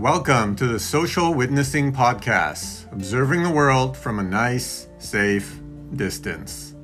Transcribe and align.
Welcome 0.00 0.56
to 0.56 0.66
the 0.66 0.80
Social 0.80 1.34
Witnessing 1.34 1.92
Podcast, 1.92 2.90
observing 2.90 3.42
the 3.42 3.50
world 3.50 3.98
from 3.98 4.18
a 4.18 4.22
nice, 4.22 4.88
safe 4.96 5.60
distance. 5.94 6.74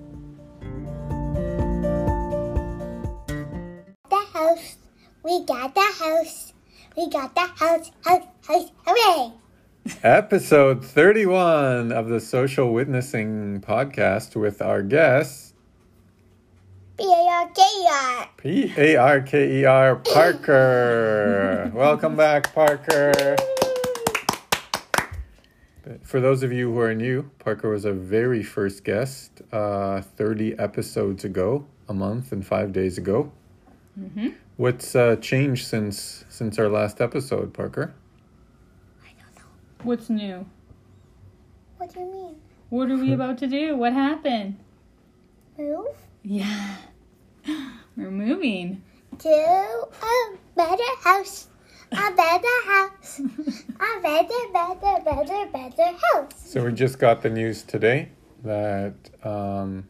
The 4.10 4.22
house. 4.34 4.76
We 5.24 5.46
got 5.46 5.74
the 5.74 5.94
house. 5.98 6.52
We 6.94 7.08
got 7.08 7.34
the 7.34 7.40
house. 7.40 7.90
House. 8.04 8.24
House. 8.46 8.70
Hooray! 8.86 9.32
Episode 10.02 10.84
31 10.84 11.92
of 11.92 12.08
the 12.08 12.20
Social 12.20 12.70
Witnessing 12.70 13.62
Podcast 13.62 14.36
with 14.36 14.60
our 14.60 14.82
guest, 14.82 15.45
B 16.96 17.04
A 17.04 17.28
R 17.30 17.48
K 17.54 17.62
E 17.62 17.86
R. 17.90 18.28
P 18.38 18.72
A 18.78 18.96
R 18.96 19.20
K 19.20 19.60
E 19.60 19.64
R 19.66 19.96
Parker. 19.96 21.70
Welcome 21.74 22.16
back, 22.16 22.54
Parker. 22.54 23.36
For 26.02 26.20
those 26.20 26.42
of 26.42 26.52
you 26.52 26.72
who 26.72 26.80
are 26.80 26.94
new, 26.94 27.30
Parker 27.38 27.68
was 27.70 27.84
our 27.84 27.92
very 27.92 28.42
first 28.42 28.82
guest 28.82 29.42
uh, 29.52 30.00
30 30.00 30.58
episodes 30.58 31.24
ago, 31.24 31.66
a 31.88 31.94
month 31.94 32.32
and 32.32 32.44
five 32.46 32.72
days 32.72 32.96
ago. 32.96 33.30
Mhm. 34.00 34.34
What's 34.56 34.96
uh, 34.96 35.16
changed 35.16 35.66
since 35.66 36.24
since 36.30 36.58
our 36.58 36.68
last 36.70 37.02
episode, 37.02 37.52
Parker? 37.52 37.94
I 39.04 39.08
don't 39.20 39.36
know. 39.36 39.42
What's 39.82 40.08
new? 40.08 40.46
What 41.76 41.92
do 41.92 42.00
you 42.00 42.06
mean? 42.06 42.36
What 42.70 42.90
are 42.90 42.96
we 42.96 43.12
about 43.18 43.36
to 43.38 43.46
do? 43.46 43.76
What 43.76 43.92
happened? 43.92 44.56
Move 45.58 46.05
Yeah. 46.28 46.78
We're 47.96 48.10
moving. 48.10 48.82
to 49.20 49.28
a 49.30 50.36
better 50.56 50.82
house. 51.04 51.46
A 51.92 52.10
better 52.16 52.58
house. 52.66 53.20
A 53.20 54.00
better, 54.02 54.34
better, 54.52 55.04
better, 55.04 55.46
better 55.52 55.96
house. 56.12 56.32
So 56.34 56.64
we 56.64 56.72
just 56.72 56.98
got 56.98 57.22
the 57.22 57.30
news 57.30 57.62
today 57.62 58.08
that 58.42 58.94
um, 59.22 59.88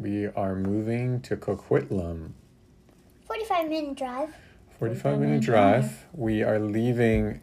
we 0.00 0.26
are 0.26 0.56
moving 0.56 1.20
to 1.20 1.36
Coquitlam. 1.36 2.32
45 3.28 3.68
minute 3.68 3.96
drive. 3.96 4.34
45 4.80 5.20
minute 5.20 5.40
drive. 5.40 6.04
We 6.12 6.42
are 6.42 6.58
leaving 6.58 7.40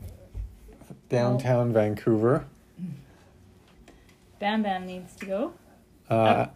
downtown 1.08 1.72
Vancouver. 1.72 2.46
Bam 4.38 4.64
Bam 4.64 4.86
needs 4.86 5.16
to 5.16 5.26
go. 5.26 5.54
Uh, 6.10 6.48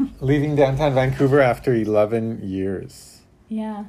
leaving 0.20 0.56
downtown 0.56 0.94
Vancouver 0.94 1.40
after 1.40 1.74
11 1.74 2.40
years. 2.42 3.20
Yeah. 3.48 3.84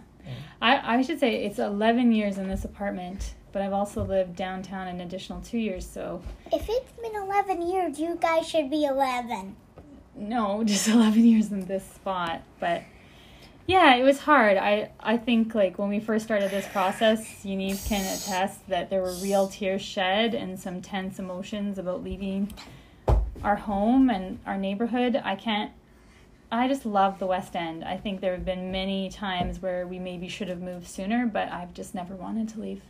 I, 0.62 0.98
I 0.98 1.02
should 1.02 1.20
say 1.20 1.46
it's 1.46 1.60
11 1.60 2.12
years 2.12 2.38
in 2.38 2.48
this 2.48 2.64
apartment, 2.66 3.34
but 3.52 3.62
I've 3.62 3.74
also 3.74 4.04
lived 4.04 4.36
downtown 4.36 4.88
an 4.88 5.02
additional 5.02 5.42
two 5.42 5.58
years, 5.58 5.88
so 5.88 6.22
If 6.52 6.68
it's 6.70 6.92
been 7.02 7.16
11 7.16 7.62
years, 7.68 8.00
you 8.00 8.18
guys 8.22 8.48
should 8.48 8.70
be 8.70 8.86
11. 8.86 9.56
no, 10.16 10.64
just 10.66 10.88
11 10.88 11.26
years 11.26 11.52
in 11.52 11.66
this 11.66 11.84
spot. 11.86 12.42
But 12.60 12.84
yeah, 13.68 13.96
it 13.96 14.04
was 14.04 14.20
hard. 14.20 14.58
I, 14.58 14.92
I 15.00 15.18
think 15.18 15.56
like 15.56 15.78
when 15.80 15.90
we 15.90 16.00
first 16.00 16.26
started 16.26 16.52
this 16.52 16.68
process, 16.68 17.22
Yaniv 17.44 17.88
can 17.88 18.02
attest 18.02 18.68
that 18.68 18.90
there 18.90 19.02
were 19.02 19.14
real 19.22 19.48
tears 19.48 19.82
shed 19.82 20.34
and 20.34 20.60
some 20.60 20.82
tense 20.82 21.20
emotions 21.20 21.78
about 21.78 22.04
leaving 22.04 22.54
our 23.44 23.56
home 23.56 24.10
and 24.10 24.40
our 24.46 24.58
neighborhood. 24.58 25.20
I 25.24 25.36
can't. 25.36 25.72
I 26.52 26.68
just 26.68 26.86
love 26.86 27.18
the 27.20 27.26
West 27.28 27.56
End. 27.56 27.84
I 27.84 27.96
think 27.98 28.20
there 28.20 28.34
have 28.34 28.44
been 28.46 28.72
many 28.72 29.10
times 29.10 29.62
where 29.62 29.88
we 29.88 30.00
maybe 30.00 30.28
should 30.28 30.50
have 30.50 30.62
moved 30.62 30.88
sooner, 30.88 31.26
but 31.26 31.50
I've 31.50 31.74
just 31.74 31.96
never 31.96 32.14
wanted 32.16 32.50
to 32.50 32.60
leave. 32.60 32.82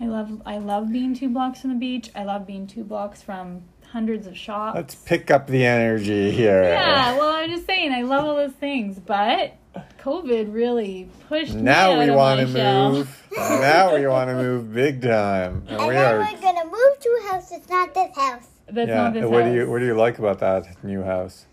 I 0.00 0.06
love 0.06 0.40
I 0.46 0.58
love 0.58 0.90
being 0.90 1.14
two 1.14 1.28
blocks 1.28 1.60
from 1.60 1.70
the 1.70 1.76
beach. 1.78 2.10
I 2.14 2.24
love 2.24 2.46
being 2.46 2.66
two 2.66 2.84
blocks 2.84 3.20
from 3.22 3.62
hundreds 3.90 4.26
of 4.26 4.36
shops. 4.36 4.74
Let's 4.76 4.94
pick 4.94 5.30
up 5.30 5.46
the 5.46 5.64
energy 5.66 6.30
here. 6.30 6.62
yeah, 6.64 7.16
well, 7.18 7.34
I'm 7.36 7.50
just 7.50 7.66
saying 7.66 7.92
I 7.92 8.02
love 8.02 8.24
all 8.24 8.36
those 8.36 8.52
things, 8.52 8.98
but 8.98 9.54
COVID 10.00 10.52
really 10.52 11.08
pushed 11.28 11.52
me 11.54 11.60
Now 11.62 11.92
out 11.92 11.98
we 11.98 12.10
want 12.10 12.40
to 12.40 12.46
shell. 12.50 12.92
move. 12.92 13.22
now 13.36 13.94
we 13.94 14.06
want 14.06 14.30
to 14.30 14.34
move 14.36 14.72
big 14.72 15.02
time. 15.02 15.64
And 15.68 15.78
And 15.78 15.88
we 15.88 15.94
then 15.94 16.14
are. 16.14 16.18
we're 16.18 16.40
gonna 16.40 16.64
move 16.64 16.98
to 17.00 17.20
a 17.20 17.32
house 17.32 17.50
that's 17.50 17.68
not 17.68 17.92
this 17.94 18.16
house. 18.16 18.46
That's 18.68 18.88
Yeah. 18.88 18.94
not 19.02 19.12
this 19.12 19.24
What 19.26 19.44
do 19.44 19.52
you. 19.52 19.70
What 19.70 19.80
do 19.80 19.84
you 19.84 19.94
like 19.94 20.18
about 20.18 20.38
that 20.38 20.82
new 20.82 21.02
house? 21.02 21.44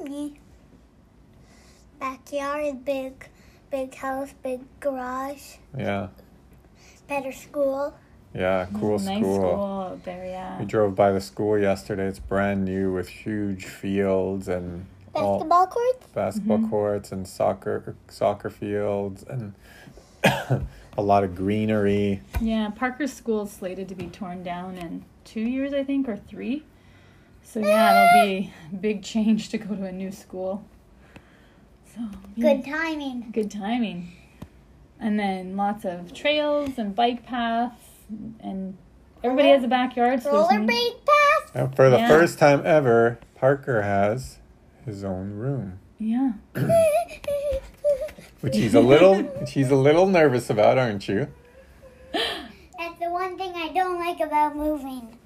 Hmm. 0.00 0.28
Backyard, 2.08 2.84
big, 2.84 3.28
big 3.70 3.94
house, 3.94 4.34
big 4.42 4.60
garage, 4.78 5.54
Yeah. 5.74 6.08
better 7.08 7.32
school. 7.32 7.94
Yeah. 8.34 8.66
Cool 8.78 8.98
nice 8.98 9.20
school. 9.20 9.34
school 9.36 9.86
out 9.90 10.04
there, 10.04 10.26
yeah. 10.26 10.58
We 10.58 10.66
drove 10.66 10.94
by 10.94 11.12
the 11.12 11.20
school 11.22 11.58
yesterday. 11.58 12.06
It's 12.06 12.18
brand 12.18 12.66
new 12.66 12.92
with 12.92 13.08
huge 13.08 13.64
fields 13.64 14.48
and 14.48 14.84
Basketball 15.14 15.66
courts. 15.68 16.06
basketball 16.14 16.58
Mm-hmm. 16.58 16.68
courts 16.68 17.10
and 17.10 17.26
soccer 17.26 17.96
soccer 18.10 18.50
fields 18.50 19.22
and 19.22 19.54
a 20.98 21.02
lot 21.02 21.24
of 21.24 21.34
greenery. 21.34 22.20
Yeah, 22.38 22.68
Parker's 22.68 23.14
school 23.14 23.44
is 23.44 23.50
slated 23.52 23.88
to 23.88 23.94
be 23.94 24.08
torn 24.08 24.42
down 24.42 24.76
in 24.76 25.06
two 25.24 25.40
years, 25.40 25.72
I 25.72 25.82
think, 25.84 26.06
or 26.10 26.18
three. 26.18 26.64
So 27.42 27.60
yeah, 27.60 27.92
it'll 28.18 28.26
be 28.26 28.52
a 28.74 28.76
big 28.76 29.02
change 29.02 29.48
to 29.48 29.56
go 29.56 29.74
to 29.74 29.86
a 29.86 29.92
new 29.92 30.12
school. 30.12 30.64
So 31.94 32.00
yeah, 32.36 32.54
Good 32.54 32.64
timing. 32.64 33.30
good 33.32 33.50
timing. 33.50 34.12
And 35.00 35.18
then 35.18 35.56
lots 35.56 35.84
of 35.84 36.12
trails 36.14 36.78
and 36.78 36.94
bike 36.94 37.26
paths, 37.26 37.82
and 38.40 38.76
everybody 39.22 39.48
has 39.48 39.62
a 39.64 39.68
backyard. 39.68 40.22
So 40.22 40.30
there's 40.32 40.50
n- 40.50 40.66
Rollerblade 40.66 41.04
path. 41.06 41.50
And 41.54 41.76
for 41.76 41.90
the 41.90 41.98
Yeah. 41.98 42.08
first 42.08 42.38
time 42.38 42.62
ever, 42.64 43.18
Parker 43.34 43.82
has 43.82 44.38
his 44.84 45.04
own 45.04 45.32
room, 45.34 45.78
yeah, 45.98 46.32
which 48.40 48.56
he's 48.56 48.74
a 48.74 48.80
little 48.80 49.22
which 49.22 49.52
he's 49.52 49.70
a 49.70 49.76
little 49.76 50.06
nervous 50.06 50.48
about, 50.50 50.78
aren't 50.78 51.08
you? 51.08 51.28
That's 52.12 52.98
the 53.00 53.10
one 53.10 53.36
thing 53.36 53.52
I 53.54 53.68
don't 53.74 53.98
like 53.98 54.20
about 54.20 54.56
moving. 54.56 55.18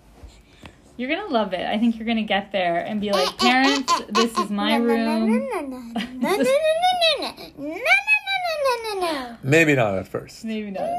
You're 0.98 1.08
gonna 1.08 1.32
love 1.32 1.52
it. 1.52 1.64
I 1.64 1.78
think 1.78 1.96
you're 1.96 2.08
gonna 2.08 2.24
get 2.24 2.50
there 2.50 2.80
and 2.80 3.00
be 3.00 3.12
like, 3.12 3.38
parents, 3.38 3.92
this 4.08 4.36
is 4.36 4.50
my 4.50 4.74
room. 4.74 5.48
Maybe 9.44 9.76
not 9.76 9.96
at 9.96 10.08
first. 10.08 10.44
Maybe 10.44 10.72
not. 10.72 10.90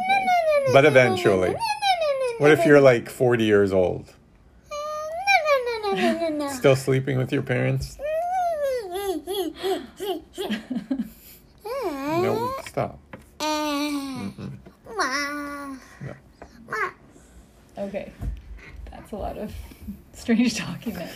But 0.71 0.85
eventually. 0.85 1.53
What 2.37 2.51
if 2.51 2.65
you're 2.65 2.79
like 2.79 3.09
40 3.09 3.43
years 3.43 3.73
old? 3.73 4.13
Still 6.51 6.77
sleeping 6.77 7.17
with 7.17 7.33
your 7.33 7.41
parents? 7.41 7.97
no, 11.75 12.53
stop. 12.67 12.99
Mm-mm. 13.39 14.51
No. 16.01 16.13
Okay. 17.77 18.11
That's 18.91 19.11
a 19.11 19.15
lot 19.15 19.37
of 19.37 19.53
strange 20.19 20.55
talking 20.57 20.93
there. 20.93 21.11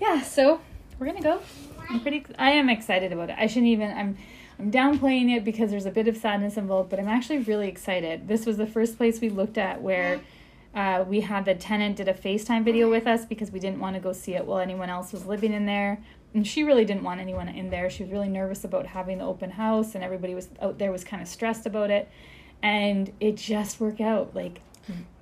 Yeah, 0.00 0.22
so 0.22 0.60
we're 0.98 1.06
gonna 1.06 1.22
go. 1.22 1.40
I'm 1.88 2.00
pretty 2.00 2.24
I 2.38 2.50
am 2.52 2.68
excited 2.68 3.12
about 3.12 3.30
it. 3.30 3.36
I 3.38 3.46
shouldn't 3.46 3.68
even 3.68 3.90
I'm 3.90 4.18
I'm 4.58 4.70
downplaying 4.70 5.36
it 5.36 5.44
because 5.44 5.70
there's 5.70 5.86
a 5.86 5.90
bit 5.90 6.08
of 6.08 6.16
sadness 6.16 6.56
involved, 6.56 6.88
but 6.88 6.98
I'm 6.98 7.08
actually 7.08 7.38
really 7.38 7.68
excited. 7.68 8.26
This 8.26 8.46
was 8.46 8.56
the 8.56 8.66
first 8.66 8.96
place 8.96 9.20
we 9.20 9.28
looked 9.28 9.58
at 9.58 9.82
where 9.82 10.20
uh, 10.74 11.04
we 11.06 11.20
had 11.20 11.44
the 11.44 11.54
tenant 11.54 11.96
did 11.96 12.08
a 12.08 12.14
FaceTime 12.14 12.64
video 12.64 12.90
with 12.90 13.06
us 13.06 13.24
because 13.24 13.50
we 13.50 13.58
didn't 13.58 13.80
want 13.80 13.96
to 13.96 14.00
go 14.00 14.12
see 14.12 14.34
it 14.34 14.46
while 14.46 14.58
anyone 14.58 14.90
else 14.90 15.12
was 15.12 15.26
living 15.26 15.52
in 15.52 15.66
there. 15.66 15.98
And 16.34 16.46
she 16.46 16.64
really 16.64 16.84
didn't 16.84 17.02
want 17.02 17.20
anyone 17.20 17.48
in 17.48 17.70
there. 17.70 17.88
She 17.88 18.02
was 18.02 18.12
really 18.12 18.28
nervous 18.28 18.64
about 18.64 18.86
having 18.86 19.18
the 19.18 19.24
open 19.24 19.50
house, 19.50 19.94
and 19.94 20.04
everybody 20.04 20.34
was 20.34 20.48
out 20.60 20.78
there 20.78 20.92
was 20.92 21.02
kind 21.02 21.22
of 21.22 21.28
stressed 21.28 21.64
about 21.64 21.90
it. 21.90 22.10
And 22.62 23.10
it 23.20 23.36
just 23.36 23.80
worked 23.80 24.02
out. 24.02 24.34
Like 24.34 24.60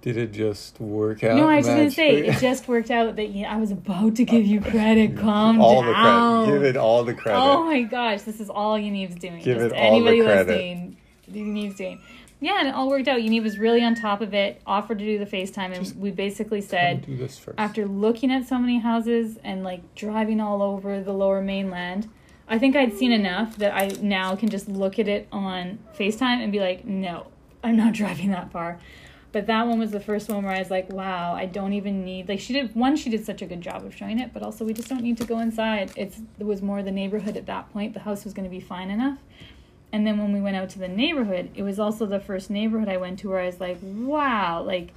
Did 0.03 0.17
it 0.19 0.33
just 0.33 0.79
work 0.81 1.25
out? 1.25 1.37
no, 1.37 1.49
I 1.49 1.57
was 1.57 1.67
gonna 1.67 1.91
say 1.91 2.27
it 2.27 2.39
just 2.39 2.69
worked 2.69 2.91
out 2.91 3.17
that 3.17 3.29
you 3.31 3.47
I 3.47 3.57
was 3.57 3.71
about 3.71 4.17
to 4.17 4.25
give 4.25 4.45
you 4.45 4.61
credit. 4.73 5.17
Calm 5.17 5.61
all 5.61 5.83
down. 5.83 5.87
the 5.87 5.95
credit. 5.95 6.53
Give 6.59 6.63
it 6.65 6.77
all 6.77 7.05
the 7.05 7.15
credit. 7.15 7.39
Oh 7.41 7.65
my 7.65 7.83
gosh, 7.83 8.23
this 8.23 8.39
is 8.41 8.51
all 8.51 8.79
Yaniv's 8.79 9.15
doing. 9.17 9.41
Give 9.43 9.57
Just 9.59 9.67
it 9.67 9.73
all 9.73 9.91
the 10.01 10.09
anybody 10.11 10.21
credit. 10.23 10.47
listening, 10.49 10.97
Yaniv's 11.33 11.77
doing. 11.77 12.01
Yeah, 12.41 12.59
and 12.59 12.69
it 12.69 12.75
all 12.75 12.91
worked 12.91 13.09
out. 13.09 13.21
Yaniv 13.21 13.43
was 13.45 13.59
really 13.59 13.83
on 13.83 13.95
top 13.95 14.21
of 14.21 14.35
it. 14.35 14.61
Offered 14.67 14.99
to 14.99 15.05
do 15.07 15.19
the 15.19 15.25
FaceTime, 15.25 15.73
and 15.75 15.77
Just 15.77 15.97
we 15.97 16.11
basically 16.11 16.61
said 16.61 17.07
do 17.07 17.17
this 17.17 17.39
first. 17.39 17.59
after 17.59 17.87
looking 17.87 18.31
at 18.31 18.47
so 18.47 18.59
many 18.59 18.81
houses 18.81 19.39
and 19.43 19.65
like 19.65 19.95
driving 19.95 20.39
all 20.41 20.61
over 20.61 21.01
the 21.01 21.13
lower 21.15 21.41
mainland, 21.41 22.11
I 22.47 22.59
think 22.59 22.77
I'd 22.77 22.93
seen 22.99 23.13
enough 23.13 23.57
that 23.57 23.73
I 23.75 23.97
now 24.03 24.37
can 24.37 24.51
just 24.51 24.69
look 24.69 24.99
at 24.99 25.09
it 25.09 25.27
on 25.33 25.79
FaceTime 25.99 26.43
and 26.43 26.53
be 26.53 26.61
like, 26.61 26.85
no, 26.85 27.29
I'm 27.63 27.79
not 27.79 27.95
driving 28.01 28.33
that 28.33 28.53
far. 28.53 28.79
But 29.35 29.49
that 29.49 29.67
one 29.67 29.81
was 29.81 29.91
the 29.91 29.99
first 29.99 30.29
one 30.29 30.45
where 30.45 30.55
I 30.55 30.61
was 30.61 30.71
like, 30.71 30.93
wow, 30.93 31.35
I 31.35 31.47
don't 31.47 31.73
even 31.73 32.05
need 32.05 32.29
like 32.29 32.39
she 32.39 32.53
did 32.53 32.73
one, 32.77 32.95
she 32.95 33.11
did 33.11 33.27
such 33.27 33.43
a 33.43 33.47
good 33.47 33.61
job 33.61 33.85
of 33.85 33.93
showing 33.93 34.21
it, 34.21 34.33
but 34.33 34.45
also 34.45 34.65
we 34.65 34.73
just 34.73 34.89
don't 34.89 35.03
need 35.03 35.17
to 35.17 35.25
go 35.25 35.41
inside. 35.41 35.91
It's 35.97 36.21
it 36.39 36.47
was 36.47 36.63
more 36.63 36.85
the 36.85 36.93
neighborhood 36.93 37.37
at 37.37 37.45
that 37.47 37.73
point. 37.73 37.95
The 37.95 38.01
house 38.01 38.23
was 38.23 38.33
gonna 38.33 38.49
be 38.49 38.61
fine 38.61 38.91
enough. 38.91 39.19
And 39.93 40.07
then 40.07 40.19
when 40.19 40.33
we 40.33 40.41
went 40.41 40.55
out 40.55 40.69
to 40.71 40.79
the 40.79 40.87
neighborhood, 40.87 41.51
it 41.57 41.65
was 41.65 41.81
also 41.81 42.07
the 42.07 42.21
first 42.21 42.49
neighborhood 42.49 42.89
I 42.89 42.97
went 42.97 43.19
to 43.21 43.31
where 43.31 43.41
I 43.41 43.47
was 43.47 43.59
like, 43.59 43.79
wow, 43.83 44.63
like 44.63 44.95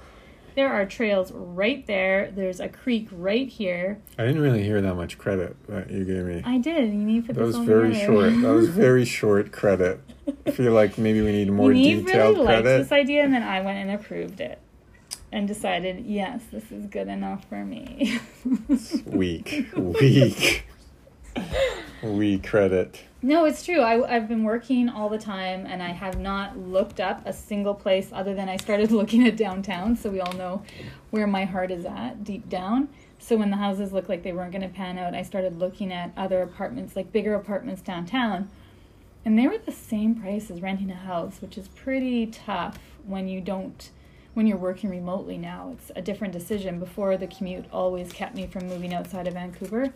there 0.58 0.72
are 0.72 0.84
trails 0.84 1.30
right 1.32 1.86
there. 1.86 2.32
There's 2.32 2.58
a 2.58 2.68
creek 2.68 3.06
right 3.12 3.48
here. 3.48 4.00
I 4.18 4.26
didn't 4.26 4.42
really 4.42 4.64
hear 4.64 4.80
that 4.80 4.96
much 4.96 5.16
credit 5.16 5.56
that 5.68 5.88
you 5.88 6.04
gave 6.04 6.24
me. 6.24 6.42
I 6.44 6.58
did. 6.58 6.88
You 6.88 6.94
need 6.98 7.20
to 7.22 7.26
put 7.28 7.36
That 7.36 7.44
was 7.46 7.56
very 7.58 7.92
together. 7.92 8.06
short. 8.12 8.42
That 8.42 8.52
was 8.54 8.68
very 8.68 9.04
short 9.18 9.52
credit. 9.52 10.00
I 10.44 10.50
feel 10.50 10.72
like 10.72 10.98
maybe 10.98 11.20
we 11.20 11.30
need 11.30 11.48
more 11.52 11.70
Yaniv 11.70 12.06
detailed 12.06 12.34
really 12.38 12.46
liked 12.46 12.62
credit. 12.64 12.78
this 12.78 12.90
idea, 12.90 13.22
and 13.22 13.32
then 13.32 13.44
I 13.44 13.60
went 13.60 13.78
and 13.78 13.92
approved 13.92 14.40
it, 14.40 14.58
and 15.30 15.46
decided, 15.46 16.04
yes, 16.04 16.42
this 16.50 16.72
is 16.72 16.86
good 16.86 17.06
enough 17.06 17.44
for 17.48 17.64
me. 17.64 18.18
Weak, 19.06 19.68
weak, 19.76 20.64
weak 22.02 22.46
credit. 22.46 23.02
No, 23.20 23.44
it's 23.46 23.64
true. 23.64 23.80
I, 23.80 24.14
I've 24.14 24.28
been 24.28 24.44
working 24.44 24.88
all 24.88 25.08
the 25.08 25.18
time, 25.18 25.66
and 25.66 25.82
I 25.82 25.88
have 25.88 26.18
not 26.18 26.56
looked 26.56 27.00
up 27.00 27.22
a 27.26 27.32
single 27.32 27.74
place 27.74 28.10
other 28.12 28.34
than 28.34 28.48
I 28.48 28.56
started 28.56 28.92
looking 28.92 29.26
at 29.26 29.36
downtown. 29.36 29.96
So 29.96 30.10
we 30.10 30.20
all 30.20 30.32
know 30.34 30.62
where 31.10 31.26
my 31.26 31.44
heart 31.44 31.70
is 31.70 31.84
at 31.84 32.22
deep 32.24 32.48
down. 32.48 32.88
So 33.18 33.36
when 33.36 33.50
the 33.50 33.56
houses 33.56 33.92
looked 33.92 34.08
like 34.08 34.22
they 34.22 34.32
weren't 34.32 34.52
going 34.52 34.62
to 34.62 34.68
pan 34.68 34.98
out, 34.98 35.14
I 35.14 35.22
started 35.22 35.58
looking 35.58 35.92
at 35.92 36.12
other 36.16 36.42
apartments, 36.42 36.94
like 36.94 37.10
bigger 37.10 37.34
apartments 37.34 37.82
downtown, 37.82 38.48
and 39.24 39.38
they 39.38 39.48
were 39.48 39.58
the 39.58 39.72
same 39.72 40.14
price 40.14 40.50
as 40.50 40.62
renting 40.62 40.90
a 40.90 40.94
house, 40.94 41.42
which 41.42 41.58
is 41.58 41.68
pretty 41.68 42.26
tough 42.26 42.78
when 43.04 43.28
you 43.28 43.40
don't 43.40 43.90
when 44.34 44.46
you're 44.46 44.56
working 44.56 44.88
remotely 44.88 45.36
now. 45.36 45.74
It's 45.74 45.90
a 45.96 46.02
different 46.02 46.32
decision. 46.32 46.78
Before 46.78 47.16
the 47.16 47.26
commute 47.26 47.64
always 47.72 48.12
kept 48.12 48.36
me 48.36 48.46
from 48.46 48.68
moving 48.68 48.94
outside 48.94 49.26
of 49.26 49.34
Vancouver. 49.34 49.92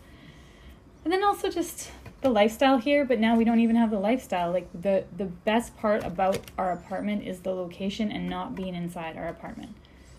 And 1.04 1.12
then 1.12 1.24
also 1.24 1.50
just 1.50 1.90
the 2.20 2.28
lifestyle 2.30 2.78
here, 2.78 3.04
but 3.04 3.18
now 3.18 3.36
we 3.36 3.44
don't 3.44 3.58
even 3.60 3.74
have 3.76 3.90
the 3.90 3.98
lifestyle. 3.98 4.52
Like 4.52 4.68
the 4.80 5.04
the 5.16 5.24
best 5.24 5.76
part 5.76 6.04
about 6.04 6.38
our 6.56 6.70
apartment 6.72 7.26
is 7.26 7.40
the 7.40 7.52
location 7.52 8.12
and 8.12 8.28
not 8.30 8.54
being 8.54 8.74
inside 8.74 9.16
our 9.16 9.26
apartment. 9.28 9.74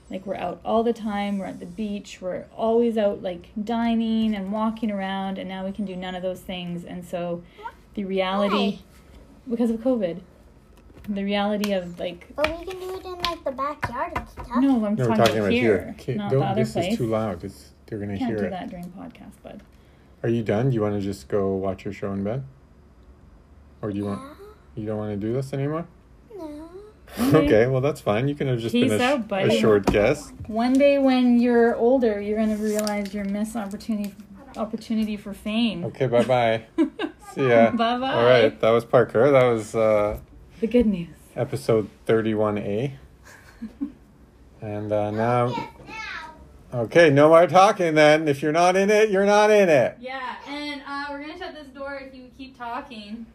Like 0.10 0.26
we're 0.26 0.36
out 0.36 0.60
all 0.66 0.84
the 0.84 0.92
time, 0.94 1.38
we're 1.38 1.46
at 1.46 1.60
the 1.62 1.66
beach, 1.66 2.20
we're 2.22 2.46
always 2.56 2.98
out 2.98 3.22
like 3.24 3.48
dining 3.64 4.36
and 4.36 4.52
walking 4.52 4.92
around 4.92 5.38
and 5.38 5.48
now 5.48 5.66
we 5.66 5.72
can 5.72 5.86
do 5.86 5.96
none 5.96 6.14
of 6.16 6.22
those 6.22 6.42
things. 6.42 6.84
And 6.84 7.06
so 7.06 7.42
the 7.94 8.04
reality 8.06 8.80
because 9.50 9.70
of 9.72 9.78
COVID. 9.80 10.20
The 11.10 11.24
reality 11.24 11.74
of 11.74 12.00
like 12.00 12.28
But 12.36 12.48
we 12.60 12.66
can 12.66 12.80
do 12.80 12.96
it 12.96 13.06
in 13.06 13.12
like 13.20 13.44
the 13.44 13.52
backyard 13.52 14.14
and 14.16 14.28
stuff. 14.30 14.48
no, 14.50 14.56
I'm 14.56 14.62
No, 14.64 14.74
we're 14.78 14.90
talking, 14.96 14.98
talking 15.08 15.18
about 15.18 15.38
about 15.38 15.52
here, 15.52 15.62
here. 15.80 15.96
Okay, 16.00 16.16
not 16.16 16.32
don't- 16.32 16.40
the 16.42 16.46
other 16.48 16.62
this 16.64 16.74
place. 16.74 16.92
is 16.94 16.98
too 16.98 17.08
loud. 17.08 17.44
It's, 17.44 17.72
they're 17.86 18.00
gonna 18.00 18.18
Can't 18.18 18.30
hear 18.32 18.38
do 18.40 18.46
it. 18.46 18.50
that 18.52 18.70
during 18.70 18.86
podcast, 18.92 19.32
bud. 19.44 19.62
Are 20.24 20.30
you 20.30 20.42
done? 20.42 20.70
Do 20.70 20.76
you 20.76 20.82
want 20.82 20.96
to 20.96 21.02
just 21.02 21.28
go 21.28 21.54
watch 21.54 21.84
your 21.86 21.94
show 21.94 22.12
in 22.14 22.24
bed, 22.24 22.44
or 23.82 23.92
do 23.92 23.98
you 23.98 24.06
want? 24.06 24.22
You 24.76 24.86
don't 24.86 24.98
want 24.98 25.12
to 25.12 25.28
do 25.28 25.34
this 25.34 25.54
anymore? 25.54 25.86
No. 26.36 26.70
Okay. 27.20 27.38
okay, 27.46 27.68
well 27.68 27.82
that's 27.82 28.02
fine. 28.02 28.28
You 28.28 28.34
can 28.36 28.48
have 28.48 28.60
just 28.60 28.74
Peace 28.74 28.90
been 28.90 29.02
a, 29.02 29.04
sh- 29.28 29.32
out, 29.32 29.50
a 29.52 29.60
short 29.60 29.86
guest. 29.86 30.34
One 30.48 30.74
day 30.74 30.98
when 30.98 31.40
you're 31.40 31.76
older, 31.76 32.20
you're 32.22 32.40
gonna 32.40 32.56
realize 32.56 33.14
your 33.14 33.26
missed 33.26 33.56
opportunity 33.56 34.16
opportunity 34.56 35.18
for 35.18 35.34
fame. 35.34 35.84
Okay, 35.86 36.08
bye 36.08 36.24
bye. 36.24 36.64
See 37.34 37.48
ya. 37.50 37.72
Bye 37.72 38.00
bye. 38.00 38.14
All 38.14 38.24
right, 38.26 38.60
that 38.62 38.70
was 38.70 38.86
Parker. 38.86 39.30
That 39.32 39.44
was 39.44 39.76
uh, 39.76 40.20
The 40.60 40.68
good 40.68 40.86
news. 40.88 41.10
episode 41.36 41.90
thirty-one 42.06 42.58
A. 42.60 42.98
And 44.62 44.94
uh, 44.94 45.12
now, 45.12 45.54
okay, 46.74 47.10
no 47.10 47.30
more 47.30 47.48
talking. 47.48 47.96
Then, 47.96 48.28
if 48.28 48.42
you're 48.42 48.52
not 48.52 48.76
in 48.76 48.90
it, 48.90 49.10
you're 49.10 49.26
not 49.26 49.50
in 49.52 49.70
it. 49.70 49.98
Yeah, 50.00 50.36
and 50.48 50.82
uh, 50.88 51.06
we're 51.10 51.22
gonna 51.22 51.38
shut 51.38 51.54
this 51.54 51.68
door 51.68 51.96
if 52.06 52.14
you 52.16 52.30
keep 52.38 52.58
talking. 52.58 53.26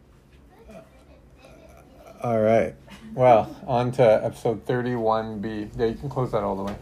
All 2.23 2.41
right. 2.41 2.75
Well, 3.15 3.55
on 3.67 3.93
to 3.93 4.03
episode 4.25 4.67
31B. 4.67 5.71
Yeah, 5.79 5.87
you 5.87 5.95
can 5.95 6.09
close 6.09 6.33
that 6.33 6.43
all 6.43 6.57
the 6.57 6.65
way. 6.65 6.77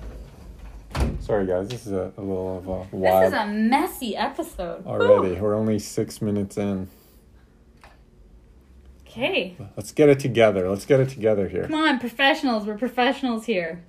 Sorry, 1.20 1.46
guys. 1.46 1.68
This 1.68 1.86
is 1.86 1.92
a, 1.92 2.12
a 2.16 2.20
little 2.22 2.58
of 2.58 2.68
a 2.92 2.96
This 2.96 3.28
is 3.28 3.32
a 3.34 3.46
messy 3.46 4.16
episode. 4.16 4.86
already. 4.86 5.38
We're 5.38 5.54
only 5.54 5.78
six 5.78 6.22
minutes 6.22 6.56
in. 6.56 6.88
Okay. 9.06 9.56
Let's 9.76 9.92
get 9.92 10.08
it 10.08 10.20
together. 10.20 10.68
Let's 10.68 10.84
get 10.86 11.00
it 11.00 11.08
together 11.08 11.48
here. 11.48 11.64
Come 11.64 11.74
on, 11.74 11.98
professionals. 11.98 12.66
We're 12.66 12.78
professionals 12.78 13.46
here. 13.46 13.82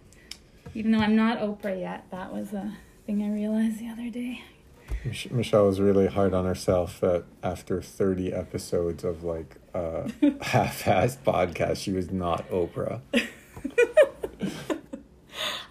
Even 0.77 0.91
though 0.91 1.00
I'm 1.00 1.15
not 1.15 1.39
Oprah 1.39 1.79
yet, 1.79 2.06
that 2.12 2.31
was 2.31 2.53
a 2.53 2.71
thing 3.07 3.24
I 3.24 3.31
realized 3.31 3.79
the 3.79 3.89
other 3.89 4.12
day. 4.12 4.44
Mich- 5.03 5.31
Michelle 5.31 5.65
was 5.65 5.81
really 5.81 6.06
hard 6.06 6.35
on 6.35 6.45
herself 6.45 7.00
that 7.00 7.24
after 7.41 7.81
30 7.81 8.31
episodes 8.31 9.03
of 9.03 9.24
like 9.24 9.56
a 9.74 10.12
half-assed 10.44 11.24
podcast, 11.24 11.77
she 11.77 11.91
was 11.91 12.12
not 12.12 12.47
Oprah. 12.51 13.01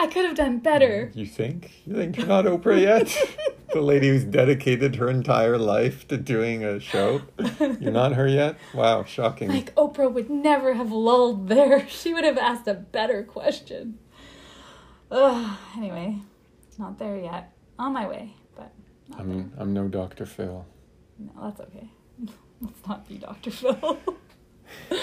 I 0.00 0.08
could 0.08 0.24
have 0.24 0.34
done 0.34 0.58
better. 0.58 1.12
Mm, 1.14 1.16
you 1.16 1.26
think? 1.26 1.70
You 1.86 1.94
think 1.94 2.16
you're 2.16 2.26
not 2.26 2.44
Oprah 2.44 2.80
yet? 2.80 3.16
the 3.72 3.82
lady 3.82 4.08
who's 4.08 4.24
dedicated 4.24 4.96
her 4.96 5.08
entire 5.08 5.56
life 5.56 6.08
to 6.08 6.16
doing 6.16 6.64
a 6.64 6.80
show. 6.80 7.22
You're 7.60 7.92
not 7.92 8.14
her 8.14 8.26
yet? 8.26 8.58
Wow, 8.74 9.04
shocking. 9.04 9.50
Like 9.50 9.72
Oprah 9.76 10.12
would 10.12 10.30
never 10.30 10.74
have 10.74 10.90
lulled 10.90 11.48
there. 11.48 11.88
She 11.88 12.12
would 12.12 12.24
have 12.24 12.38
asked 12.38 12.66
a 12.66 12.74
better 12.74 13.22
question. 13.22 14.00
Ugh, 15.10 15.58
anyway, 15.76 16.18
not 16.78 16.98
there 16.98 17.16
yet. 17.18 17.52
On 17.78 17.92
my 17.92 18.06
way, 18.08 18.34
but 18.56 18.72
not. 19.08 19.20
I'm 19.20 19.52
I'm 19.58 19.72
no 19.72 19.88
Dr. 19.88 20.26
Phil. 20.26 20.64
No, 21.18 21.30
that's 21.44 21.60
okay. 21.60 21.88
Let's 22.60 22.86
not 22.86 23.06
be 23.08 23.18
Dr. 23.18 23.50
Phil. 23.50 23.98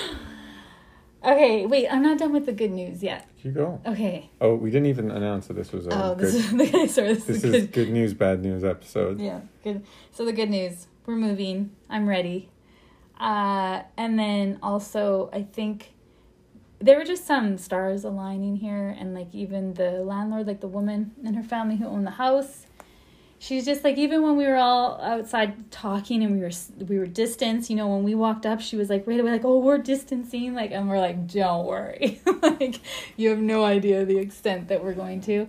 okay, 1.25 1.65
wait, 1.65 1.88
I'm 1.89 2.03
not 2.03 2.17
done 2.17 2.33
with 2.33 2.45
the 2.45 2.51
good 2.51 2.71
news 2.71 3.01
yet. 3.03 3.27
You 3.44 3.51
go. 3.51 3.79
Okay. 3.85 4.29
Oh, 4.41 4.55
we 4.55 4.71
didn't 4.71 4.88
even 4.88 5.11
announce 5.11 5.47
that 5.47 5.53
this 5.53 5.71
was 5.71 5.88
a 5.88 5.89
Oh, 5.94 6.15
good. 6.15 6.25
this 6.27 6.35
is 6.35 6.50
sorry. 6.95 7.13
This, 7.13 7.25
this 7.25 7.38
is 7.38 7.44
is 7.45 7.51
good. 7.65 7.71
good 7.71 7.89
news, 7.91 8.13
bad 8.13 8.41
news 8.41 8.63
episode. 8.63 9.19
Yeah, 9.19 9.41
good. 9.63 9.85
So 10.11 10.25
the 10.25 10.33
good 10.33 10.50
news, 10.50 10.88
we're 11.05 11.15
moving. 11.15 11.71
I'm 11.89 12.07
ready. 12.07 12.50
Uh, 13.19 13.83
and 13.97 14.17
then 14.19 14.59
also, 14.61 15.29
I 15.31 15.44
think 15.44 15.94
there 16.83 16.97
were 16.97 17.06
just 17.06 17.25
some 17.25 17.57
stars 17.57 18.03
aligning 18.03 18.57
here, 18.57 18.95
and 19.00 19.13
like 19.13 19.33
even 19.33 19.74
the 19.74 20.03
landlord, 20.03 20.47
like 20.47 20.59
the 20.59 20.68
woman 20.68 21.12
and 21.25 21.35
her 21.35 21.44
family 21.44 21.77
who 21.77 21.85
owned 21.85 22.06
the 22.06 22.12
house. 22.12 22.65
She's 23.39 23.65
just 23.65 23.83
like 23.83 23.97
even 23.97 24.21
when 24.21 24.38
we 24.38 24.45
were 24.45 24.57
all 24.57 25.01
outside 25.01 25.71
talking 25.71 26.24
and 26.24 26.33
we 26.35 26.41
were 26.41 26.51
we 26.85 27.00
were 27.00 27.07
distanced, 27.07 27.69
you 27.69 27.75
know, 27.75 27.88
when 27.88 28.03
we 28.03 28.15
walked 28.15 28.45
up, 28.45 28.59
she 28.59 28.75
was 28.75 28.89
like 28.89 29.07
right 29.07 29.19
away 29.19 29.31
like, 29.31 29.45
"Oh, 29.45 29.59
we're 29.59 29.77
distancing," 29.77 30.53
like, 30.53 30.71
and 30.71 30.89
we're 30.89 31.00
like, 31.00 31.27
"Don't 31.27 31.65
worry, 31.65 32.21
like 32.41 32.81
you 33.15 33.29
have 33.29 33.39
no 33.39 33.63
idea 33.63 34.05
the 34.05 34.17
extent 34.17 34.67
that 34.67 34.84
we're 34.84 34.93
going 34.93 35.22
to." 35.22 35.48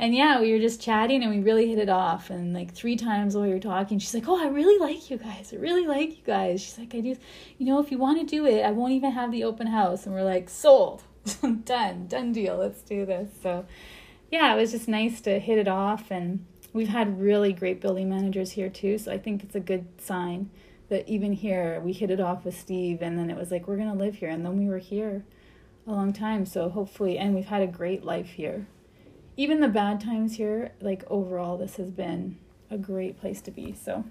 And 0.00 0.14
yeah, 0.14 0.40
we 0.40 0.50
were 0.50 0.58
just 0.58 0.80
chatting 0.80 1.22
and 1.22 1.30
we 1.30 1.40
really 1.42 1.68
hit 1.68 1.78
it 1.78 1.90
off. 1.90 2.30
And 2.30 2.54
like 2.54 2.72
three 2.72 2.96
times 2.96 3.34
while 3.34 3.44
we 3.44 3.52
were 3.52 3.60
talking, 3.60 3.98
she's 3.98 4.14
like, 4.14 4.26
Oh, 4.26 4.42
I 4.42 4.48
really 4.48 4.78
like 4.78 5.10
you 5.10 5.18
guys. 5.18 5.52
I 5.52 5.56
really 5.56 5.86
like 5.86 6.16
you 6.16 6.24
guys. 6.24 6.62
She's 6.62 6.78
like, 6.78 6.94
I 6.94 7.00
do, 7.00 7.14
you 7.58 7.66
know, 7.66 7.78
if 7.80 7.90
you 7.90 7.98
want 7.98 8.18
to 8.18 8.24
do 8.24 8.46
it, 8.46 8.62
I 8.62 8.70
won't 8.70 8.94
even 8.94 9.12
have 9.12 9.30
the 9.30 9.44
open 9.44 9.66
house. 9.66 10.06
And 10.06 10.14
we're 10.14 10.24
like, 10.24 10.48
Sold. 10.48 11.02
done. 11.64 12.06
Done 12.06 12.32
deal. 12.32 12.56
Let's 12.56 12.80
do 12.80 13.04
this. 13.04 13.28
So 13.42 13.66
yeah, 14.30 14.54
it 14.54 14.56
was 14.56 14.72
just 14.72 14.88
nice 14.88 15.20
to 15.20 15.38
hit 15.38 15.58
it 15.58 15.68
off. 15.68 16.10
And 16.10 16.46
we've 16.72 16.88
had 16.88 17.20
really 17.20 17.52
great 17.52 17.82
building 17.82 18.08
managers 18.08 18.52
here 18.52 18.70
too. 18.70 18.96
So 18.96 19.12
I 19.12 19.18
think 19.18 19.44
it's 19.44 19.54
a 19.54 19.60
good 19.60 19.86
sign 20.00 20.48
that 20.88 21.06
even 21.10 21.34
here 21.34 21.78
we 21.84 21.92
hit 21.92 22.10
it 22.10 22.20
off 22.20 22.46
with 22.46 22.58
Steve. 22.58 23.02
And 23.02 23.18
then 23.18 23.28
it 23.28 23.36
was 23.36 23.50
like, 23.50 23.68
We're 23.68 23.76
going 23.76 23.92
to 23.92 24.02
live 24.02 24.14
here. 24.14 24.30
And 24.30 24.46
then 24.46 24.56
we 24.56 24.66
were 24.66 24.78
here 24.78 25.26
a 25.86 25.90
long 25.90 26.14
time. 26.14 26.46
So 26.46 26.70
hopefully, 26.70 27.18
and 27.18 27.34
we've 27.34 27.44
had 27.44 27.60
a 27.60 27.66
great 27.66 28.02
life 28.02 28.30
here 28.30 28.66
even 29.40 29.60
the 29.60 29.68
bad 29.68 30.02
times 30.02 30.36
here, 30.36 30.72
like 30.82 31.02
overall, 31.06 31.56
this 31.56 31.76
has 31.76 31.90
been 31.90 32.36
a 32.70 32.76
great 32.76 33.18
place 33.18 33.40
to 33.40 33.50
be. 33.50 33.72
So, 33.72 34.04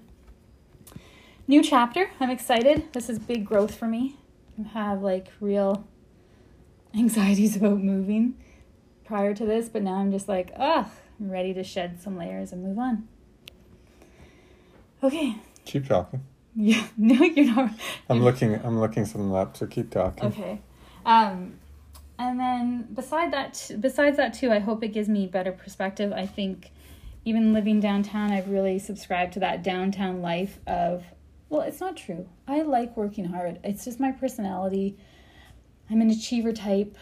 new 1.46 1.62
chapter. 1.62 2.10
I'm 2.18 2.30
excited. 2.30 2.92
This 2.92 3.08
is 3.08 3.20
big 3.20 3.44
growth 3.44 3.76
for 3.76 3.86
me. 3.86 4.16
I 4.58 4.66
have 4.70 5.02
like 5.02 5.28
real 5.38 5.86
anxieties 6.96 7.54
about 7.54 7.78
moving 7.78 8.34
prior 9.04 9.32
to 9.32 9.46
this, 9.46 9.68
but 9.68 9.82
now 9.82 9.94
I'm 9.94 10.10
just 10.10 10.26
like, 10.26 10.50
ugh, 10.56 10.88
I'm 11.20 11.30
ready 11.30 11.54
to 11.54 11.62
shed 11.62 12.02
some 12.02 12.16
layers 12.18 12.50
and 12.52 12.64
move 12.64 12.80
on. 12.80 13.06
Okay. 15.04 15.36
Keep 15.64 15.86
talking. 15.86 16.22
Yeah. 16.56 16.84
No, 16.96 17.22
you're 17.22 17.46
not. 17.46 17.70
I'm 18.08 18.24
looking. 18.24 18.56
I'm 18.64 18.80
looking 18.80 19.06
something 19.06 19.32
up. 19.32 19.56
So 19.56 19.68
keep 19.68 19.88
talking. 19.88 20.30
Okay. 20.30 20.60
Um, 21.06 21.59
and 22.20 22.38
then 22.38 22.86
beside 22.92 23.32
that, 23.32 23.70
besides 23.80 24.18
that 24.18 24.34
too, 24.34 24.52
I 24.52 24.58
hope 24.58 24.84
it 24.84 24.88
gives 24.88 25.08
me 25.08 25.26
better 25.26 25.52
perspective. 25.52 26.12
I 26.12 26.26
think 26.26 26.70
even 27.24 27.54
living 27.54 27.80
downtown, 27.80 28.30
I've 28.30 28.50
really 28.50 28.78
subscribed 28.78 29.32
to 29.34 29.40
that 29.40 29.62
downtown 29.62 30.20
life 30.20 30.58
of. 30.66 31.02
Well, 31.48 31.62
it's 31.62 31.80
not 31.80 31.96
true. 31.96 32.28
I 32.46 32.60
like 32.60 32.94
working 32.94 33.24
hard. 33.24 33.58
It's 33.64 33.86
just 33.86 33.98
my 33.98 34.12
personality. 34.12 34.98
I'm 35.90 36.02
an 36.02 36.10
achiever 36.10 36.52
type. 36.52 36.94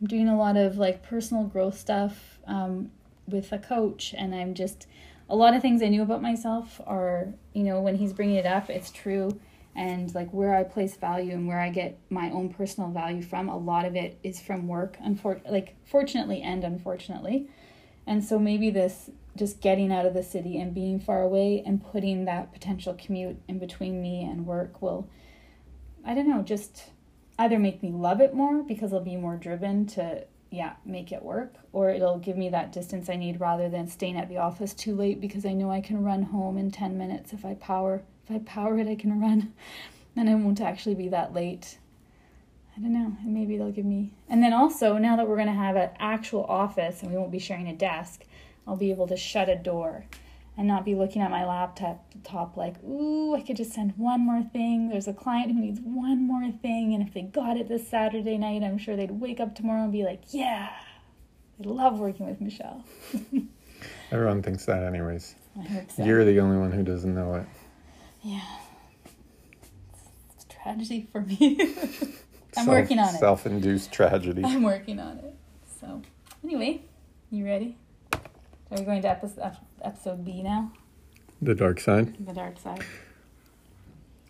I'm 0.00 0.08
doing 0.08 0.26
a 0.26 0.36
lot 0.36 0.56
of 0.56 0.76
like 0.76 1.04
personal 1.04 1.44
growth 1.44 1.78
stuff 1.78 2.40
um, 2.48 2.90
with 3.28 3.52
a 3.52 3.58
coach, 3.58 4.12
and 4.18 4.34
I'm 4.34 4.54
just 4.54 4.88
a 5.28 5.36
lot 5.36 5.54
of 5.54 5.62
things 5.62 5.82
I 5.84 5.88
knew 5.88 6.02
about 6.02 6.20
myself 6.20 6.80
are 6.84 7.28
you 7.52 7.62
know 7.62 7.80
when 7.80 7.94
he's 7.94 8.12
bringing 8.12 8.36
it 8.36 8.46
up, 8.46 8.68
it's 8.70 8.90
true. 8.90 9.38
And 9.74 10.14
like 10.14 10.30
where 10.32 10.54
I 10.54 10.62
place 10.62 10.96
value 10.96 11.32
and 11.32 11.48
where 11.48 11.60
I 11.60 11.70
get 11.70 11.98
my 12.10 12.30
own 12.30 12.48
personal 12.48 12.90
value 12.90 13.22
from, 13.22 13.48
a 13.48 13.56
lot 13.56 13.84
of 13.84 13.96
it 13.96 14.18
is 14.22 14.40
from 14.40 14.68
work, 14.68 14.96
unfor- 15.04 15.40
like 15.50 15.76
fortunately 15.84 16.42
and 16.42 16.64
unfortunately. 16.64 17.48
And 18.06 18.22
so 18.22 18.38
maybe 18.38 18.70
this 18.70 19.10
just 19.36 19.60
getting 19.60 19.92
out 19.92 20.06
of 20.06 20.14
the 20.14 20.22
city 20.22 20.60
and 20.60 20.74
being 20.74 21.00
far 21.00 21.22
away 21.22 21.62
and 21.66 21.84
putting 21.84 22.24
that 22.24 22.52
potential 22.52 22.94
commute 22.94 23.40
in 23.48 23.58
between 23.58 24.00
me 24.00 24.22
and 24.22 24.46
work 24.46 24.80
will 24.80 25.08
I 26.06 26.14
don't 26.14 26.28
know, 26.28 26.42
just 26.42 26.90
either 27.38 27.58
make 27.58 27.82
me 27.82 27.90
love 27.90 28.20
it 28.20 28.34
more 28.34 28.62
because 28.62 28.92
I'll 28.92 29.00
be 29.00 29.16
more 29.16 29.36
driven 29.36 29.86
to 29.86 30.26
yeah, 30.50 30.74
make 30.84 31.10
it 31.10 31.22
work 31.22 31.54
or 31.72 31.90
it'll 31.90 32.18
give 32.18 32.36
me 32.36 32.48
that 32.50 32.70
distance 32.70 33.08
I 33.08 33.16
need 33.16 33.40
rather 33.40 33.68
than 33.68 33.88
staying 33.88 34.16
at 34.16 34.28
the 34.28 34.36
office 34.36 34.72
too 34.72 34.94
late 34.94 35.20
because 35.20 35.44
I 35.44 35.52
know 35.52 35.70
I 35.70 35.80
can 35.80 36.04
run 36.04 36.22
home 36.22 36.58
in 36.58 36.70
10 36.70 36.96
minutes 36.96 37.32
if 37.32 37.44
I 37.44 37.54
power 37.54 38.02
if 38.24 38.34
I 38.34 38.38
power 38.40 38.78
it 38.78 38.88
I 38.88 38.94
can 38.94 39.20
run 39.20 39.52
and 40.16 40.28
I 40.28 40.34
won't 40.34 40.60
actually 40.60 40.94
be 40.94 41.08
that 41.08 41.32
late. 41.32 41.78
I 42.76 42.80
don't 42.80 42.92
know, 42.92 43.16
maybe 43.24 43.56
they'll 43.56 43.70
give 43.70 43.84
me 43.84 44.12
and 44.28 44.42
then 44.42 44.52
also 44.52 44.98
now 44.98 45.16
that 45.16 45.28
we're 45.28 45.36
going 45.36 45.48
to 45.48 45.52
have 45.52 45.76
an 45.76 45.90
actual 45.98 46.44
office 46.44 47.02
and 47.02 47.10
we 47.10 47.16
won't 47.16 47.30
be 47.30 47.38
sharing 47.38 47.68
a 47.68 47.74
desk, 47.74 48.24
I'll 48.66 48.76
be 48.76 48.90
able 48.90 49.06
to 49.08 49.16
shut 49.16 49.48
a 49.48 49.56
door 49.56 50.06
and 50.56 50.68
not 50.68 50.84
be 50.84 50.94
looking 50.94 51.20
at 51.22 51.30
my 51.30 51.44
laptop 51.44 52.04
top 52.22 52.56
like, 52.56 52.82
ooh, 52.84 53.34
I 53.34 53.42
could 53.42 53.56
just 53.56 53.72
send 53.72 53.92
one 53.96 54.20
more 54.20 54.42
thing. 54.42 54.88
There's 54.88 55.08
a 55.08 55.12
client 55.12 55.52
who 55.52 55.60
needs 55.60 55.80
one 55.82 56.26
more 56.26 56.50
thing, 56.62 56.94
and 56.94 57.06
if 57.06 57.12
they 57.12 57.22
got 57.22 57.56
it 57.56 57.68
this 57.68 57.88
Saturday 57.88 58.38
night, 58.38 58.62
I'm 58.62 58.78
sure 58.78 58.96
they'd 58.96 59.10
wake 59.10 59.40
up 59.40 59.54
tomorrow 59.54 59.82
and 59.82 59.92
be 59.92 60.04
like, 60.04 60.22
yeah, 60.30 60.70
I 61.60 61.68
love 61.68 61.98
working 61.98 62.26
with 62.26 62.40
Michelle. 62.40 62.84
Everyone 64.12 64.42
thinks 64.42 64.64
that, 64.66 64.84
anyways. 64.84 65.34
I 65.58 65.62
hope 65.62 65.90
so. 65.90 66.04
You're 66.04 66.24
the 66.24 66.40
only 66.40 66.58
one 66.58 66.72
who 66.72 66.82
doesn't 66.82 67.14
know 67.14 67.34
it. 67.34 67.46
Yeah. 68.24 68.40
It's 70.34 70.44
a 70.44 70.48
tragedy 70.62 71.06
for 71.12 71.20
me. 71.20 71.58
I'm 72.56 72.64
Self- 72.64 72.68
working 72.68 72.98
on 72.98 73.14
it. 73.14 73.18
Self-induced 73.18 73.92
tragedy. 73.92 74.42
I'm 74.44 74.62
working 74.62 74.98
on 74.98 75.18
it. 75.18 75.34
So, 75.80 76.02
anyway, 76.42 76.82
you 77.30 77.44
ready? 77.44 77.76
Are 78.12 78.78
we 78.78 78.82
going 78.82 79.02
to 79.02 79.08
episode, 79.08 79.56
episode 79.82 80.24
B 80.24 80.42
now? 80.42 80.72
The 81.42 81.54
dark 81.54 81.80
side. 81.80 82.16
The 82.24 82.32
dark 82.32 82.58
side. 82.58 82.82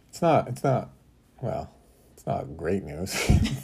It's 0.08 0.22
not. 0.22 0.48
It's 0.48 0.64
not. 0.64 0.90
Well, 1.40 1.70
it's 2.14 2.26
not 2.26 2.56
great 2.56 2.82
news, 2.82 3.14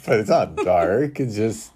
but 0.05 0.19
it's 0.19 0.29
not 0.29 0.55
dark. 0.57 1.19
It's 1.19 1.35
just 1.35 1.71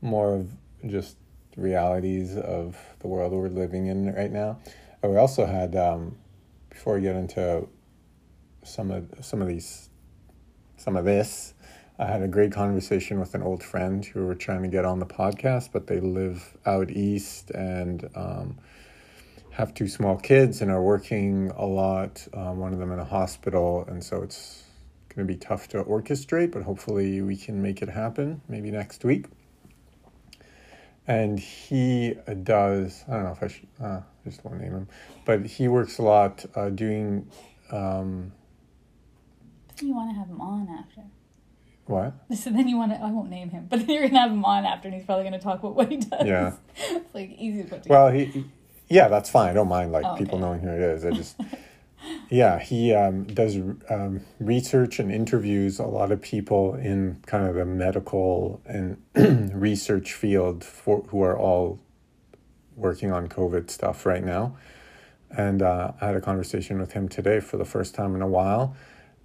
more 0.00 0.34
of 0.34 0.50
just 0.86 1.16
realities 1.56 2.36
of 2.36 2.76
the 3.00 3.08
world 3.08 3.32
we're 3.32 3.48
living 3.48 3.86
in 3.86 4.12
right 4.14 4.32
now. 4.32 4.58
And 5.02 5.12
we 5.12 5.18
also 5.18 5.44
had 5.44 5.76
um, 5.76 6.16
before 6.80 6.94
we 6.94 7.02
get 7.02 7.14
into 7.14 7.68
some 8.64 8.90
of 8.90 9.06
some 9.20 9.42
of 9.42 9.48
these 9.48 9.90
some 10.78 10.96
of 10.96 11.04
this. 11.04 11.52
I 11.98 12.06
had 12.06 12.22
a 12.22 12.26
great 12.26 12.52
conversation 12.52 13.20
with 13.20 13.34
an 13.34 13.42
old 13.42 13.62
friend 13.62 14.02
who 14.02 14.24
were 14.24 14.34
trying 14.34 14.62
to 14.62 14.68
get 14.68 14.86
on 14.86 14.98
the 14.98 15.04
podcast, 15.04 15.72
but 15.74 15.88
they 15.88 16.00
live 16.00 16.56
out 16.64 16.90
east 16.90 17.50
and 17.50 18.08
um, 18.14 18.58
have 19.50 19.74
two 19.74 19.88
small 19.88 20.16
kids 20.16 20.62
and 20.62 20.70
are 20.70 20.80
working 20.80 21.50
a 21.54 21.66
lot. 21.66 22.26
Um, 22.32 22.60
one 22.60 22.72
of 22.72 22.78
them 22.78 22.92
in 22.92 22.98
a 22.98 23.04
hospital, 23.04 23.84
and 23.86 24.02
so 24.02 24.22
it's 24.22 24.62
going 25.10 25.28
to 25.28 25.30
be 25.30 25.38
tough 25.38 25.68
to 25.68 25.84
orchestrate, 25.84 26.50
but 26.50 26.62
hopefully 26.62 27.20
we 27.20 27.36
can 27.36 27.60
make 27.60 27.82
it 27.82 27.90
happen 27.90 28.40
maybe 28.48 28.70
next 28.70 29.04
week. 29.04 29.26
And 31.06 31.38
he 31.38 32.14
does, 32.42 33.04
I 33.06 33.12
don't 33.12 33.24
know 33.24 33.32
if 33.32 33.42
I 33.42 33.48
should, 33.48 33.68
uh, 33.82 34.00
Just 34.24 34.44
won't 34.44 34.60
name 34.60 34.72
him, 34.72 34.88
but 35.24 35.46
he 35.46 35.66
works 35.68 35.98
a 35.98 36.02
lot 36.02 36.44
uh, 36.54 36.68
doing, 36.70 37.26
um, 37.72 38.32
You 39.80 39.94
want 39.94 40.10
to 40.10 40.18
have 40.18 40.28
him 40.28 40.40
on 40.40 40.68
after. 40.68 41.02
what? 41.86 42.12
So 42.36 42.50
then 42.50 42.68
you 42.68 42.76
want 42.76 42.92
to, 42.92 42.98
I 43.00 43.10
won't 43.10 43.30
name 43.30 43.48
him, 43.50 43.66
but 43.70 43.78
then 43.80 43.88
you're 43.90 44.02
going 44.02 44.12
to 44.12 44.18
have 44.18 44.30
him 44.30 44.44
on 44.44 44.64
after 44.66 44.88
and 44.88 44.94
he's 44.94 45.04
probably 45.06 45.24
going 45.24 45.32
to 45.32 45.38
talk 45.40 45.60
about 45.60 45.74
what 45.74 45.90
he 45.90 45.96
does. 45.96 46.26
Yeah. 46.26 46.52
it's 46.76 47.14
like 47.14 47.30
easy 47.38 47.62
to 47.62 47.68
put 47.68 47.82
together. 47.82 48.00
Well, 48.00 48.10
he, 48.12 48.24
he- 48.26 48.44
yeah, 48.88 49.08
that's 49.08 49.30
fine. 49.30 49.48
I 49.50 49.52
don't 49.54 49.68
mind 49.68 49.92
like 49.92 50.04
Oh, 50.04 50.16
people 50.16 50.38
knowing 50.38 50.60
who 50.60 50.68
it 50.68 50.80
is. 50.80 51.04
I 51.04 51.12
just, 51.12 51.40
yeah, 52.28 52.58
he 52.58 52.92
um, 52.92 53.22
does 53.24 53.56
um, 53.88 54.22
research 54.40 54.98
and 54.98 55.12
interviews 55.12 55.78
a 55.78 55.84
lot 55.86 56.10
of 56.10 56.20
people 56.20 56.74
in 56.74 57.22
kind 57.24 57.46
of 57.46 57.54
the 57.54 57.64
medical 57.64 58.60
and 58.66 59.00
research 59.54 60.12
field 60.12 60.64
for 60.64 61.02
who 61.08 61.22
are 61.22 61.38
all 61.38 61.78
working 62.80 63.12
on 63.12 63.28
COVID 63.28 63.70
stuff 63.70 64.06
right 64.06 64.24
now. 64.24 64.56
And 65.30 65.62
uh, 65.62 65.92
I 66.00 66.06
had 66.06 66.16
a 66.16 66.20
conversation 66.20 66.80
with 66.80 66.92
him 66.92 67.08
today 67.08 67.40
for 67.40 67.56
the 67.56 67.64
first 67.64 67.94
time 67.94 68.14
in 68.16 68.22
a 68.22 68.26
while. 68.26 68.74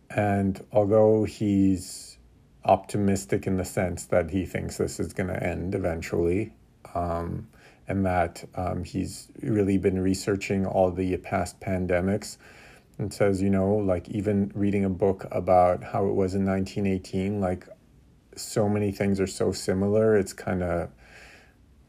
And 0.09 0.63
although 0.71 1.23
he's 1.23 2.17
optimistic 2.63 3.47
in 3.47 3.57
the 3.57 3.65
sense 3.65 4.05
that 4.05 4.29
he 4.31 4.45
thinks 4.45 4.77
this 4.77 4.99
is 4.99 5.13
going 5.13 5.29
to 5.29 5.43
end 5.43 5.73
eventually, 5.73 6.53
um, 6.93 7.47
and 7.87 8.05
that 8.05 8.43
um, 8.55 8.83
he's 8.83 9.27
really 9.41 9.77
been 9.77 9.99
researching 9.99 10.65
all 10.65 10.91
the 10.91 11.15
past 11.17 11.59
pandemics 11.59 12.37
and 12.97 13.13
says, 13.13 13.41
you 13.41 13.49
know, 13.49 13.75
like 13.75 14.09
even 14.09 14.51
reading 14.55 14.85
a 14.85 14.89
book 14.89 15.27
about 15.31 15.83
how 15.83 16.07
it 16.07 16.13
was 16.13 16.33
in 16.33 16.45
1918, 16.45 17.41
like 17.41 17.67
so 18.35 18.67
many 18.67 18.91
things 18.91 19.19
are 19.19 19.27
so 19.27 19.51
similar. 19.51 20.17
It's 20.17 20.33
kind 20.33 20.63
of, 20.63 20.89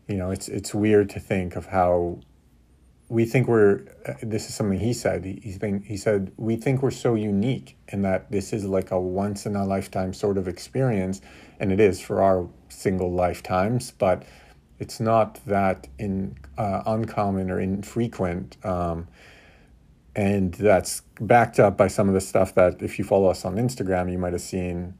you 0.09 0.17
know, 0.17 0.31
it's 0.31 0.49
it's 0.49 0.75
weird 0.75 1.11
to 1.11 1.21
think 1.21 1.57
of 1.57 1.67
how 1.67 2.21
we 3.09 3.25
think 3.25 3.49
we're. 3.49 3.83
Uh, 4.07 4.15
this 4.23 4.49
is 4.49 4.55
something 4.55 4.79
he 4.79 4.93
said. 4.93 5.25
He, 5.25 5.41
he 5.43 5.53
think 5.53 5.85
he 5.85 5.97
said 5.97 6.33
we 6.37 6.57
think 6.57 6.83
we're 6.83 6.91
so 6.91 7.15
unique 7.15 7.77
in 7.89 8.03
that 8.03 8.31
this 8.31 8.53
is 8.53 8.65
like 8.65 8.91
a 8.91 9.01
once 9.01 9.47
in 9.47 9.57
a 9.57 9.65
lifetime 9.65 10.13
sort 10.13 10.39
of 10.39 10.49
experience, 10.49 11.21
and 11.59 11.73
it 11.73 11.81
is 11.81 12.01
for 12.01 12.23
our 12.23 12.49
single 12.69 13.13
lifetimes, 13.13 13.91
but 13.93 14.25
it's 14.79 15.01
not 15.01 15.41
that 15.47 15.89
in 15.99 16.37
uh, 16.59 16.83
uncommon 16.87 17.51
or 17.51 17.61
infrequent. 17.61 18.57
Um, 18.65 19.09
and 20.15 20.55
that's 20.55 21.03
backed 21.21 21.61
up 21.61 21.77
by 21.77 21.89
some 21.89 22.09
of 22.09 22.15
the 22.15 22.21
stuff 22.21 22.55
that 22.55 22.81
if 22.81 22.99
you 22.99 23.05
follow 23.05 23.29
us 23.29 23.45
on 23.45 23.57
Instagram, 23.57 24.11
you 24.11 24.19
might 24.19 24.33
have 24.33 24.43
seen. 24.43 24.95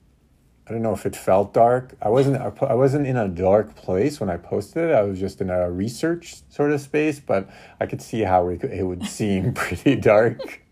I 0.69 0.73
don't 0.73 0.83
know 0.83 0.93
if 0.93 1.07
it 1.07 1.15
felt 1.15 1.55
dark. 1.55 1.95
I 2.03 2.09
wasn't. 2.09 2.37
I 2.63 2.75
wasn't 2.75 3.07
in 3.07 3.17
a 3.17 3.29
dark 3.29 3.77
place 3.77 4.19
when 4.19 4.29
I 4.29 4.37
posted 4.37 4.91
it. 4.91 4.95
I 4.95 5.03
was 5.03 5.21
just 5.21 5.41
in 5.41 5.49
a 5.49 5.71
research 5.71 6.37
sort 6.49 6.73
of 6.73 6.81
space, 6.81 7.21
but 7.21 7.49
I 7.81 7.87
could 7.87 8.03
see 8.03 8.23
how 8.23 8.49
it, 8.49 8.65
it 8.65 8.83
would 8.83 9.07
seem 9.19 9.55
pretty 9.65 9.95
dark. 9.97 10.63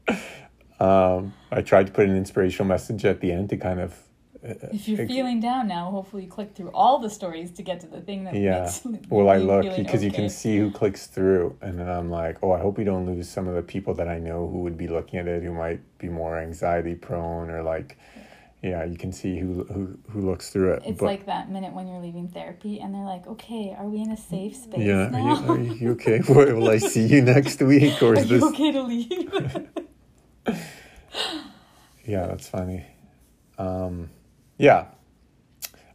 Um, 0.80 1.32
I 1.52 1.62
tried 1.62 1.86
to 1.86 1.92
put 1.92 2.08
an 2.08 2.16
inspirational 2.16 2.66
message 2.66 3.04
at 3.04 3.20
the 3.20 3.30
end 3.30 3.50
to 3.50 3.56
kind 3.56 3.78
of. 3.80 3.96
if 4.42 4.88
you're 4.88 5.02
it- 5.02 5.06
feeling 5.08 5.38
down 5.38 5.68
now, 5.68 5.90
hopefully 5.92 6.24
you 6.24 6.28
click 6.28 6.54
through 6.56 6.70
all 6.74 6.98
the 6.98 7.08
stories 7.08 7.52
to 7.52 7.62
get 7.62 7.78
to 7.80 7.86
the 7.86 8.00
thing 8.00 8.24
that 8.24 8.34
Yeah. 8.34 8.62
makes 8.62 8.84
Well, 9.08 9.28
I 9.30 9.36
look 9.36 9.76
because 9.76 10.02
you 10.02 10.10
can 10.10 10.28
see 10.28 10.58
who 10.58 10.72
clicks 10.72 11.06
through, 11.06 11.56
and 11.62 11.78
then 11.78 11.88
I'm 11.88 12.10
like, 12.10 12.38
oh, 12.42 12.50
I 12.50 12.58
hope 12.58 12.76
we 12.78 12.84
don't 12.84 13.06
lose 13.06 13.28
some 13.28 13.46
of 13.46 13.54
the 13.54 13.62
people 13.62 13.94
that 13.94 14.08
I 14.08 14.18
know 14.18 14.48
who 14.48 14.58
would 14.62 14.76
be 14.76 14.88
looking 14.88 15.20
at 15.20 15.28
it 15.28 15.44
who 15.44 15.52
might 15.54 15.80
be 15.98 16.08
more 16.08 16.36
anxiety 16.38 16.96
prone 16.96 17.48
or 17.48 17.62
like, 17.62 17.96
yeah, 18.64 18.85
you 18.85 18.97
can 18.97 19.12
see 19.12 19.38
who 19.38 19.64
who 19.64 19.99
who 20.11 20.21
looks 20.23 20.50
through 20.50 20.73
it. 20.75 20.83
It's 20.87 20.99
But- 20.99 21.06
like 21.06 21.26
that 21.26 21.50
minute 21.50 21.75
when 21.75 21.87
you're 21.87 22.00
leaving 22.00 22.28
therapy 22.28 22.80
and 22.80 22.94
they're 22.94 23.04
like, 23.04 23.26
okay, 23.26 23.76
are 23.78 23.87
we 23.87 24.00
in 24.00 24.11
a 24.11 24.16
safe 24.16 24.56
space 24.56 24.80
yeah, 24.80 25.09
now? 25.11 25.44
are 25.49 25.59
you, 25.59 25.73
are 25.73 25.75
you 25.76 25.90
okay? 25.92 26.21
Will 26.28 26.54
will 26.56 26.71
I 26.71 26.78
see 26.78 27.06
you 27.06 27.23
next 27.23 27.61
week, 27.62 28.02
or 28.02 28.14
is 28.18 28.28
this? 28.28 28.42
okay 28.42 28.73
to 28.73 28.83
leave? 28.83 29.68
Yeah, 32.06 32.26
that's 32.26 32.49
funny. 32.49 32.85
Um, 33.56 34.11
yeah. 34.59 34.87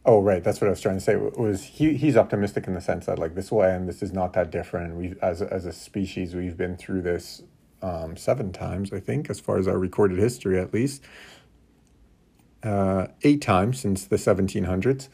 Oh, 0.04 0.20
right. 0.22 0.42
That's 0.42 0.60
what 0.60 0.66
I 0.66 0.70
was 0.70 0.80
trying 0.80 0.96
to 0.96 1.00
say. 1.00 1.14
Was 1.16 1.62
he? 1.62 1.96
He's 1.96 2.16
optimistic 2.16 2.66
in 2.66 2.74
the 2.74 2.80
sense 2.80 3.06
that 3.06 3.18
like 3.18 3.34
this 3.36 3.52
will 3.52 3.62
end. 3.62 3.88
This 3.88 4.02
is 4.02 4.12
not 4.12 4.32
that 4.32 4.50
different. 4.50 4.96
We, 4.96 5.14
as 5.22 5.40
a- 5.42 5.52
as 5.52 5.66
a 5.66 5.72
species, 5.72 6.34
we've 6.34 6.56
been 6.56 6.76
through 6.76 7.02
this 7.02 7.42
um, 7.82 8.16
seven 8.16 8.52
times, 8.52 8.92
I 8.92 9.00
think, 9.00 9.30
as 9.30 9.38
far 9.40 9.58
as 9.58 9.68
our 9.68 9.78
recorded 9.78 10.18
history, 10.18 10.58
at 10.58 10.74
least. 10.74 11.04
Uh, 12.62 13.06
eight 13.22 13.40
times 13.40 13.80
since 13.80 14.06
the 14.06 14.18
seventeen 14.18 14.64
hundreds. 14.64 15.08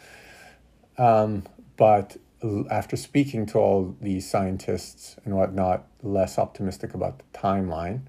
Um, 0.99 1.45
but 1.77 2.17
after 2.71 2.97
speaking 2.97 3.47
to 3.47 3.59
all 3.59 3.97
these 4.01 4.29
scientists 4.29 5.17
and 5.25 5.37
whatnot, 5.37 5.87
less 6.03 6.39
optimistic 6.39 6.95
about 6.95 7.19
the 7.19 7.39
timeline. 7.39 8.03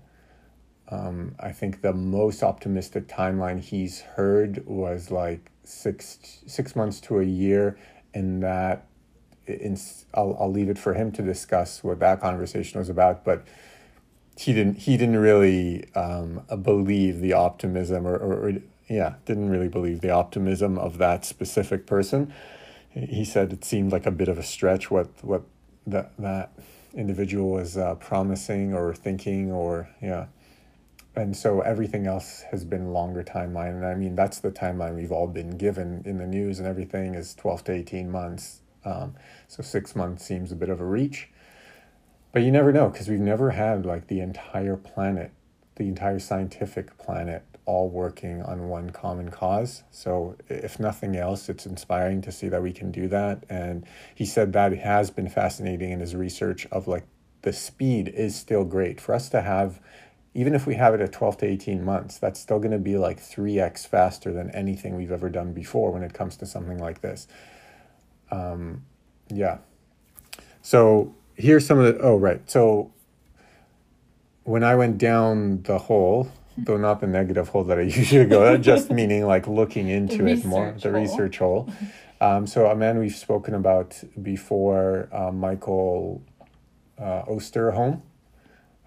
Um, 0.89 1.36
I 1.39 1.51
think 1.51 1.82
the 1.82 1.94
most 1.94 2.44
optimistic 2.44 3.08
timeline 3.08 3.60
he's 3.60 4.01
heard 4.01 4.65
was 4.65 5.12
like 5.12 5.51
six 5.63 6.41
six 6.48 6.75
months 6.75 7.01
to 7.01 7.20
a 7.20 7.24
year, 7.24 7.77
and 8.13 8.41
that 8.41 8.88
in, 9.46 9.77
I'll 10.13 10.38
I'll 10.39 10.51
leave 10.51 10.70
it 10.70 10.77
for 10.77 10.94
him 10.94 11.12
to 11.13 11.22
discuss 11.22 11.84
what 11.84 12.00
that 12.00 12.22
conversation 12.22 12.79
was 12.79 12.89
about. 12.89 13.25
But 13.25 13.46
he 14.38 14.53
didn't 14.53 14.77
he 14.79 14.98
didn't 14.98 15.17
really 15.17 15.94
um, 15.94 16.44
believe 16.62 17.20
the 17.20 17.34
optimism 17.34 18.08
or, 18.08 18.15
or 18.15 18.53
yeah 18.89 19.15
didn't 19.25 19.50
really 19.50 19.67
believe 19.67 20.01
the 20.01 20.10
optimism 20.10 20.77
of 20.77 20.98
that 20.98 21.25
specific 21.25 21.86
person. 21.86 22.34
He 22.91 23.25
said 23.25 23.53
it 23.53 23.63
seemed 23.63 23.91
like 23.91 24.06
a 24.06 24.12
bit 24.12 24.27
of 24.27 24.38
a 24.38 24.44
stretch 24.44 24.89
what 24.89 25.10
what 25.24 25.44
that 25.86 26.12
that 26.20 26.51
individual 26.94 27.51
was 27.51 27.77
uh, 27.77 27.96
promising 27.96 28.74
or 28.74 28.94
thinking 28.94 29.51
or 29.51 29.89
yeah. 30.01 30.27
And 31.15 31.36
so 31.36 31.62
everything 31.62 32.06
else 32.06 32.44
has 32.51 32.63
been 32.63 32.94
longer 32.94 33.24
timeline. 33.24 33.72
And 33.72 33.86
i 33.86 33.96
mean 33.96 34.15
that's 34.15 34.39
the 34.39 34.51
timeline 34.51 34.96
we've 34.96 35.12
all 35.12 35.27
been 35.27 35.58
given 35.58 36.03
in 36.06 36.17
the 36.17 36.27
news 36.27 36.60
and 36.60 36.67
everything 36.67 37.15
is 37.15 37.34
12 37.36 37.63
to 37.65 37.72
18 37.74 38.12
months. 38.12 38.62
Um, 38.86 39.15
so 39.48 39.63
six 39.63 39.96
months 39.96 40.24
seems 40.24 40.51
a 40.51 40.56
bit 40.56 40.70
of 40.70 40.79
a 40.79 40.86
reach. 40.86 41.29
But 42.32 42.44
you 42.44 42.51
never 42.51 42.72
know 42.72 42.89
because 42.89 43.08
we've 43.08 43.20
never 43.20 43.51
had 43.51 43.86
like 43.86 44.08
the 44.08 44.20
entire 44.20 44.77
planet 44.77 45.32
the 45.77 45.88
entire 45.88 46.20
scientific 46.20 46.98
planet 46.98 47.44
all 47.68 47.90
working 47.90 48.42
on 48.42 48.68
one 48.68 48.90
common 48.90 49.30
cause 49.30 49.84
so 49.92 50.36
if 50.50 50.80
nothing 50.80 51.16
else 51.16 51.50
it's 51.50 51.66
inspiring 51.66 52.22
to 52.22 52.32
see 52.32 52.50
that 52.50 52.64
we 52.64 52.74
can 52.74 52.92
do 52.92 53.08
that 53.08 53.44
and 53.50 53.86
he 54.16 54.26
said 54.26 54.54
that 54.54 54.72
has 54.72 55.12
been 55.12 55.30
fascinating 55.30 55.92
in 55.92 56.00
his 56.00 56.16
research 56.16 56.66
of 56.72 56.88
like 56.88 57.06
the 57.44 57.54
speed 57.54 58.08
is 58.08 58.36
still 58.36 58.64
great 58.64 59.00
for 59.00 59.14
us 59.14 59.30
to 59.30 59.42
have 59.42 59.80
even 60.38 60.54
if 60.54 60.68
we 60.68 60.76
have 60.76 60.94
it 60.94 61.02
at 61.02 61.12
12 61.12 61.38
to 61.38 61.48
18 61.48 61.84
months, 61.84 62.20
that's 62.20 62.40
still 62.40 62.60
going 62.60 62.72
to 62.72 62.78
be 62.78 62.96
like 62.96 63.20
3x 63.20 63.88
faster 63.88 64.32
than 64.32 64.52
anything 64.52 64.96
we've 64.96 65.12
ever 65.12 65.30
done 65.30 65.52
before 65.52 65.92
when 65.92 66.04
it 66.04 66.14
comes 66.14 66.38
to 66.38 66.46
something 66.46 66.78
like 66.78 67.02
this. 67.02 67.28
Um, 68.30 68.86
yeah. 69.30 69.58
So 70.62 71.16
here's 71.34 71.66
some 71.66 71.80
of 71.80 71.86
the, 71.86 72.00
oh, 72.04 72.18
right. 72.18 72.48
So 72.48 72.94
when 74.44 74.64
I 74.64 74.76
went 74.76 75.00
down 75.00 75.64
the 75.64 75.80
hole, 75.80 76.32
though 76.58 76.78
not 76.78 77.02
the 77.02 77.08
negative 77.08 77.50
hole 77.50 77.64
that 77.66 77.78
I 77.80 77.82
usually 78.02 78.26
go, 78.26 78.58
just 78.58 78.92
meaning 79.00 79.26
like 79.26 79.48
looking 79.48 79.88
into 79.88 80.28
it 80.28 80.46
more, 80.46 80.74
the 80.80 80.92
hole. 80.92 81.02
research 81.02 81.38
hole. 81.40 81.70
Um, 82.20 82.48
so 82.48 82.66
a 82.66 82.76
man 82.76 82.98
we've 82.98 83.14
spoken 83.16 83.54
about 83.54 84.04
before, 84.24 85.08
uh, 85.12 85.32
Michael 85.32 86.24
uh, 86.98 87.22
Osterholm 87.30 88.02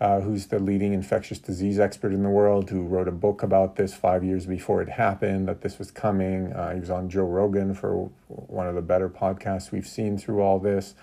uh, 0.00 0.21
who's 0.21 0.47
the 0.47 0.59
leading 0.59 0.95
infectious 0.95 1.39
disease 1.39 1.79
expert 1.79 2.12
in 2.12 2.23
the 2.23 2.29
world, 2.31 2.71
who 2.71 2.83
wrote 2.83 3.07
a 3.07 3.12
book 3.12 3.43
about 3.43 3.77
this 3.77 3.95
five 3.95 4.25
years 4.25 4.47
before 4.47 4.81
it 4.81 4.89
happened, 4.89 5.47
that 5.47 5.61
this 5.61 5.79
was 5.79 5.91
coming. 5.91 6.53
Uh, 6.55 6.73
he 6.73 6.81
was 6.81 6.89
on 6.91 7.11
Joe 7.11 7.27
Rogan 7.27 7.75
for 7.75 8.11
one 8.29 8.67
of 8.67 8.75
the 8.75 8.83
better 8.83 9.11
podcasts 9.11 9.71
we've 9.71 9.87
seen 9.87 10.17
through 10.17 10.41
all 10.41 10.59
this. 10.59 10.95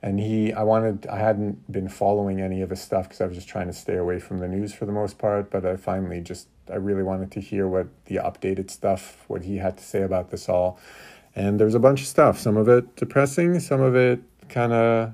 And 0.00 0.20
he, 0.20 0.52
I 0.52 0.62
wanted, 0.62 1.06
I 1.08 1.18
hadn't 1.18 1.70
been 1.70 1.88
following 1.88 2.40
any 2.40 2.62
of 2.62 2.70
his 2.70 2.80
stuff 2.80 3.04
because 3.04 3.20
I 3.20 3.26
was 3.26 3.36
just 3.36 3.48
trying 3.48 3.66
to 3.66 3.72
stay 3.72 3.96
away 3.96 4.20
from 4.20 4.38
the 4.38 4.46
news 4.46 4.72
for 4.72 4.86
the 4.86 4.92
most 4.92 5.18
part. 5.18 5.50
But 5.50 5.66
I 5.66 5.76
finally 5.76 6.20
just, 6.20 6.46
I 6.70 6.76
really 6.76 7.02
wanted 7.02 7.32
to 7.32 7.40
hear 7.40 7.66
what 7.66 7.88
the 8.04 8.16
updated 8.16 8.70
stuff, 8.70 9.24
what 9.26 9.42
he 9.42 9.56
had 9.56 9.76
to 9.78 9.84
say 9.84 10.02
about 10.02 10.30
this 10.30 10.48
all. 10.48 10.78
And 11.34 11.58
there's 11.58 11.74
a 11.74 11.80
bunch 11.80 12.00
of 12.00 12.06
stuff, 12.06 12.38
some 12.38 12.56
of 12.56 12.68
it 12.68 12.96
depressing, 12.96 13.60
some 13.60 13.80
of 13.80 13.94
it 13.96 14.20
kind 14.48 14.72
of 14.72 15.12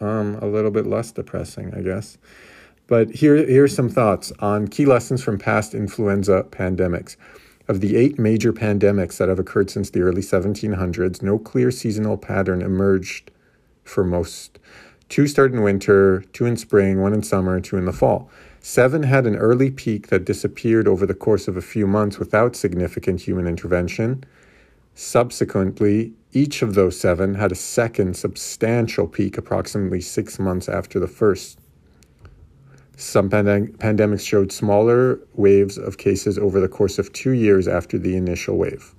um, 0.00 0.36
a 0.36 0.46
little 0.46 0.70
bit 0.70 0.86
less 0.86 1.10
depressing, 1.10 1.74
I 1.74 1.80
guess. 1.80 2.18
But 2.86 3.10
here, 3.10 3.36
here's 3.36 3.74
some 3.74 3.88
thoughts 3.88 4.32
on 4.38 4.68
key 4.68 4.86
lessons 4.86 5.22
from 5.22 5.38
past 5.38 5.74
influenza 5.74 6.44
pandemics. 6.50 7.16
Of 7.68 7.82
the 7.82 7.96
eight 7.96 8.18
major 8.18 8.50
pandemics 8.50 9.18
that 9.18 9.28
have 9.28 9.38
occurred 9.38 9.68
since 9.68 9.90
the 9.90 10.00
early 10.00 10.22
1700s, 10.22 11.20
no 11.20 11.38
clear 11.38 11.70
seasonal 11.70 12.16
pattern 12.16 12.62
emerged 12.62 13.30
for 13.84 14.02
most. 14.02 14.58
Two 15.10 15.26
started 15.26 15.54
in 15.54 15.62
winter, 15.62 16.24
two 16.32 16.46
in 16.46 16.56
spring, 16.56 17.02
one 17.02 17.12
in 17.12 17.22
summer, 17.22 17.60
two 17.60 17.76
in 17.76 17.84
the 17.84 17.92
fall. 17.92 18.30
Seven 18.60 19.02
had 19.02 19.26
an 19.26 19.36
early 19.36 19.70
peak 19.70 20.06
that 20.08 20.24
disappeared 20.24 20.88
over 20.88 21.04
the 21.04 21.12
course 21.12 21.46
of 21.46 21.58
a 21.58 21.62
few 21.62 21.86
months 21.86 22.18
without 22.18 22.56
significant 22.56 23.20
human 23.20 23.46
intervention. 23.46 24.24
Subsequently, 24.94 26.14
each 26.32 26.62
of 26.62 26.74
those 26.74 26.98
seven 26.98 27.34
had 27.34 27.52
a 27.52 27.54
second 27.54 28.16
substantial 28.16 29.06
peak 29.06 29.36
approximately 29.36 30.00
six 30.00 30.38
months 30.38 30.70
after 30.70 30.98
the 30.98 31.06
first. 31.06 31.58
Some 33.00 33.30
pandem- 33.30 33.76
pandemics 33.76 34.26
showed 34.26 34.50
smaller 34.50 35.20
waves 35.34 35.78
of 35.78 35.98
cases 35.98 36.36
over 36.36 36.58
the 36.58 36.66
course 36.66 36.98
of 36.98 37.12
two 37.12 37.30
years 37.30 37.68
after 37.68 37.96
the 37.96 38.16
initial 38.16 38.56
wave. 38.56 38.92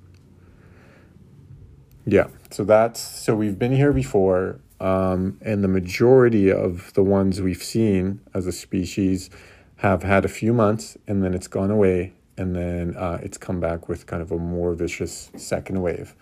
Yeah, 2.06 2.28
so 2.50 2.64
that's 2.64 3.02
so 3.02 3.36
we've 3.36 3.60
been 3.60 3.74
here 3.74 3.92
before, 3.92 4.62
um, 4.80 5.38
and 5.42 5.62
the 5.62 5.68
majority 5.68 6.50
of 6.50 6.94
the 6.94 7.04
ones 7.04 7.42
we've 7.42 7.62
seen 7.62 8.22
as 8.34 8.48
a 8.48 8.54
species 8.54 9.30
have 9.76 10.04
had 10.04 10.24
a 10.24 10.30
few 10.30 10.54
months 10.54 10.98
and 11.06 11.22
then 11.22 11.34
it's 11.34 11.48
gone 11.48 11.70
away 11.70 12.14
and 12.38 12.56
then 12.56 12.96
uh, 12.96 13.20
it's 13.22 13.38
come 13.38 13.60
back 13.60 13.90
with 13.90 14.06
kind 14.06 14.22
of 14.22 14.32
a 14.32 14.38
more 14.38 14.74
vicious 14.76 15.30
second 15.36 15.82
wave. 15.82 16.16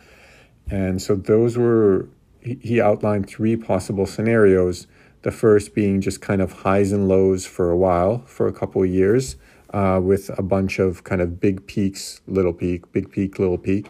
And 0.68 1.00
so 1.00 1.16
those 1.16 1.60
were, 1.60 2.10
he 2.42 2.82
outlined 2.82 3.30
three 3.30 3.56
possible 3.56 4.08
scenarios. 4.08 4.88
The 5.24 5.32
first 5.32 5.74
being 5.74 6.02
just 6.02 6.22
kind 6.22 6.42
of 6.42 6.52
highs 6.52 6.92
and 6.92 7.08
lows 7.08 7.46
for 7.46 7.70
a 7.70 7.78
while, 7.78 8.24
for 8.26 8.48
a 8.48 8.54
couple 8.54 8.84
of 8.84 8.90
years, 8.90 9.36
uh, 9.74 10.00
with 10.02 10.30
a 10.38 10.44
bunch 10.44 10.80
of 10.80 11.04
kind 11.04 11.22
of 11.22 11.40
big 11.40 11.66
peaks, 11.68 12.22
little 12.28 12.54
peak, 12.54 12.92
big 12.92 13.12
peak, 13.12 13.40
little 13.40 13.58
peak. 13.58 13.90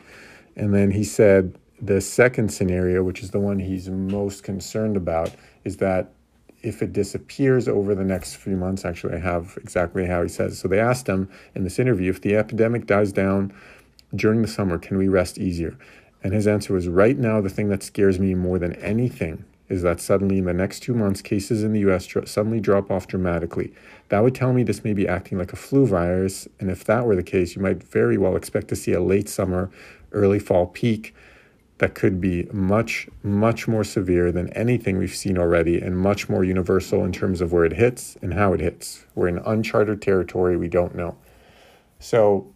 And 0.55 0.73
then 0.73 0.91
he 0.91 1.03
said 1.03 1.57
the 1.81 2.01
second 2.01 2.51
scenario, 2.51 3.03
which 3.03 3.21
is 3.21 3.31
the 3.31 3.39
one 3.39 3.59
he's 3.59 3.89
most 3.89 4.43
concerned 4.43 4.97
about, 4.97 5.31
is 5.63 5.77
that 5.77 6.13
if 6.63 6.81
it 6.81 6.91
disappears 6.91 7.67
over 7.67 7.93
the 7.93 8.03
next 8.03 8.35
few 8.35 8.57
months, 8.57 8.83
actually, 8.83 9.15
I 9.15 9.19
have 9.19 9.57
exactly 9.61 10.07
how 10.07 10.23
he 10.23 10.29
says. 10.29 10.57
So 10.57 10.67
they 10.67 10.79
asked 10.79 11.07
him 11.07 11.29
in 11.53 11.63
this 11.63 11.77
interview 11.77 12.09
if 12.09 12.21
the 12.21 12.35
epidemic 12.35 12.87
dies 12.87 13.11
down 13.11 13.53
during 14.15 14.41
the 14.41 14.47
summer, 14.47 14.77
can 14.77 14.97
we 14.97 15.07
rest 15.07 15.37
easier? 15.37 15.77
And 16.23 16.33
his 16.33 16.47
answer 16.47 16.73
was 16.73 16.87
right 16.87 17.17
now, 17.17 17.41
the 17.41 17.49
thing 17.49 17.69
that 17.69 17.83
scares 17.83 18.19
me 18.19 18.33
more 18.33 18.57
than 18.57 18.73
anything 18.75 19.45
is 19.69 19.81
that 19.81 19.99
suddenly 19.99 20.37
in 20.37 20.45
the 20.45 20.53
next 20.53 20.81
two 20.81 20.93
months, 20.93 21.21
cases 21.21 21.63
in 21.63 21.73
the 21.73 21.79
US 21.81 22.07
suddenly 22.25 22.59
drop 22.59 22.89
off 22.89 23.07
dramatically. 23.07 23.73
That 24.09 24.23
would 24.23 24.35
tell 24.35 24.53
me 24.53 24.63
this 24.63 24.83
may 24.83 24.93
be 24.93 25.07
acting 25.07 25.37
like 25.37 25.53
a 25.53 25.57
flu 25.57 25.85
virus. 25.85 26.47
And 26.59 26.71
if 26.71 26.83
that 26.85 27.05
were 27.05 27.15
the 27.15 27.23
case, 27.23 27.55
you 27.55 27.61
might 27.61 27.83
very 27.83 28.17
well 28.17 28.35
expect 28.35 28.69
to 28.69 28.75
see 28.75 28.93
a 28.93 29.01
late 29.01 29.27
summer, 29.27 29.69
early 30.11 30.39
fall 30.39 30.67
peak 30.67 31.13
that 31.79 31.93
could 31.93 32.19
be 32.19 32.47
much, 32.51 33.07
much 33.21 33.67
more 33.67 33.83
severe 33.83 34.31
than 34.31 34.51
anything 34.53 34.97
we've 34.97 35.15
seen 35.15 35.37
already 35.37 35.79
and 35.79 35.97
much 35.97 36.27
more 36.27 36.43
universal 36.43 37.03
in 37.03 37.11
terms 37.11 37.39
of 37.39 37.51
where 37.51 37.65
it 37.65 37.73
hits 37.73 38.17
and 38.21 38.33
how 38.33 38.53
it 38.53 38.59
hits. 38.59 39.05
We're 39.13 39.27
in 39.27 39.37
uncharted 39.39 40.01
territory 40.01 40.57
we 40.57 40.69
don't 40.69 40.95
know. 40.95 41.17
So 41.99 42.51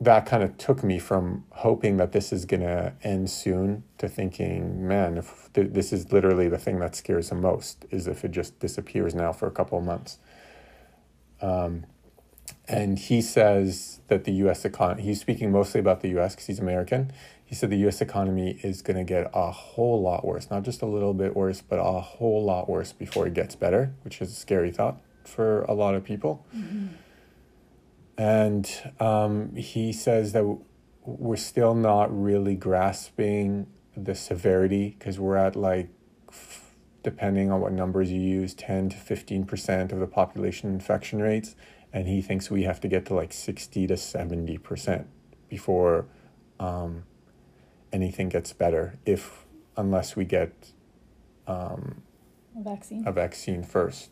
that 0.00 0.26
kind 0.26 0.42
of 0.42 0.56
took 0.58 0.84
me 0.84 0.98
from 0.98 1.44
hoping 1.50 1.96
that 1.96 2.12
this 2.12 2.32
is 2.32 2.44
going 2.44 2.60
to 2.60 2.92
end 3.02 3.30
soon 3.30 3.82
to 3.98 4.08
thinking, 4.08 4.86
man, 4.86 5.16
if 5.16 5.48
th- 5.54 5.72
this 5.72 5.92
is 5.92 6.12
literally 6.12 6.48
the 6.48 6.58
thing 6.58 6.78
that 6.80 6.94
scares 6.94 7.30
him 7.30 7.40
most 7.40 7.86
is 7.90 8.06
if 8.06 8.24
it 8.24 8.30
just 8.30 8.58
disappears 8.58 9.14
now 9.14 9.32
for 9.32 9.46
a 9.46 9.50
couple 9.50 9.78
of 9.78 9.84
months. 9.84 10.18
Um, 11.40 11.86
and 12.68 12.98
he 12.98 13.22
says 13.22 14.00
that 14.08 14.24
the 14.24 14.32
U.S. 14.32 14.64
economy, 14.64 15.02
he's 15.02 15.20
speaking 15.20 15.50
mostly 15.50 15.80
about 15.80 16.00
the 16.00 16.08
U.S. 16.10 16.34
because 16.34 16.46
he's 16.46 16.58
American 16.58 17.12
he 17.46 17.54
said 17.54 17.70
the 17.70 17.86
US 17.86 18.00
economy 18.00 18.58
is 18.62 18.82
going 18.82 18.96
to 18.96 19.04
get 19.04 19.30
a 19.32 19.52
whole 19.52 20.02
lot 20.02 20.24
worse, 20.24 20.50
not 20.50 20.64
just 20.64 20.82
a 20.82 20.86
little 20.86 21.14
bit 21.14 21.36
worse, 21.36 21.62
but 21.62 21.76
a 21.76 22.00
whole 22.00 22.44
lot 22.44 22.68
worse 22.68 22.92
before 22.92 23.28
it 23.28 23.34
gets 23.34 23.54
better, 23.54 23.94
which 24.02 24.20
is 24.20 24.32
a 24.32 24.34
scary 24.34 24.72
thought 24.72 25.00
for 25.24 25.62
a 25.62 25.72
lot 25.72 25.94
of 25.94 26.02
people. 26.02 26.44
Mm-hmm. 26.54 26.88
And 28.18 28.70
um, 28.98 29.54
he 29.56 29.92
says 29.92 30.32
that 30.32 30.58
we're 31.02 31.36
still 31.36 31.74
not 31.74 32.08
really 32.10 32.54
grasping 32.54 33.66
the 33.96 34.14
severity 34.14 34.96
because 34.98 35.18
we're 35.18 35.36
at 35.36 35.56
like, 35.56 35.88
depending 37.02 37.50
on 37.50 37.60
what 37.60 37.72
numbers 37.72 38.10
you 38.10 38.20
use, 38.20 38.54
10 38.54 38.90
to 38.90 38.96
15% 38.96 39.92
of 39.92 40.00
the 40.00 40.06
population 40.06 40.70
infection 40.70 41.20
rates. 41.20 41.54
And 41.92 42.08
he 42.08 42.20
thinks 42.20 42.50
we 42.50 42.64
have 42.64 42.80
to 42.80 42.88
get 42.88 43.06
to 43.06 43.14
like 43.14 43.32
60 43.32 43.86
to 43.86 43.94
70% 43.94 45.04
before 45.48 46.06
um, 46.58 47.04
anything 47.92 48.28
gets 48.28 48.52
better 48.52 48.98
if 49.06 49.46
unless 49.76 50.16
we 50.16 50.24
get 50.24 50.72
um, 51.46 52.02
a 52.58 52.62
vaccine 52.62 53.06
a 53.06 53.12
vaccine 53.12 53.62
first 53.62 54.10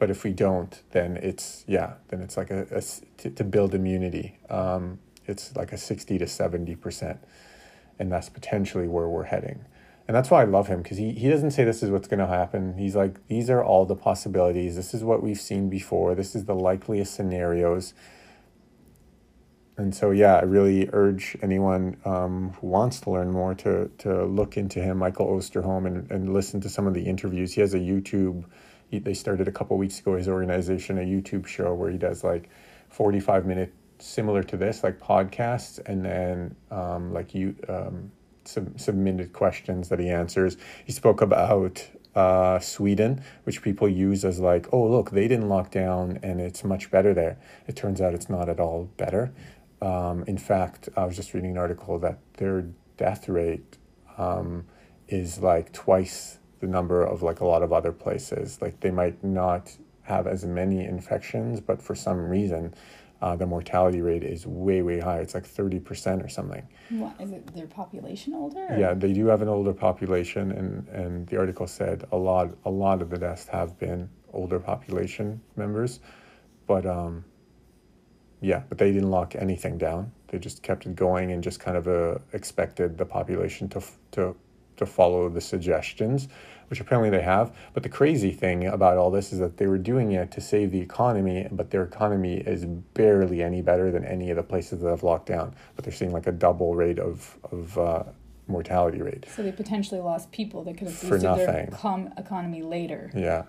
but 0.00 0.10
if 0.10 0.24
we 0.24 0.32
don't 0.32 0.82
then 0.90 1.16
it's 1.18 1.64
yeah 1.68 1.94
then 2.08 2.20
it's 2.20 2.36
like 2.36 2.50
a, 2.50 2.66
a 2.72 2.82
to, 3.18 3.30
to, 3.30 3.44
build 3.44 3.74
immunity 3.74 4.36
um, 4.48 4.98
it's 5.30 5.56
like 5.56 5.72
a 5.72 5.78
60 5.78 6.18
to 6.18 6.26
70 6.26 6.76
percent. 6.76 7.20
And 7.98 8.10
that's 8.10 8.28
potentially 8.28 8.88
where 8.88 9.08
we're 9.08 9.24
heading. 9.24 9.64
And 10.08 10.16
that's 10.16 10.30
why 10.30 10.42
i 10.42 10.44
love 10.44 10.66
him 10.66 10.82
because 10.82 10.98
he, 10.98 11.12
he 11.12 11.28
doesn't 11.28 11.52
say 11.52 11.62
this 11.62 11.84
is 11.84 11.90
what's 11.90 12.08
going 12.08 12.18
to 12.18 12.26
happen. 12.26 12.76
He's 12.76 12.96
like 12.96 13.26
these 13.28 13.48
are 13.48 13.62
all 13.62 13.86
the 13.86 13.94
possibilities. 13.94 14.74
This 14.74 14.92
is 14.92 15.04
what 15.04 15.22
we've 15.22 15.40
seen 15.40 15.70
before. 15.70 16.14
This 16.16 16.34
is 16.34 16.46
the 16.46 16.54
likeliest 16.54 17.14
scenarios. 17.14 17.94
And 19.76 19.94
so 19.94 20.10
yeah, 20.10 20.34
I 20.34 20.42
really 20.42 20.90
urge 20.92 21.36
anyone 21.42 21.96
um, 22.04 22.54
who 22.60 22.66
wants 22.66 23.00
to 23.02 23.10
learn 23.10 23.30
more 23.30 23.54
to 23.56 23.88
to 23.98 24.24
look 24.24 24.56
into 24.56 24.80
him, 24.80 24.98
Michael 24.98 25.28
Osterholm, 25.28 25.86
and, 25.86 26.10
and 26.10 26.34
listen 26.34 26.60
to 26.62 26.68
some 26.68 26.88
of 26.88 26.94
the 26.94 27.02
interviews. 27.02 27.52
He 27.52 27.60
has 27.60 27.74
a 27.74 27.78
YouTube. 27.78 28.44
He, 28.90 28.98
they 28.98 29.14
started 29.14 29.48
a 29.48 29.52
couple 29.52 29.76
weeks 29.78 30.00
ago. 30.00 30.16
His 30.16 30.28
organization 30.28 30.98
a 30.98 31.02
YouTube 31.02 31.46
show 31.46 31.74
where 31.74 31.90
he 31.90 31.98
does 31.98 32.24
like 32.24 32.48
forty 32.88 33.20
five 33.20 33.46
minute 33.46 33.72
similar 33.98 34.42
to 34.42 34.56
this 34.56 34.82
like 34.82 34.98
podcasts, 34.98 35.78
and 35.86 36.04
then 36.04 36.56
um, 36.70 37.12
like 37.12 37.34
you 37.34 37.54
um, 37.68 38.10
sub- 38.44 38.78
submitted 38.78 39.32
questions 39.32 39.88
that 39.88 39.98
he 39.98 40.08
answers. 40.08 40.56
He 40.84 40.92
spoke 40.92 41.20
about 41.20 41.88
uh, 42.14 42.58
Sweden, 42.58 43.22
which 43.44 43.62
people 43.62 43.88
use 43.88 44.24
as 44.24 44.40
like, 44.40 44.66
oh, 44.72 44.86
look, 44.86 45.10
they 45.10 45.28
didn't 45.28 45.48
lock 45.48 45.70
down 45.70 46.18
and 46.22 46.40
it's 46.40 46.64
much 46.64 46.90
better 46.90 47.14
there. 47.14 47.38
It 47.66 47.76
turns 47.76 48.00
out 48.00 48.14
it's 48.14 48.28
not 48.28 48.48
at 48.48 48.58
all 48.58 48.90
better. 48.96 49.32
Um, 49.80 50.24
in 50.26 50.38
fact, 50.38 50.88
I 50.96 51.04
was 51.04 51.16
just 51.16 51.32
reading 51.32 51.52
an 51.52 51.58
article 51.58 51.98
that 52.00 52.18
their 52.34 52.66
death 52.96 53.28
rate 53.28 53.78
um, 54.18 54.66
is 55.08 55.38
like 55.38 55.72
twice 55.72 56.38
the 56.60 56.66
number 56.66 57.02
of 57.02 57.22
like 57.22 57.40
a 57.40 57.46
lot 57.46 57.62
of 57.62 57.72
other 57.72 57.92
places. 57.92 58.60
Like 58.62 58.80
they 58.80 58.90
might 58.90 59.22
not 59.24 59.74
have 60.02 60.26
as 60.26 60.44
many 60.44 60.84
infections, 60.84 61.60
but 61.60 61.80
for 61.82 61.94
some 61.94 62.18
reason, 62.28 62.74
uh, 63.22 63.36
the 63.36 63.46
mortality 63.46 64.00
rate 64.00 64.24
is 64.24 64.46
way 64.46 64.80
way 64.82 64.98
higher. 65.00 65.20
It's 65.20 65.34
like 65.34 65.44
thirty 65.46 65.78
percent 65.80 66.22
or 66.22 66.28
something. 66.28 66.66
What 66.90 67.20
is 67.20 67.32
it? 67.32 67.54
Their 67.54 67.66
population 67.66 68.34
older? 68.34 68.66
or- 68.70 68.78
Yeah, 68.78 68.94
they 68.94 69.12
do 69.12 69.26
have 69.26 69.42
an 69.42 69.48
older 69.48 69.72
population, 69.74 70.50
and, 70.52 70.88
and 70.88 71.26
the 71.26 71.36
article 71.38 71.66
said 71.66 72.04
a 72.12 72.16
lot 72.16 72.50
a 72.64 72.70
lot 72.70 73.02
of 73.02 73.10
the 73.10 73.18
deaths 73.18 73.46
have 73.48 73.78
been 73.78 74.08
older 74.32 74.58
population 74.58 75.40
members, 75.56 76.00
but 76.66 76.86
um, 76.86 77.24
yeah, 78.40 78.62
but 78.68 78.78
they 78.78 78.90
didn't 78.92 79.10
lock 79.10 79.34
anything 79.34 79.76
down. 79.76 80.12
They 80.28 80.38
just 80.38 80.62
kept 80.62 80.86
it 80.86 80.94
going 80.96 81.32
and 81.32 81.42
just 81.42 81.60
kind 81.60 81.76
of 81.76 81.88
uh, 81.88 82.18
expected 82.32 82.96
the 82.96 83.04
population 83.04 83.68
to 83.70 83.78
f- 83.78 83.98
to 84.12 84.34
to 84.80 84.86
follow 84.86 85.28
the 85.28 85.40
suggestions, 85.40 86.28
which 86.68 86.80
apparently 86.80 87.10
they 87.10 87.22
have. 87.22 87.54
But 87.74 87.82
the 87.84 87.88
crazy 87.88 88.32
thing 88.32 88.66
about 88.66 88.96
all 88.96 89.10
this 89.10 89.32
is 89.32 89.38
that 89.38 89.56
they 89.58 89.66
were 89.66 89.78
doing 89.78 90.12
it 90.12 90.30
to 90.32 90.40
save 90.40 90.72
the 90.72 90.80
economy, 90.80 91.46
but 91.52 91.70
their 91.70 91.84
economy 91.84 92.38
is 92.38 92.64
barely 92.64 93.42
any 93.42 93.62
better 93.62 93.90
than 93.92 94.04
any 94.04 94.30
of 94.30 94.36
the 94.36 94.42
places 94.42 94.80
that 94.80 94.88
have 94.90 95.02
locked 95.02 95.26
down. 95.26 95.54
But 95.76 95.84
they're 95.84 95.92
seeing 95.94 96.12
like 96.12 96.26
a 96.26 96.32
double 96.32 96.74
rate 96.74 96.98
of 96.98 97.38
of 97.52 97.78
uh, 97.78 98.02
mortality 98.48 99.00
rate. 99.02 99.26
So 99.36 99.42
they 99.42 99.52
potentially 99.52 100.00
lost 100.00 100.32
people 100.32 100.64
that 100.64 100.76
could 100.76 100.88
have 100.88 101.00
boosted 101.00 101.20
their 101.36 101.68
com- 101.72 102.12
economy 102.16 102.62
later 102.62 103.10
Yeah, 103.14 103.44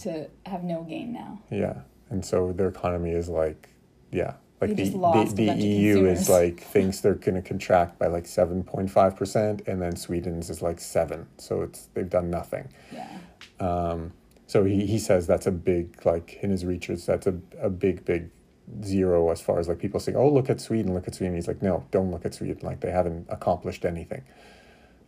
to 0.00 0.28
have 0.46 0.62
no 0.64 0.84
gain 0.84 1.12
now. 1.12 1.42
yeah, 1.50 1.82
and 2.08 2.24
so 2.24 2.52
their 2.52 2.68
economy 2.68 3.10
is 3.10 3.28
like, 3.28 3.68
yeah, 4.10 4.34
like 4.62 4.76
the 4.76 4.84
just 4.84 4.96
lost 4.96 5.32
a 5.32 5.36
the, 5.36 5.46
the 5.50 5.54
EU 5.54 6.06
is 6.06 6.28
like 6.28 6.60
thinks 6.60 7.00
they're 7.00 7.14
going 7.14 7.34
to 7.34 7.42
contract 7.42 7.98
by 7.98 8.06
like 8.06 8.26
seven 8.26 8.62
point 8.62 8.90
five 8.90 9.16
percent, 9.16 9.62
and 9.66 9.82
then 9.82 9.96
Sweden's 9.96 10.50
is 10.50 10.62
like 10.62 10.80
seven. 10.80 11.26
So 11.38 11.62
it's 11.62 11.88
they've 11.94 12.08
done 12.08 12.30
nothing. 12.30 12.68
Yeah. 12.92 13.08
Um, 13.60 14.12
so 14.46 14.64
he, 14.64 14.86
he 14.86 14.98
says 14.98 15.26
that's 15.26 15.46
a 15.46 15.52
big 15.52 16.04
like 16.04 16.38
in 16.42 16.50
his 16.50 16.64
research 16.64 17.06
that's 17.06 17.26
a, 17.26 17.38
a 17.60 17.70
big 17.70 18.04
big 18.04 18.30
zero 18.84 19.30
as 19.30 19.40
far 19.40 19.58
as 19.58 19.68
like 19.68 19.78
people 19.78 19.98
saying 19.98 20.16
oh 20.16 20.28
look 20.28 20.48
at 20.48 20.60
Sweden 20.60 20.94
look 20.94 21.08
at 21.08 21.14
Sweden 21.14 21.34
he's 21.34 21.48
like 21.48 21.62
no 21.62 21.84
don't 21.90 22.10
look 22.10 22.24
at 22.24 22.34
Sweden 22.34 22.58
like 22.62 22.80
they 22.80 22.90
haven't 22.90 23.26
accomplished 23.28 23.84
anything 23.84 24.22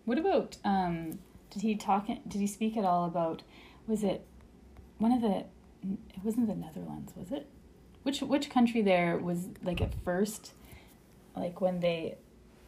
What 0.05 0.19
about 0.19 0.57
um 0.65 1.19
did 1.51 1.63
he 1.63 1.77
talk 1.77 2.07
did 2.07 2.41
he 2.41 2.47
speak 2.47 2.77
at 2.77 2.85
all 2.85 3.05
about 3.05 3.43
was 3.87 4.03
it 4.03 4.27
one 4.99 5.13
of 5.13 5.21
the 5.21 5.45
it 5.85 6.25
wasn't 6.25 6.47
the 6.47 6.55
Netherlands, 6.55 7.13
was 7.17 7.31
it? 7.31 7.49
Which 8.05 8.21
which 8.21 8.49
country 8.49 8.81
there 8.81 9.19
was 9.19 9.49
like 9.63 9.81
at 9.81 9.93
first 10.05 10.53
like 11.37 11.61
when 11.61 11.81
they 11.81 12.17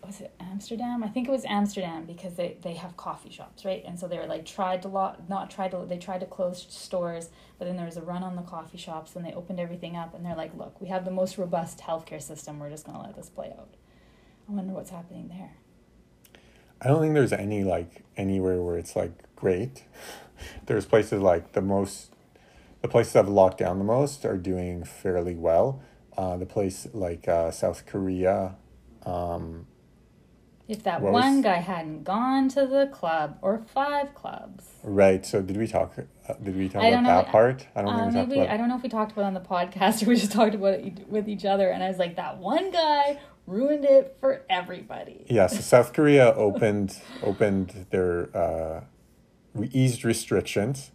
was 0.05 0.20
it 0.20 0.35
Amsterdam? 0.40 1.03
I 1.03 1.09
think 1.09 1.29
it 1.29 1.31
was 1.31 1.44
Amsterdam 1.44 2.05
because 2.05 2.35
they, 2.35 2.57
they 2.62 2.75
have 2.75 2.96
coffee 2.96 3.31
shops, 3.31 3.64
right? 3.64 3.83
And 3.85 3.99
so 3.99 4.07
they 4.07 4.18
were 4.18 4.27
like 4.27 4.46
tried 4.46 4.83
to 4.83 4.88
lock, 4.88 5.29
not 5.29 5.51
tried 5.51 5.72
to 5.72 5.85
they 5.88 5.99
tried 5.99 6.20
to 6.20 6.27
close 6.27 6.66
stores, 6.68 7.31
but 7.59 7.66
then 7.66 7.77
there 7.77 7.87
was 7.87 7.96
a 7.96 8.03
run 8.03 8.22
on 8.22 8.37
the 8.37 8.42
coffee 8.42 8.79
shops 8.79 9.16
and 9.16 9.25
they 9.25 9.33
opened 9.33 9.61
everything 9.61 9.96
up 9.96 10.14
and 10.14 10.25
they're 10.25 10.37
like, 10.37 10.57
look, 10.57 10.81
we 10.81 10.88
have 10.88 11.05
the 11.05 11.11
most 11.11 11.38
robust 11.38 11.79
healthcare 11.79 12.22
system. 12.22 12.59
We're 12.59 12.70
just 12.70 12.87
gonna 12.87 13.03
let 13.03 13.16
this 13.16 13.29
play 13.29 13.53
out. 13.57 13.75
I 14.49 14.53
wonder 14.53 14.72
what's 14.72 14.90
happening 14.90 15.29
there. 15.29 15.57
I 16.81 16.88
don't 16.88 17.01
think 17.01 17.14
there's 17.14 17.33
any 17.33 17.64
like 17.64 18.05
anywhere 18.16 18.61
where 18.61 18.79
it's 18.79 18.94
like 18.96 19.12
great. 19.35 19.85
There's 20.66 20.85
places 20.85 21.22
like 21.22 21.53
the 21.53 21.62
most, 21.62 22.12
the 22.87 22.92
places 22.92 23.14
that 23.14 23.25
have 23.25 23.29
locked 23.29 23.59
down 23.59 23.79
the 23.79 23.85
most 23.85 24.25
are 24.25 24.37
doing 24.37 24.85
fairly 24.85 25.35
well. 25.35 25.83
Uh, 26.16 26.37
the 26.37 26.46
place 26.46 26.87
like 26.92 27.27
uh, 27.27 27.51
South 27.51 27.85
Korea, 27.85 28.55
um, 29.05 29.66
If 30.68 30.85
that 30.85 31.03
one 31.03 31.37
was- 31.37 31.44
guy 31.44 31.57
hadn't 31.57 32.05
gone 32.05 32.49
to 32.51 32.64
the 32.64 32.87
club 32.87 33.38
or 33.42 33.59
five 33.75 34.14
clubs, 34.14 34.64
right? 34.85 35.27
So 35.27 35.42
did 35.42 35.57
we 35.57 35.66
talk? 35.66 35.99
Uh, 35.99 36.35
did 36.42 36.57
we 36.57 36.68
talk 36.68 36.83
about 36.85 37.03
know. 37.03 37.09
that 37.09 37.29
part? 37.29 37.66
I 37.75 37.83
don't 37.83 37.92
uh, 37.92 38.11
think 38.11 38.31
we 38.31 38.37
maybe. 38.37 38.49
I 38.49 38.57
don't 38.57 38.68
know 38.68 38.77
if 38.77 38.83
we 38.83 38.88
talked 38.88 39.12
about 39.12 39.22
it 39.22 39.27
on 39.27 39.35
the 39.35 39.40
podcast 39.40 40.03
or 40.05 40.11
we 40.11 40.16
just 40.16 40.33
talked 40.33 40.55
about 40.55 40.75
it 40.75 41.09
with 41.09 41.29
each 41.29 41.44
other. 41.44 41.68
And 41.68 41.83
I 41.83 41.88
was 41.88 41.99
like, 41.99 42.16
that 42.16 42.38
one 42.38 42.70
guy 42.70 43.18
ruined 43.46 43.85
it 43.85 44.16
for 44.20 44.42
everybody. 44.49 45.27
Yeah, 45.29 45.49
so 45.49 45.61
South 45.75 45.92
Korea 45.92 46.33
opened 46.35 46.96
opened 47.22 47.87
their 47.90 48.35
uh, 48.35 48.85
we 49.55 49.66
eased 49.68 50.05
restrictions 50.05 50.92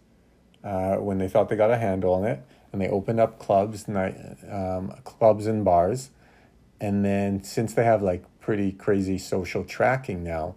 uh, 0.64 0.96
when 0.96 1.18
they 1.18 1.28
thought 1.28 1.48
they 1.48 1.56
got 1.56 1.70
a 1.70 1.78
handle 1.78 2.14
on 2.14 2.24
it, 2.24 2.42
and 2.72 2.80
they 2.80 2.88
opened 2.88 3.20
up 3.20 3.38
clubs, 3.38 3.88
night 3.88 4.16
um, 4.50 4.92
clubs 5.04 5.46
and 5.46 5.64
bars, 5.64 6.10
and 6.80 7.04
then 7.04 7.42
since 7.42 7.74
they 7.74 7.84
have 7.84 8.02
like 8.02 8.24
pretty 8.40 8.72
crazy 8.72 9.18
social 9.18 9.64
tracking 9.64 10.22
now, 10.24 10.54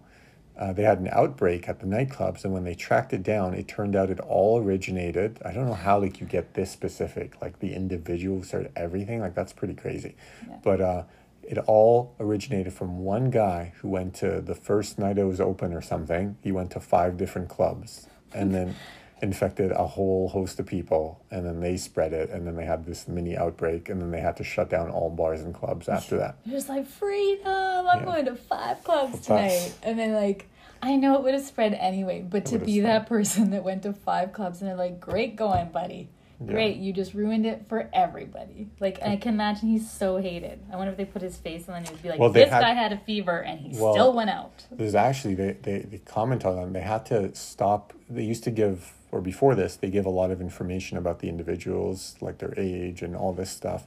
uh, 0.58 0.72
they 0.72 0.82
had 0.82 0.98
an 0.98 1.08
outbreak 1.12 1.68
at 1.68 1.80
the 1.80 1.86
nightclubs, 1.86 2.44
and 2.44 2.52
when 2.52 2.64
they 2.64 2.74
tracked 2.74 3.12
it 3.12 3.22
down, 3.22 3.52
it 3.54 3.68
turned 3.68 3.94
out 3.94 4.08
it 4.10 4.20
all 4.20 4.58
originated. 4.62 5.38
I 5.44 5.52
don't 5.52 5.66
know 5.66 5.74
how 5.74 5.98
like 6.00 6.20
you 6.20 6.26
get 6.26 6.54
this 6.54 6.70
specific, 6.70 7.40
like 7.42 7.58
the 7.58 7.74
individual 7.74 8.38
who 8.38 8.44
started 8.44 8.72
everything, 8.74 9.20
like 9.20 9.34
that's 9.34 9.52
pretty 9.52 9.74
crazy, 9.74 10.16
Yeah. 10.48 10.56
but. 10.62 10.80
uh 10.80 11.02
it 11.48 11.58
all 11.68 12.16
originated 12.18 12.72
from 12.72 12.98
one 13.04 13.30
guy 13.30 13.72
who 13.76 13.88
went 13.88 14.14
to 14.14 14.40
the 14.40 14.52
first 14.56 14.98
night 14.98 15.16
it 15.16 15.22
was 15.22 15.40
open 15.40 15.72
or 15.72 15.80
something. 15.80 16.36
He 16.42 16.50
went 16.50 16.72
to 16.72 16.80
five 16.80 17.16
different 17.16 17.48
clubs 17.48 18.08
and 18.34 18.52
then 18.52 18.74
infected 19.22 19.72
a 19.72 19.86
whole 19.86 20.28
host 20.28 20.60
of 20.60 20.66
people. 20.66 21.24
And 21.30 21.46
then 21.46 21.60
they 21.60 21.76
spread 21.76 22.12
it. 22.12 22.30
And 22.30 22.46
then 22.46 22.56
they 22.56 22.64
had 22.64 22.84
this 22.84 23.08
mini 23.08 23.36
outbreak. 23.36 23.88
And 23.88 24.00
then 24.00 24.10
they 24.10 24.20
had 24.20 24.36
to 24.38 24.44
shut 24.44 24.68
down 24.70 24.90
all 24.90 25.10
bars 25.10 25.40
and 25.40 25.54
clubs 25.54 25.88
after 25.88 26.18
that. 26.18 26.36
You're 26.44 26.56
just 26.56 26.68
like, 26.68 26.86
freedom, 26.86 27.46
I'm 27.46 28.00
Yeah. 28.00 28.04
going 28.04 28.24
to 28.26 28.36
five 28.36 28.82
clubs 28.84 29.20
tonight. 29.20 29.74
And 29.82 29.98
then, 29.98 30.12
like, 30.12 30.48
I 30.82 30.96
know 30.96 31.14
it 31.16 31.22
would 31.22 31.34
have 31.34 31.42
spread 31.42 31.72
anyway, 31.74 32.20
but 32.28 32.44
to 32.46 32.58
be 32.58 32.80
spread. 32.80 32.84
that 33.02 33.06
person 33.08 33.50
that 33.52 33.64
went 33.64 33.82
to 33.84 33.92
five 33.94 34.32
clubs 34.32 34.60
and 34.60 34.68
they're 34.68 34.76
like, 34.76 35.00
great 35.00 35.34
going, 35.36 35.70
buddy. 35.70 36.10
Yeah. 36.38 36.52
Great, 36.52 36.76
you 36.76 36.92
just 36.92 37.14
ruined 37.14 37.46
it 37.46 37.66
for 37.66 37.88
everybody. 37.94 38.68
Like, 38.78 39.02
I 39.02 39.16
can 39.16 39.32
imagine 39.32 39.70
he's 39.70 39.90
so 39.90 40.18
hated. 40.18 40.60
I 40.70 40.76
wonder 40.76 40.90
if 40.90 40.98
they 40.98 41.06
put 41.06 41.22
his 41.22 41.38
face 41.38 41.66
on 41.66 41.82
the 41.82 41.90
news, 41.90 41.98
be 42.00 42.10
like, 42.10 42.20
Well, 42.20 42.28
this 42.28 42.50
had- 42.50 42.60
guy 42.60 42.74
had 42.74 42.92
a 42.92 42.98
fever 42.98 43.42
and 43.42 43.58
he 43.58 43.70
Well- 43.80 43.94
still 43.94 44.12
went 44.12 44.28
out. 44.28 44.66
There's 44.70 44.94
actually, 44.94 45.34
they, 45.34 45.52
they, 45.62 45.78
they 45.78 45.96
comment 45.96 46.44
on 46.44 46.56
them. 46.56 46.74
They 46.74 46.82
had 46.82 47.06
to 47.06 47.34
stop. 47.34 47.94
They 48.10 48.22
used 48.24 48.44
to 48.44 48.50
give, 48.50 48.92
or 49.12 49.20
before 49.20 49.54
this, 49.54 49.76
they 49.76 49.90
give 49.90 50.06
a 50.06 50.10
lot 50.10 50.30
of 50.30 50.40
information 50.40 50.98
about 50.98 51.20
the 51.20 51.28
individuals, 51.28 52.16
like 52.20 52.38
their 52.38 52.54
age 52.56 53.02
and 53.02 53.14
all 53.16 53.32
this 53.32 53.50
stuff. 53.50 53.86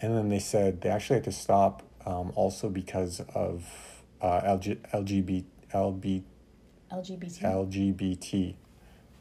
And 0.00 0.16
then 0.16 0.28
they 0.28 0.38
said 0.38 0.80
they 0.80 0.88
actually 0.88 1.16
had 1.16 1.24
to 1.24 1.32
stop 1.32 1.82
um, 2.06 2.32
also 2.34 2.68
because 2.68 3.20
of 3.34 3.64
uh, 4.20 4.40
LG, 4.42 4.78
LGBT, 4.92 5.44
LB, 5.72 6.22
LGBT. 6.90 7.42
LGBT 7.42 8.54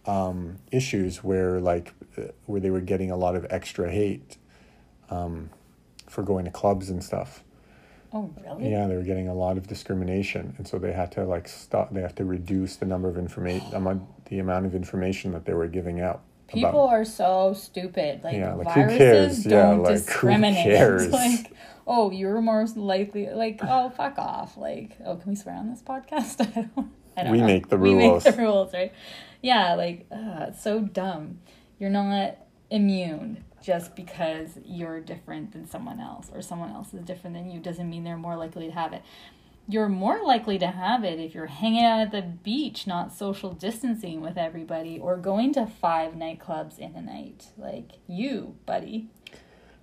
um, 0.06 0.58
issues 0.72 1.24
where 1.24 1.60
like 1.60 1.94
where 2.46 2.60
they 2.60 2.70
were 2.70 2.82
getting 2.82 3.12
a 3.12 3.18
lot 3.18 3.36
of 3.36 3.46
extra 3.50 3.92
hate 3.92 4.38
um, 5.10 5.50
for 6.08 6.24
going 6.24 6.46
to 6.46 6.52
clubs 6.52 6.90
and 6.90 7.04
stuff. 7.04 7.44
Oh, 8.14 8.34
really? 8.44 8.72
Yeah, 8.72 8.88
they 8.88 8.96
were 8.96 9.04
getting 9.04 9.28
a 9.28 9.34
lot 9.34 9.58
of 9.58 9.68
discrimination, 9.68 10.54
and 10.58 10.68
so 10.68 10.80
they 10.80 10.94
had 10.94 11.12
to 11.14 11.26
like 11.26 11.48
stop. 11.48 11.94
They 11.94 12.02
have 12.02 12.16
to 12.16 12.26
reduce 12.26 12.76
the 12.76 12.86
number 12.86 13.10
of 13.10 13.18
information, 13.18 13.74
amount, 13.74 14.26
the 14.26 14.40
amount 14.40 14.66
of 14.66 14.76
information 14.76 15.32
that 15.34 15.46
they 15.46 15.54
were 15.54 15.68
giving 15.68 16.02
out. 16.02 16.22
People 16.48 16.88
are 16.88 17.06
so 17.06 17.54
stupid. 17.54 18.24
Like, 18.24 18.36
Yeah, 18.36 18.54
like, 18.56 18.68
who 18.70 18.82
viruses 18.82 18.98
cares? 18.98 19.44
Don't 19.44 19.84
like, 19.84 19.92
who 19.92 19.96
discriminate. 19.98 21.12
like, 21.12 21.52
oh, 21.86 22.10
you're 22.12 22.42
more 22.42 22.66
likely. 22.76 23.30
Like, 23.30 23.60
oh, 23.62 23.90
fuck 23.92 24.18
off. 24.18 24.58
Like, 24.58 24.98
oh, 25.06 25.16
can 25.16 25.30
we 25.30 25.36
swear 25.36 25.56
on 25.56 25.70
this 25.70 25.82
podcast? 25.84 26.42
I 26.58 26.62
don't. 26.76 26.92
I 27.16 27.24
don't 27.24 27.32
We 27.34 27.40
know. 27.40 27.48
make 27.48 27.70
the 27.70 27.78
rules. 27.78 28.24
We 28.26 28.30
make 28.32 28.36
the 28.36 28.42
rules, 28.42 28.74
right? 28.74 28.94
Yeah, 29.42 29.76
like, 29.76 30.08
uh, 30.12 30.48
it's 30.50 30.64
so 30.64 30.80
dumb. 30.80 31.40
You're 31.78 31.90
not 31.90 32.38
immune 32.72 33.44
just 33.62 33.96
because 33.96 34.58
you're 34.66 35.00
different 35.00 35.52
than 35.52 35.68
someone 35.68 36.00
else, 36.00 36.30
or 36.34 36.42
someone 36.42 36.72
else 36.72 36.94
is 36.94 37.02
different 37.04 37.36
than 37.36 37.50
you. 37.50 37.60
Doesn't 37.60 37.90
mean 37.90 38.04
they're 38.04 38.18
more 38.18 38.36
likely 38.36 38.68
to 38.68 38.74
have 38.74 38.94
it 38.94 39.04
you're 39.70 39.88
more 39.88 40.20
likely 40.24 40.58
to 40.58 40.66
have 40.66 41.04
it 41.04 41.20
if 41.20 41.36
you're 41.36 41.46
hanging 41.46 41.86
out 41.86 42.00
at 42.00 42.12
the 42.12 42.24
beach, 42.24 42.88
not 42.88 43.14
social 43.14 43.54
distancing 43.54 44.20
with 44.20 44.36
everybody, 44.36 44.98
or 44.98 45.16
going 45.16 45.54
to 45.54 45.68
five 45.68 46.14
nightclubs 46.14 46.80
in 46.80 46.96
a 46.96 47.02
night. 47.02 47.52
Like 47.56 47.92
you, 48.08 48.56
buddy. 48.66 49.10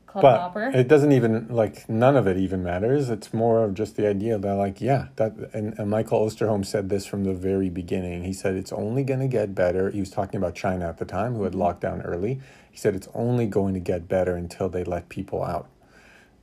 Club 0.07 0.23
but 0.23 0.41
hopper. 0.41 0.71
it 0.73 0.87
doesn't 0.87 1.13
even 1.13 1.49
like 1.49 1.89
none 1.89 2.17
of 2.17 2.27
it 2.27 2.37
even 2.37 2.63
matters. 2.63 3.11
It's 3.11 3.35
more 3.35 3.65
of 3.65 3.75
just 3.75 3.97
the 3.97 4.07
idea 4.07 4.39
that 4.39 4.55
like 4.55 4.81
yeah 4.81 5.09
that 5.17 5.33
and, 5.53 5.79
and 5.79 5.91
Michael 5.91 6.25
Osterholm 6.25 6.65
said 6.65 6.89
this 6.89 7.07
from 7.07 7.25
the 7.25 7.35
very 7.35 7.69
beginning. 7.69 8.25
He 8.25 8.33
said 8.33 8.55
it's 8.55 8.73
only 8.73 9.03
going 9.03 9.21
to 9.21 9.29
get 9.29 9.55
better. 9.55 9.91
He 9.91 10.01
was 10.01 10.11
talking 10.11 10.39
about 10.39 10.55
China 10.55 10.89
at 10.89 10.99
the 10.99 11.05
time 11.05 11.35
who 11.35 11.43
had 11.43 11.53
mm-hmm. 11.53 11.61
locked 11.61 11.81
down 11.81 12.03
early. 12.03 12.41
He 12.71 12.79
said 12.79 12.95
it's 12.95 13.09
only 13.15 13.47
going 13.47 13.75
to 13.75 13.81
get 13.81 14.09
better 14.09 14.37
until 14.37 14.69
they 14.69 14.85
let 14.85 15.09
people 15.09 15.43
out. 15.43 15.69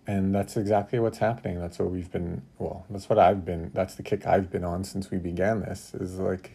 And 0.06 0.36
that's 0.36 0.58
exactly 0.58 1.00
what's 1.00 1.20
happening. 1.20 1.60
That's 1.60 1.80
what 1.80 1.90
we've 1.90 2.12
been 2.12 2.42
well, 2.60 2.86
that's 2.90 3.10
what 3.10 3.18
I've 3.18 3.46
been 3.46 3.72
that's 3.74 3.96
the 3.96 4.04
kick 4.04 4.28
I've 4.28 4.52
been 4.52 4.66
on 4.66 4.84
since 4.84 5.10
we 5.10 5.18
began 5.18 5.62
this 5.62 5.94
is 5.94 6.20
like 6.20 6.52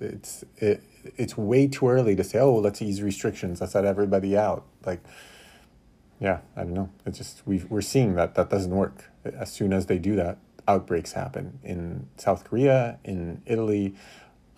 it's 0.00 0.44
it, 0.58 0.82
it's 1.16 1.36
way 1.36 1.66
too 1.66 1.88
early 1.88 2.16
to 2.16 2.24
say, 2.24 2.38
oh, 2.38 2.56
let's 2.56 2.82
ease 2.82 3.02
restrictions, 3.02 3.60
let's 3.60 3.74
let 3.74 3.84
everybody 3.84 4.36
out. 4.36 4.64
Like, 4.84 5.02
yeah, 6.20 6.40
I 6.56 6.62
don't 6.62 6.74
know. 6.74 6.90
It's 7.06 7.18
just 7.18 7.42
we 7.46 7.64
we're 7.68 7.80
seeing 7.80 8.14
that 8.14 8.34
that 8.34 8.50
doesn't 8.50 8.74
work. 8.74 9.10
As 9.24 9.52
soon 9.52 9.72
as 9.72 9.86
they 9.86 9.98
do 9.98 10.16
that, 10.16 10.38
outbreaks 10.66 11.12
happen 11.12 11.58
in 11.62 12.08
South 12.16 12.44
Korea, 12.44 12.98
in 13.04 13.42
Italy. 13.46 13.94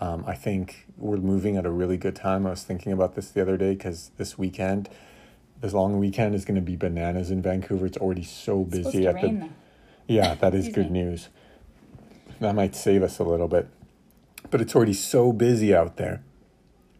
Um, 0.01 0.25
I 0.27 0.35
think 0.35 0.87
we're 0.97 1.19
moving 1.19 1.57
at 1.57 1.67
a 1.67 1.71
really 1.71 1.99
good 1.99 2.17
time. 2.17 2.47
I 2.47 2.51
was 2.51 2.63
thinking 2.63 2.93
about 2.93 3.15
this 3.15 3.31
the 3.31 3.43
other 3.43 3.59
day 3.59 3.75
because 3.75 4.11
this 4.17 4.39
weekend, 4.39 4.89
this 5.61 5.75
long 5.75 5.99
weekend 5.99 6.35
is 6.35 6.47
going 6.47 6.55
to 6.55 6.63
be 6.63 6.77
bananas 6.77 7.31
in 7.31 7.43
Vancouver. 7.43 7.87
It's 7.87 7.99
already 7.99 8.25
so 8.25 8.63
It's 8.63 8.79
busy 8.79 9.07
at 9.07 9.17
rain 9.17 9.41
the. 9.41 9.49
Yeah, 10.15 10.35
that 10.37 10.55
is 10.55 10.69
good 10.69 10.91
me. 10.91 11.03
news. 11.03 11.29
That 12.41 12.55
might 12.55 12.75
save 12.75 13.03
us 13.03 13.19
a 13.19 13.25
little 13.25 13.49
bit. 13.49 13.69
But 14.51 14.63
it's 14.63 14.75
already 14.75 14.95
so 14.95 15.33
busy 15.33 15.75
out 15.75 15.99
there. 15.99 16.23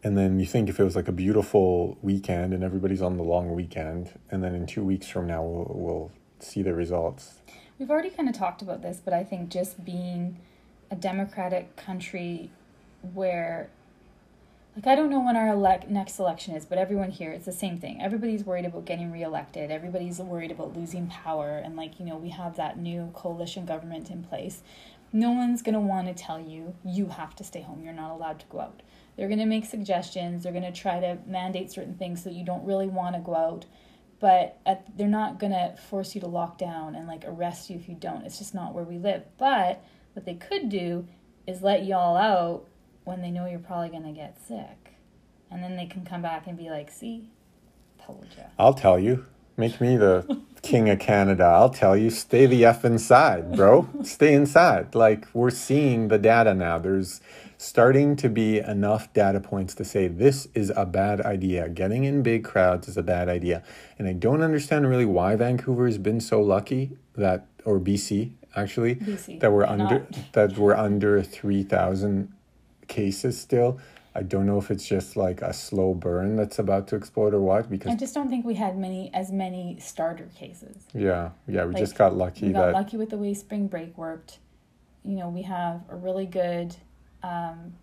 And 0.03 0.17
then 0.17 0.39
you 0.39 0.45
think 0.45 0.67
if 0.67 0.79
it 0.79 0.83
was 0.83 0.95
like 0.95 1.07
a 1.07 1.11
beautiful 1.11 1.97
weekend 2.01 2.53
and 2.53 2.63
everybody's 2.63 3.01
on 3.01 3.17
the 3.17 3.23
long 3.23 3.53
weekend, 3.53 4.17
and 4.31 4.43
then 4.43 4.55
in 4.55 4.65
two 4.65 4.83
weeks 4.83 5.07
from 5.07 5.27
now 5.27 5.43
we'll, 5.43 5.67
we'll 5.69 6.11
see 6.39 6.63
the 6.63 6.73
results. 6.73 7.35
We've 7.77 7.91
already 7.91 8.09
kind 8.09 8.27
of 8.27 8.35
talked 8.35 8.61
about 8.61 8.81
this, 8.81 9.01
but 9.03 9.13
I 9.13 9.23
think 9.23 9.49
just 9.49 9.83
being 9.85 10.39
a 10.89 10.95
democratic 10.95 11.75
country 11.75 12.49
where 13.13 13.69
like 14.75 14.87
I 14.87 14.95
don't 14.95 15.09
know 15.09 15.19
when 15.19 15.35
our 15.35 15.49
elect 15.49 15.89
next 15.89 16.17
election 16.17 16.55
is, 16.55 16.65
but 16.65 16.77
everyone 16.77 17.11
here 17.11 17.31
it's 17.31 17.45
the 17.45 17.51
same 17.51 17.79
thing. 17.79 18.01
Everybody's 18.01 18.43
worried 18.43 18.65
about 18.65 18.85
getting 18.85 19.11
reelected. 19.11 19.69
Everybody's 19.69 20.19
worried 20.19 20.51
about 20.51 20.75
losing 20.75 21.07
power 21.07 21.57
and 21.57 21.75
like, 21.75 21.99
you 21.99 22.05
know, 22.05 22.15
we 22.15 22.29
have 22.29 22.55
that 22.55 22.77
new 22.77 23.11
coalition 23.13 23.65
government 23.65 24.09
in 24.09 24.23
place. 24.23 24.63
No 25.13 25.31
one's 25.31 25.61
going 25.61 25.73
to 25.73 25.79
want 25.79 26.07
to 26.07 26.13
tell 26.13 26.39
you 26.39 26.73
you 26.85 27.07
have 27.07 27.35
to 27.35 27.43
stay 27.43 27.61
home. 27.61 27.83
You're 27.83 27.93
not 27.93 28.11
allowed 28.11 28.39
to 28.39 28.45
go 28.49 28.61
out. 28.61 28.81
They're 29.17 29.27
going 29.27 29.39
to 29.39 29.45
make 29.45 29.65
suggestions. 29.65 30.43
They're 30.43 30.51
going 30.51 30.63
to 30.63 30.71
try 30.71 30.99
to 30.99 31.17
mandate 31.27 31.71
certain 31.71 31.95
things 31.95 32.23
so 32.23 32.29
that 32.29 32.35
you 32.35 32.45
don't 32.45 32.65
really 32.65 32.87
want 32.87 33.15
to 33.15 33.21
go 33.21 33.35
out 33.35 33.65
but 34.21 34.59
at, 34.67 34.85
they're 34.97 35.07
not 35.07 35.39
going 35.39 35.51
to 35.51 35.75
force 35.89 36.15
you 36.15 36.21
to 36.21 36.27
lock 36.27 36.57
down 36.57 36.95
and 36.95 37.07
like 37.07 37.25
arrest 37.25 37.69
you 37.69 37.75
if 37.75 37.89
you 37.89 37.95
don't 37.95 38.23
it's 38.23 38.37
just 38.37 38.55
not 38.55 38.73
where 38.73 38.85
we 38.85 38.97
live 38.97 39.23
but 39.37 39.83
what 40.13 40.25
they 40.25 40.35
could 40.35 40.69
do 40.69 41.05
is 41.45 41.61
let 41.61 41.83
you 41.83 41.95
all 41.95 42.15
out 42.15 42.65
when 43.03 43.21
they 43.21 43.31
know 43.31 43.45
you're 43.47 43.59
probably 43.59 43.89
going 43.89 44.03
to 44.03 44.11
get 44.11 44.39
sick 44.47 44.93
and 45.49 45.61
then 45.61 45.75
they 45.75 45.87
can 45.87 46.05
come 46.05 46.21
back 46.21 46.47
and 46.47 46.57
be 46.57 46.69
like 46.69 46.89
see 46.89 47.27
told 48.05 48.27
you 48.37 48.43
I'll 48.57 48.73
tell 48.73 48.99
you. 48.99 49.25
Make 49.57 49.81
me 49.81 49.97
the 49.97 50.41
king 50.61 50.89
of 50.89 50.99
Canada. 50.99 51.43
I'll 51.43 51.69
tell 51.69 51.95
you, 51.95 52.09
stay 52.09 52.45
the 52.45 52.65
F 52.65 52.85
inside, 52.85 53.55
bro. 53.55 53.87
stay 54.03 54.33
inside. 54.33 54.95
Like, 54.95 55.27
we're 55.33 55.51
seeing 55.51 56.07
the 56.07 56.17
data 56.17 56.53
now. 56.53 56.79
There's 56.79 57.21
starting 57.61 58.15
to 58.15 58.27
be 58.27 58.57
enough 58.57 59.13
data 59.13 59.39
points 59.39 59.75
to 59.75 59.85
say 59.85 60.07
this 60.07 60.47
is 60.55 60.71
a 60.75 60.83
bad 60.83 61.21
idea. 61.21 61.69
Getting 61.69 62.05
in 62.05 62.23
big 62.23 62.43
crowds 62.43 62.87
is 62.87 62.97
a 62.97 63.03
bad 63.03 63.29
idea. 63.29 63.61
And 63.99 64.07
I 64.07 64.13
don't 64.13 64.41
understand 64.41 64.89
really 64.89 65.05
why 65.05 65.35
Vancouver 65.35 65.85
has 65.85 65.99
been 65.99 66.19
so 66.19 66.41
lucky 66.41 66.97
that, 67.15 67.45
or 67.63 67.79
BC 67.79 68.31
actually, 68.55 68.95
BC, 68.95 69.39
that 69.41 69.51
we're 69.51 69.67
under, 69.67 69.99
not? 69.99 70.33
that 70.33 70.57
we're 70.57 70.73
under 70.73 71.21
3,000 71.21 72.33
cases 72.87 73.39
still. 73.39 73.79
I 74.15 74.23
don't 74.23 74.47
know 74.47 74.57
if 74.57 74.71
it's 74.71 74.87
just 74.87 75.15
like 75.15 75.43
a 75.43 75.53
slow 75.53 75.93
burn 75.93 76.37
that's 76.37 76.57
about 76.57 76.87
to 76.87 76.95
explode 76.95 77.35
or 77.35 77.41
what, 77.41 77.69
because 77.69 77.91
i 77.91 77.95
just 77.95 78.15
don't 78.15 78.27
think 78.27 78.43
we 78.43 78.55
had 78.55 78.75
many 78.75 79.09
as 79.13 79.31
many 79.31 79.77
starter 79.79 80.29
cases 80.35 80.87
Yeah, 80.93 81.29
yeah, 81.47 81.63
we 81.65 81.73
Like, 81.73 81.83
just 81.83 81.95
got 81.95 82.17
lucky 82.17 82.47
we 82.47 82.53
got 82.53 82.65
that 82.65 82.73
lucky 82.73 82.97
with 82.97 83.11
the 83.11 83.17
way 83.17 83.33
spring 83.33 83.67
break 83.67 83.97
worked 83.97 84.39
you 85.05 85.15
know 85.15 85.29
we 85.29 85.43
have 85.43 85.83
a 85.89 85.95
really 85.95 86.25
good 86.25 86.75
um, 87.23 87.73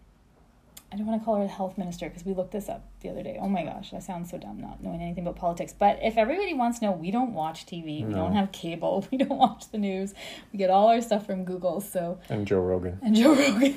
I 0.91 0.97
don't 0.97 1.05
want 1.05 1.21
to 1.21 1.25
call 1.25 1.37
her 1.37 1.43
the 1.43 1.49
health 1.51 1.77
minister 1.77 2.09
because 2.09 2.25
we 2.25 2.33
looked 2.33 2.53
this 2.53 2.67
up 2.67 2.83
the 3.01 3.11
other 3.11 3.23
day. 3.23 3.37
Oh 3.39 3.47
my 3.49 3.63
gosh, 3.63 3.93
I 3.93 3.99
sound 3.99 4.27
so 4.27 4.39
dumb 4.39 4.59
not 4.59 4.83
knowing 4.83 5.03
anything 5.03 5.25
about 5.25 5.37
politics. 5.37 5.75
But 5.79 5.99
if 6.03 6.17
everybody 6.17 6.55
wants 6.55 6.79
to 6.79 6.87
know, 6.87 6.93
we 6.93 7.11
don't 7.11 7.35
watch 7.35 7.67
TV. 7.67 8.01
no. 8.01 8.09
We 8.09 8.15
don't 8.15 8.33
have 8.35 8.53
cable. 8.53 9.07
We 9.13 9.19
don't 9.19 9.37
watch 9.37 9.71
the 9.71 9.77
news. 9.77 10.15
We 10.51 10.59
get 10.59 10.71
all 10.71 10.89
our 10.89 11.03
stuff 11.03 11.27
from 11.27 11.45
Google. 11.45 11.83
So 11.83 12.19
and 12.31 12.47
Joe 12.47 12.61
Rogan. 12.61 12.99
and 13.03 13.15
Joe 13.15 13.35
Rogan. 13.35 13.77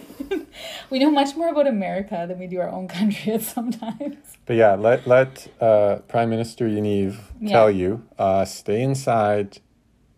we 0.89 0.99
know 0.99 1.11
much 1.11 1.35
more 1.35 1.49
about 1.49 1.67
America 1.67 2.25
than 2.29 2.39
we 2.39 2.47
do 2.47 2.61
our 2.61 2.69
own 2.69 2.87
country 2.87 3.33
at 3.33 3.41
sometimes. 3.41 4.37
But 4.45 4.55
yeah, 4.55 4.75
let 4.75 5.05
let 5.05 5.49
uh, 5.59 5.97
Prime 6.07 6.29
Minister 6.29 6.65
Yaniv 6.65 7.17
Yeah. 7.41 7.49
tell 7.51 7.69
you, 7.69 8.07
uh, 8.17 8.45
stay 8.45 8.81
inside 8.81 9.59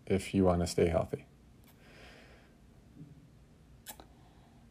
if 0.06 0.32
you 0.32 0.44
want 0.44 0.60
to 0.60 0.66
stay 0.68 0.86
healthy. 0.88 1.26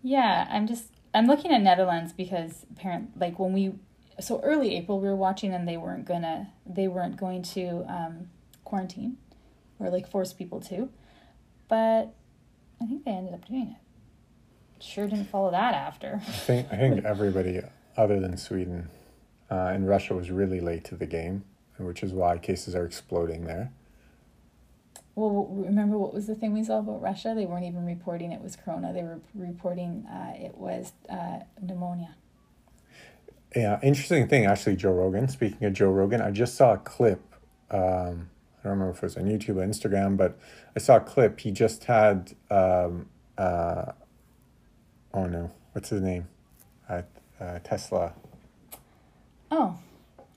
Yeah, 0.03 0.47
I'm 0.51 0.67
just 0.67 0.85
I'm 1.13 1.27
looking 1.27 1.51
at 1.51 1.61
Netherlands 1.61 2.11
because 2.13 2.65
apparent 2.71 3.17
like 3.19 3.39
when 3.39 3.53
we 3.53 3.73
so 4.19 4.41
early 4.43 4.75
April 4.75 4.99
we 4.99 5.07
were 5.07 5.15
watching 5.15 5.53
and 5.53 5.67
they 5.67 5.77
weren't 5.77 6.05
gonna 6.05 6.51
they 6.65 6.87
weren't 6.87 7.17
going 7.17 7.41
to 7.41 7.85
um, 7.87 8.29
quarantine 8.65 9.17
or 9.79 9.89
like 9.89 10.07
force 10.07 10.33
people 10.33 10.59
to, 10.61 10.89
but 11.69 12.13
I 12.81 12.85
think 12.85 13.05
they 13.05 13.11
ended 13.11 13.33
up 13.33 13.47
doing 13.47 13.75
it. 13.75 14.83
Sure 14.83 15.07
didn't 15.07 15.29
follow 15.29 15.51
that 15.51 15.73
after. 15.73 16.21
I 16.27 16.31
think 16.31 16.67
I 16.71 16.75
think 16.75 17.05
everybody 17.05 17.61
other 17.95 18.19
than 18.19 18.35
Sweden 18.37 18.89
uh, 19.49 19.71
and 19.73 19.87
Russia 19.87 20.13
was 20.15 20.29
really 20.29 20.59
late 20.59 20.83
to 20.85 20.95
the 20.95 21.05
game, 21.05 21.45
which 21.77 22.03
is 22.03 22.11
why 22.11 22.37
cases 22.37 22.75
are 22.75 22.85
exploding 22.85 23.45
there. 23.45 23.71
Well, 25.15 25.47
remember 25.52 25.97
what 25.97 26.13
was 26.13 26.26
the 26.26 26.34
thing 26.34 26.54
we 26.54 26.63
saw 26.63 26.80
about 26.80 27.02
Russia? 27.02 27.34
They 27.36 27.45
weren't 27.45 27.65
even 27.65 27.86
reporting 27.86 28.32
it 28.32 28.41
was 28.41 28.56
corona. 28.56 28.93
They 28.93 29.04
were 29.04 29.19
reporting 29.36 30.06
uh, 30.08 30.34
it 30.36 30.58
was 30.58 30.93
uh, 31.10 31.39
pneumonia. 31.62 32.15
Yeah, 33.56 33.80
interesting 33.84 34.28
thing 34.28 34.45
actually, 34.45 34.76
Joe 34.76 34.93
Rogan. 34.93 35.28
Speaking 35.28 35.67
of 35.67 35.73
Joe 35.73 35.91
Rogan, 35.91 36.21
I 36.21 36.32
just 36.32 36.56
saw 36.56 36.73
a 36.73 36.78
clip. 36.78 37.21
Um, 37.69 38.30
I 38.60 38.69
don't 38.69 38.80
remember 38.80 38.91
if 38.91 38.97
it 38.97 39.04
was 39.04 39.17
on 39.17 39.26
YouTube 39.26 39.58
or 39.58 39.67
Instagram, 39.67 40.17
but 40.17 40.39
I 40.76 40.80
saw 40.80 40.95
a 40.95 41.02
clip. 41.02 41.39
He 41.39 41.52
just 41.52 41.84
had, 41.84 42.34
um, 42.49 43.08
uh, 43.38 43.91
oh 45.13 45.26
no, 45.26 45.52
what's 45.73 45.89
his 45.89 46.02
name? 46.02 46.28
Uh, 46.89 47.04
uh, 47.39 47.60
Tesla. 47.60 48.13
Oh, 49.52 49.78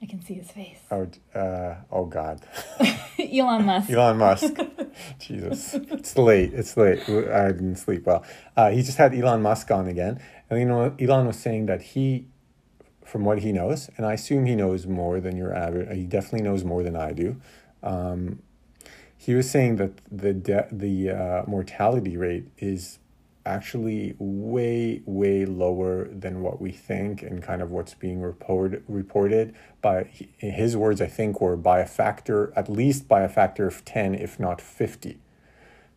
I 0.03 0.07
can 0.07 0.23
see 0.23 0.35
his 0.35 0.51
face. 0.51 0.79
Oh, 0.91 1.09
uh, 1.35 1.77
oh 1.91 2.05
God, 2.05 2.41
Elon 3.19 3.65
Musk. 3.65 3.91
Elon 3.91 4.19
Musk. 4.19 4.55
Jesus, 5.19 5.75
it's 5.75 6.17
late. 6.19 6.53
It's 6.53 6.77
late. 6.77 7.01
I 7.09 7.53
didn't 7.53 7.77
sleep 7.77 8.05
well. 8.07 8.25
Uh, 8.57 8.71
he 8.71 8.83
just 8.83 8.99
had 8.99 9.15
Elon 9.15 9.43
Musk 9.43 9.71
on 9.71 9.89
again, 9.89 10.21
and 10.51 10.61
you 10.61 10.67
know, 10.67 10.95
Elon 11.01 11.27
was 11.27 11.39
saying 11.39 11.67
that 11.67 11.81
he, 11.81 12.27
from 13.05 13.25
what 13.25 13.39
he 13.39 13.53
knows, 13.53 13.89
and 13.97 14.05
I 14.05 14.13
assume 14.13 14.45
he 14.47 14.55
knows 14.55 14.87
more 14.87 15.21
than 15.21 15.37
your 15.37 15.55
average. 15.55 15.89
He 15.97 16.05
definitely 16.05 16.43
knows 16.43 16.63
more 16.63 16.83
than 16.83 16.97
I 16.97 17.13
do. 17.13 17.41
Um, 17.83 18.43
he 19.17 19.35
was 19.35 19.51
saying 19.51 19.77
that 19.77 19.93
the 20.13 20.33
de- 20.35 20.69
the 20.71 21.11
uh, 21.11 21.43
mortality 21.47 22.17
rate 22.17 22.49
is 22.59 22.99
actually 23.47 24.15
way 24.19 25.03
way 25.07 25.47
lower 25.47 26.09
than 26.09 26.43
what 26.43 26.61
we 26.61 26.73
think 26.73 27.23
and 27.23 27.43
kind 27.43 27.63
of 27.63 27.71
what's 27.71 27.95
being 27.95 28.21
report- 28.21 28.83
reported. 28.89 29.55
By 29.81 30.05
his 30.39 30.77
words 30.77 31.01
i 31.01 31.07
think 31.07 31.41
were 31.41 31.57
by 31.57 31.79
a 31.81 31.87
factor 31.87 32.53
at 32.57 32.69
least 32.69 33.07
by 33.07 33.23
a 33.23 33.29
factor 33.29 33.67
of 33.69 33.85
10 33.85 34.17
if 34.17 34.41
not 34.41 34.61
50 34.61 35.21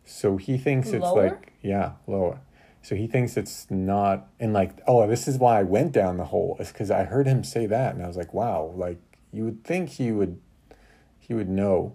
so 0.06 0.38
he 0.38 0.58
thinks 0.58 0.90
it's 0.90 1.04
Lower? 1.04 1.24
like 1.24 1.54
yeah 1.62 1.94
lower. 2.06 2.40
So 2.82 2.96
he 2.96 3.08
thinks 3.08 3.36
it's 3.36 3.66
not 3.70 4.28
and 4.40 4.54
like 4.54 4.80
oh 4.88 5.08
this 5.08 5.28
is 5.28 5.38
why 5.38 5.60
i 5.60 5.64
went 5.64 5.92
down 5.92 6.18
the 6.18 6.26
hole 6.26 6.56
is 6.60 6.72
because 6.72 6.92
i 6.92 7.04
heard 7.04 7.26
him 7.26 7.44
say 7.44 7.66
that 7.66 7.96
and 7.96 8.04
i 8.04 8.08
was 8.08 8.16
like 8.16 8.34
wow 8.34 8.72
like 8.76 9.00
you 9.32 9.44
would 9.46 9.64
think 9.64 9.90
he 9.90 10.12
would 10.12 10.40
he 11.30 11.36
would 11.36 11.48
know. 11.48 11.94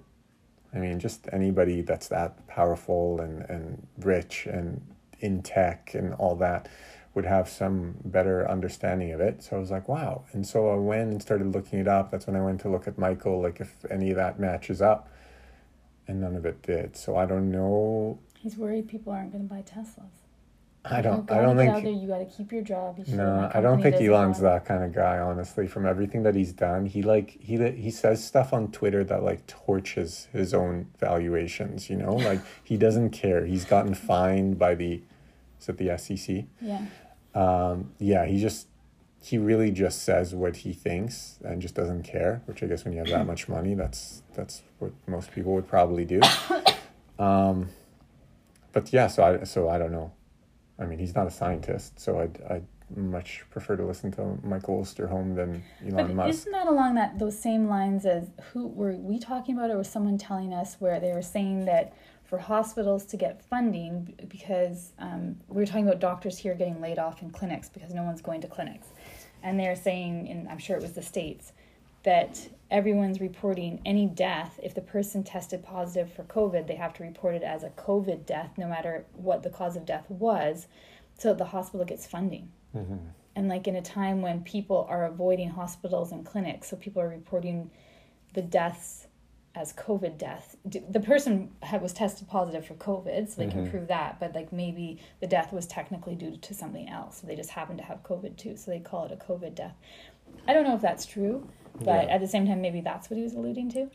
I 0.72 0.78
mean, 0.78 1.00
just 1.00 1.28
anybody 1.32 1.82
that's 1.82 2.08
that 2.08 2.46
powerful 2.46 3.20
and, 3.20 3.42
and 3.50 3.86
rich 3.98 4.46
and 4.46 4.80
in 5.20 5.42
tech 5.42 5.94
and 5.94 6.14
all 6.14 6.36
that 6.36 6.68
would 7.14 7.24
have 7.24 7.48
some 7.48 7.94
better 8.04 8.48
understanding 8.50 9.12
of 9.12 9.20
it. 9.20 9.42
So 9.42 9.56
I 9.56 9.60
was 9.60 9.70
like, 9.70 9.88
wow. 9.88 10.24
And 10.32 10.46
so 10.46 10.70
I 10.70 10.76
went 10.76 11.12
and 11.12 11.22
started 11.22 11.52
looking 11.52 11.78
it 11.78 11.86
up. 11.86 12.10
That's 12.10 12.26
when 12.26 12.34
I 12.36 12.44
went 12.44 12.60
to 12.62 12.68
look 12.68 12.88
at 12.88 12.98
Michael, 12.98 13.40
like 13.40 13.60
if 13.60 13.84
any 13.90 14.10
of 14.10 14.16
that 14.16 14.40
matches 14.40 14.82
up. 14.82 15.08
And 16.08 16.20
none 16.20 16.34
of 16.36 16.44
it 16.44 16.62
did. 16.62 16.96
So 16.96 17.16
I 17.16 17.24
don't 17.24 17.50
know. 17.50 18.18
He's 18.38 18.56
worried 18.56 18.88
people 18.88 19.12
aren't 19.12 19.32
going 19.32 19.48
to 19.48 19.54
buy 19.54 19.62
Teslas. 19.62 20.23
I 20.86 21.00
don't. 21.00 21.30
I 21.30 21.40
don't 21.40 21.56
think. 21.56 21.72
there. 21.82 21.92
You 21.92 22.06
got 22.06 22.18
to 22.18 22.26
keep 22.26 22.52
your 22.52 22.62
job. 22.62 22.98
You 22.98 23.16
No, 23.16 23.50
I 23.54 23.62
don't 23.62 23.80
think 23.80 23.96
Elon's 23.96 24.40
that 24.40 24.66
kind 24.66 24.84
of 24.84 24.92
guy. 24.92 25.18
Honestly, 25.18 25.66
from 25.66 25.86
everything 25.86 26.22
that 26.24 26.34
he's 26.34 26.52
done, 26.52 26.84
he 26.84 27.02
like 27.02 27.30
he 27.40 27.56
he 27.70 27.90
says 27.90 28.22
stuff 28.22 28.52
on 28.52 28.70
Twitter 28.70 29.02
that 29.04 29.22
like 29.22 29.46
torches 29.46 30.28
his 30.32 30.52
own 30.52 30.88
valuations. 30.98 31.88
You 31.88 31.96
know, 31.96 32.14
like 32.14 32.40
he 32.64 32.76
doesn't 32.76 33.10
care. 33.10 33.46
He's 33.46 33.64
gotten 33.64 33.94
fined 33.94 34.58
by 34.58 34.74
the, 34.74 35.00
is 35.58 35.68
it 35.68 35.78
the 35.78 35.96
SEC? 35.96 36.44
Yeah. 36.60 36.84
Um, 37.34 37.92
yeah, 37.98 38.26
he 38.26 38.38
just 38.38 38.68
he 39.22 39.38
really 39.38 39.70
just 39.70 40.02
says 40.02 40.34
what 40.34 40.56
he 40.56 40.74
thinks 40.74 41.38
and 41.42 41.62
just 41.62 41.74
doesn't 41.74 42.02
care. 42.02 42.42
Which 42.44 42.62
I 42.62 42.66
guess 42.66 42.84
when 42.84 42.92
you 42.92 42.98
have 42.98 43.08
that 43.08 43.26
much 43.32 43.48
money, 43.48 43.74
that's 43.74 44.22
that's 44.34 44.62
what 44.80 44.92
most 45.06 45.32
people 45.32 45.54
would 45.54 45.68
probably 45.68 46.04
do. 46.04 46.20
Um, 47.16 47.68
but 48.72 48.92
yeah, 48.92 49.06
so 49.06 49.22
I 49.22 49.44
so 49.44 49.68
I 49.68 49.78
don't 49.78 49.92
know. 49.92 50.10
I 50.78 50.86
mean, 50.86 50.98
he's 50.98 51.14
not 51.14 51.26
a 51.26 51.30
scientist, 51.30 52.00
so 52.00 52.18
I'd, 52.18 52.40
I'd 52.50 52.66
much 52.96 53.44
prefer 53.50 53.76
to 53.76 53.84
listen 53.84 54.10
to 54.12 54.38
Michael 54.42 54.82
Osterholm 54.82 55.34
than 55.34 55.62
Elon 55.82 55.94
But 56.08 56.14
Musk. 56.14 56.28
isn't 56.30 56.52
that 56.52 56.66
along 56.66 56.94
that 56.96 57.18
those 57.18 57.38
same 57.38 57.68
lines 57.68 58.04
as 58.04 58.30
who 58.52 58.66
were 58.66 58.92
we 58.92 59.18
talking 59.18 59.56
about, 59.56 59.70
or 59.70 59.78
was 59.78 59.88
someone 59.88 60.18
telling 60.18 60.52
us 60.52 60.76
where 60.80 61.00
they 61.00 61.12
were 61.12 61.22
saying 61.22 61.64
that 61.64 61.94
for 62.24 62.38
hospitals 62.38 63.04
to 63.06 63.16
get 63.16 63.42
funding 63.42 64.14
because 64.28 64.92
um, 64.98 65.36
we 65.48 65.62
were 65.62 65.66
talking 65.66 65.86
about 65.86 66.00
doctors 66.00 66.38
here 66.38 66.54
getting 66.54 66.80
laid 66.80 66.98
off 66.98 67.22
in 67.22 67.30
clinics 67.30 67.68
because 67.68 67.92
no 67.94 68.02
one's 68.02 68.20
going 68.20 68.40
to 68.42 68.48
clinics, 68.48 68.88
and 69.42 69.58
they're 69.58 69.76
saying, 69.76 70.28
and 70.28 70.48
I'm 70.48 70.58
sure 70.58 70.76
it 70.76 70.82
was 70.82 70.92
the 70.92 71.02
states, 71.02 71.52
that 72.04 72.48
everyone's 72.70 73.20
reporting 73.20 73.80
any 73.84 74.06
death. 74.06 74.58
If 74.62 74.74
the 74.74 74.80
person 74.80 75.24
tested 75.24 75.62
positive 75.62 76.12
for 76.12 76.24
COVID, 76.24 76.66
they 76.66 76.76
have 76.76 76.94
to 76.94 77.02
report 77.02 77.34
it 77.34 77.42
as 77.42 77.62
a 77.62 77.70
COVID 77.70 78.26
death, 78.26 78.52
no 78.56 78.66
matter 78.66 79.04
what 79.12 79.42
the 79.42 79.50
cause 79.50 79.76
of 79.76 79.86
death 79.86 80.08
was, 80.08 80.66
so 81.18 81.28
that 81.28 81.38
the 81.38 81.44
hospital 81.46 81.86
gets 81.86 82.06
funding. 82.06 82.50
Mm-hmm. 82.74 82.96
And 83.36 83.48
like 83.48 83.66
in 83.66 83.76
a 83.76 83.82
time 83.82 84.22
when 84.22 84.42
people 84.42 84.86
are 84.88 85.04
avoiding 85.06 85.50
hospitals 85.50 86.12
and 86.12 86.24
clinics 86.24 86.70
so 86.70 86.76
people 86.76 87.02
are 87.02 87.08
reporting 87.08 87.70
the 88.32 88.42
deaths 88.42 89.06
as 89.56 89.72
covid 89.72 90.18
death 90.18 90.56
the 90.64 90.98
person 90.98 91.48
had, 91.62 91.80
was 91.80 91.92
tested 91.92 92.26
positive 92.26 92.66
for 92.66 92.74
covid 92.74 93.28
so 93.28 93.36
they 93.36 93.48
can 93.48 93.62
mm-hmm. 93.62 93.70
prove 93.70 93.88
that 93.88 94.18
but 94.18 94.34
like 94.34 94.52
maybe 94.52 95.00
the 95.20 95.26
death 95.26 95.52
was 95.52 95.66
technically 95.66 96.14
due 96.14 96.36
to 96.36 96.54
something 96.54 96.88
else. 96.88 97.20
So 97.20 97.26
they 97.26 97.36
just 97.36 97.50
happened 97.50 97.78
to 97.78 97.84
have 97.84 98.02
covid 98.02 98.36
too 98.36 98.56
so 98.56 98.70
they 98.70 98.80
call 98.80 99.04
it 99.06 99.12
a 99.12 99.16
covid 99.16 99.54
death. 99.54 99.74
I 100.46 100.52
don't 100.52 100.64
know 100.64 100.74
if 100.74 100.82
that's 100.82 101.06
true 101.06 101.48
but 101.78 102.06
Yeah. 102.06 102.14
at 102.14 102.20
the 102.20 102.28
same 102.28 102.46
time 102.46 102.60
maybe 102.60 102.80
that's 102.80 103.10
what 103.10 103.16
he 103.16 103.22
was 103.22 103.34
alluding 103.34 103.70
to 103.72 103.90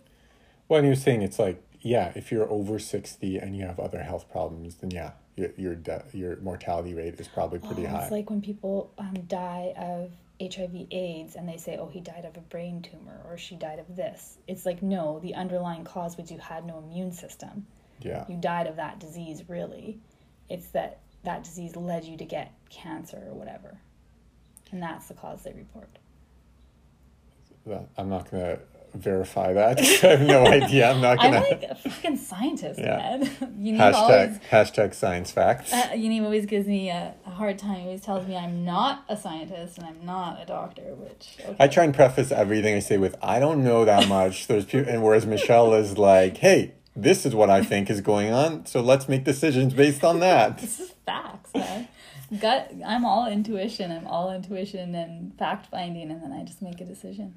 Well, 0.67 0.77
and 0.79 0.85
he 0.85 0.89
was 0.89 1.01
saying 1.01 1.21
it's 1.23 1.39
like, 1.39 1.61
yeah, 1.81 2.11
if 2.15 2.31
you're 2.31 2.49
over 2.51 2.77
60 2.77 3.37
and 3.37 3.55
you 3.55 3.65
have 3.65 3.79
other 3.79 4.03
health 4.03 4.29
problems, 4.29 4.75
then 4.75 4.91
yeah, 4.91 5.11
your 5.35 5.49
your, 5.57 5.75
de- 5.75 6.03
your 6.13 6.35
mortality 6.41 6.93
rate 6.93 7.19
is 7.19 7.27
probably 7.27 7.59
pretty 7.59 7.85
Oh, 7.87 7.89
high. 7.89 8.03
It's 8.03 8.11
like 8.11 8.29
when 8.29 8.41
people 8.41 8.91
um, 8.97 9.13
die 9.27 9.73
of 9.77 10.11
HIV 10.41 10.87
AIDS 10.91 11.35
and 11.35 11.47
they 11.49 11.57
say, 11.57 11.77
oh, 11.77 11.87
he 11.87 11.99
died 12.01 12.25
of 12.25 12.37
a 12.37 12.41
brain 12.41 12.81
tumor 12.81 13.19
or 13.29 13.37
she 13.37 13.55
died 13.55 13.79
of 13.79 13.95
this. 13.95 14.37
It's 14.47 14.65
like, 14.65 14.81
no, 14.83 15.19
the 15.19 15.33
underlying 15.35 15.83
cause 15.85 16.17
was 16.17 16.29
you 16.31 16.37
had 16.37 16.65
no 16.65 16.77
immune 16.79 17.11
system. 17.13 17.65
yeah. 18.01 18.25
You 18.29 18.37
died 18.37 18.67
of 18.67 18.75
that 18.77 18.99
disease, 18.99 19.43
really. 19.49 19.99
It's 20.49 20.67
that 20.69 20.99
that 21.23 21.43
disease 21.43 21.75
led 21.75 22.05
you 22.05 22.15
to 22.17 22.25
get 22.25 22.51
cancer 22.69 23.21
or 23.27 23.33
whatever. 23.33 23.77
And 24.71 24.81
that's 24.83 25.07
the 25.07 25.13
cause 25.13 25.43
they 25.43 25.51
report. 25.53 25.89
I'm 27.97 28.10
not 28.10 28.29
going 28.32 28.43
to 28.43 28.60
verify 28.95 29.53
that. 29.53 29.79
I 30.03 30.08
have 30.08 30.21
no 30.21 30.45
idea. 30.47 30.89
I'm 30.91 31.01
not 31.01 31.19
going 31.19 31.34
to. 31.34 31.38
I'm 31.38 31.43
like 31.43 31.63
a 31.63 31.75
fucking 31.75 32.17
scientist, 32.17 32.79
Yeah. 32.79 32.97
man. 32.97 33.55
Unive 33.60 33.93
always, 33.93 34.38
Hashtag, 34.39 34.41
hashtag 34.49 34.93
science 34.95 35.32
facts. 35.32 35.71
uh, 35.73 35.91
Unive 35.95 36.23
always 36.23 36.45
gives 36.45 36.65
me 36.67 36.89
a, 36.89 37.13
a 37.25 37.29
hard 37.29 37.60
time. 37.60 37.75
He 37.82 37.86
always 37.86 38.01
tells 38.01 38.27
me 38.27 38.36
I'm 38.36 38.65
not 38.65 39.03
a 39.08 39.15
scientist 39.15 39.77
and 39.77 39.86
I'm 39.88 40.05
not 40.05 40.41
a 40.41 40.45
doctor, 40.45 40.95
which. 40.95 41.38
Okay. 41.39 41.55
I 41.60 41.67
try 41.67 41.84
and 41.84 41.93
preface 41.93 42.32
everything 42.32 42.75
I 42.75 42.79
say 42.79 42.97
with 42.97 43.15
I 43.21 43.39
don't 43.39 43.63
know 43.63 43.86
that 43.86 44.08
much. 44.08 44.47
There's 44.47 44.65
people, 44.65 44.91
and 44.91 45.03
whereas 45.03 45.25
Michelle 45.25 45.73
is 45.75 45.97
like, 45.97 46.38
hey, 46.38 46.73
this 46.95 47.25
is 47.25 47.36
what 47.36 47.49
I 47.49 47.63
think 47.63 47.89
is 47.89 48.01
going 48.01 48.34
on, 48.34 48.65
so 48.65 48.82
let's 48.82 49.08
make 49.08 49.23
decisions 49.23 49.73
based 49.73 50.03
on 50.03 50.19
that. 50.19 50.58
This 50.58 50.79
is 50.79 50.91
facts, 51.05 51.53
man. 51.53 51.88
Gut. 52.39 52.71
I'm 52.86 53.05
all 53.05 53.27
intuition. 53.27 53.91
I'm 53.91 54.05
all 54.08 54.32
intuition 54.32 54.93
and 54.95 55.34
fact 55.38 55.67
finding, 55.71 56.12
and 56.12 56.21
then 56.23 56.32
I 56.34 56.43
just 56.43 56.62
make 56.62 56.82
a 56.82 56.86
decision. 56.86 57.36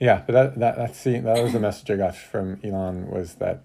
Yeah, 0.00 0.22
but 0.26 0.32
that 0.32 0.58
that 0.60 0.76
that's 0.76 0.98
see 0.98 1.18
that 1.18 1.42
was 1.42 1.52
the 1.52 1.60
message 1.60 1.90
I 1.90 1.96
got 1.96 2.16
from 2.16 2.60
Elon 2.62 3.10
was 3.10 3.34
that 3.36 3.64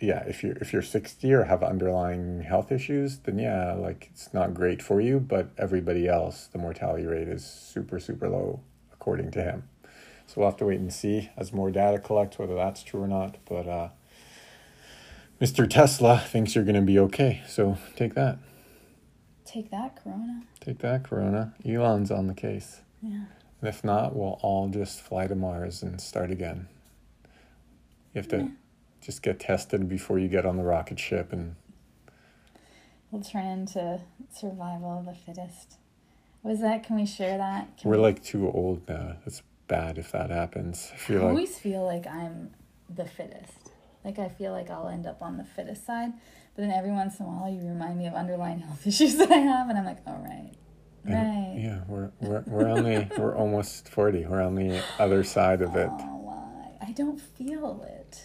yeah, 0.00 0.24
if 0.26 0.42
you're 0.42 0.56
if 0.56 0.72
you're 0.72 0.82
sixty 0.82 1.32
or 1.32 1.44
have 1.44 1.62
underlying 1.62 2.42
health 2.42 2.72
issues, 2.72 3.18
then 3.18 3.38
yeah, 3.38 3.72
like 3.74 4.08
it's 4.12 4.32
not 4.32 4.54
great 4.54 4.82
for 4.82 5.00
you, 5.00 5.20
but 5.20 5.50
everybody 5.58 6.08
else, 6.08 6.48
the 6.52 6.58
mortality 6.58 7.06
rate 7.06 7.28
is 7.28 7.44
super, 7.44 8.00
super 8.00 8.28
low, 8.28 8.60
according 8.92 9.30
to 9.32 9.42
him. 9.42 9.68
So 10.26 10.34
we'll 10.40 10.48
have 10.48 10.58
to 10.58 10.66
wait 10.66 10.80
and 10.80 10.92
see 10.92 11.30
as 11.36 11.52
more 11.52 11.70
data 11.70 11.98
collects 11.98 12.38
whether 12.38 12.54
that's 12.54 12.82
true 12.82 13.02
or 13.02 13.08
not. 13.08 13.36
But 13.44 13.68
uh 13.68 13.88
Mr. 15.40 15.68
Tesla 15.68 16.18
thinks 16.18 16.54
you're 16.54 16.64
gonna 16.64 16.80
be 16.80 16.98
okay. 16.98 17.42
So 17.48 17.76
take 17.96 18.14
that. 18.14 18.38
Take 19.44 19.70
that, 19.70 20.02
Corona. 20.02 20.42
Take 20.60 20.78
that, 20.78 21.04
Corona. 21.04 21.54
Elon's 21.66 22.10
on 22.10 22.28
the 22.28 22.34
case. 22.34 22.80
Yeah. 23.02 23.24
And 23.60 23.68
if 23.68 23.82
not, 23.84 24.14
we'll 24.14 24.38
all 24.42 24.68
just 24.68 25.00
fly 25.00 25.26
to 25.26 25.34
Mars 25.34 25.82
and 25.82 26.00
start 26.00 26.30
again. 26.30 26.68
You 28.14 28.20
have 28.20 28.28
to 28.28 28.38
Yeah. 28.38 28.48
just 29.00 29.22
get 29.22 29.40
tested 29.40 29.88
before 29.88 30.18
you 30.18 30.28
get 30.28 30.44
on 30.46 30.56
the 30.56 30.62
rocket 30.64 30.98
ship 30.98 31.32
and 31.32 31.56
We'll 33.10 33.22
trend 33.22 33.60
into 33.70 34.00
survival 34.32 34.98
of 34.98 35.04
the 35.06 35.14
fittest. 35.14 35.76
Was 36.42 36.60
that? 36.60 36.82
Can 36.82 36.96
we 36.96 37.06
share 37.06 37.38
that? 37.38 37.76
Can 37.78 37.88
we're 37.88 37.96
we- 37.96 38.02
like 38.02 38.22
too 38.24 38.50
old 38.50 38.88
now. 38.88 39.16
It's 39.24 39.40
bad 39.68 39.98
if 39.98 40.10
that 40.12 40.30
happens. 40.30 40.90
I 41.08 41.12
I 41.12 41.16
like 41.16 41.24
always 41.24 41.56
feel 41.58 41.84
like 41.84 42.06
I'm 42.08 42.50
the 42.94 43.04
fittest. 43.06 43.70
Like 44.04 44.18
I 44.18 44.28
feel 44.28 44.50
like 44.52 44.68
I'll 44.68 44.88
end 44.88 45.06
up 45.06 45.22
on 45.22 45.36
the 45.38 45.44
fittest 45.44 45.86
side, 45.86 46.12
but 46.54 46.62
then 46.62 46.72
every 46.72 46.90
once 46.90 47.20
in 47.20 47.26
a 47.26 47.28
while 47.28 47.48
you 47.48 47.60
remind 47.66 47.98
me 47.98 48.06
of 48.08 48.14
underlying 48.14 48.58
health 48.58 48.84
issues 48.86 49.16
that 49.16 49.30
I 49.30 49.36
have, 49.38 49.68
and 49.68 49.78
I'm 49.78 49.84
like, 49.86 49.98
all 50.06 50.18
right, 50.18 50.50
right. 51.04 51.54
yeah, 51.56 51.80
we're 51.86 52.10
we're 52.20 52.42
we're 52.46 52.68
on 52.68 52.84
the 52.84 53.08
we're 53.18 53.36
almost 53.36 53.88
forty. 53.88 54.24
We're 54.24 54.42
on 54.42 54.54
the 54.54 54.82
other 54.98 55.24
side 55.24 55.62
of 55.62 55.76
it. 55.76 55.90
Oh? 55.90 56.14
I 56.86 56.92
don't 56.92 57.20
feel 57.20 57.82
it. 57.88 58.24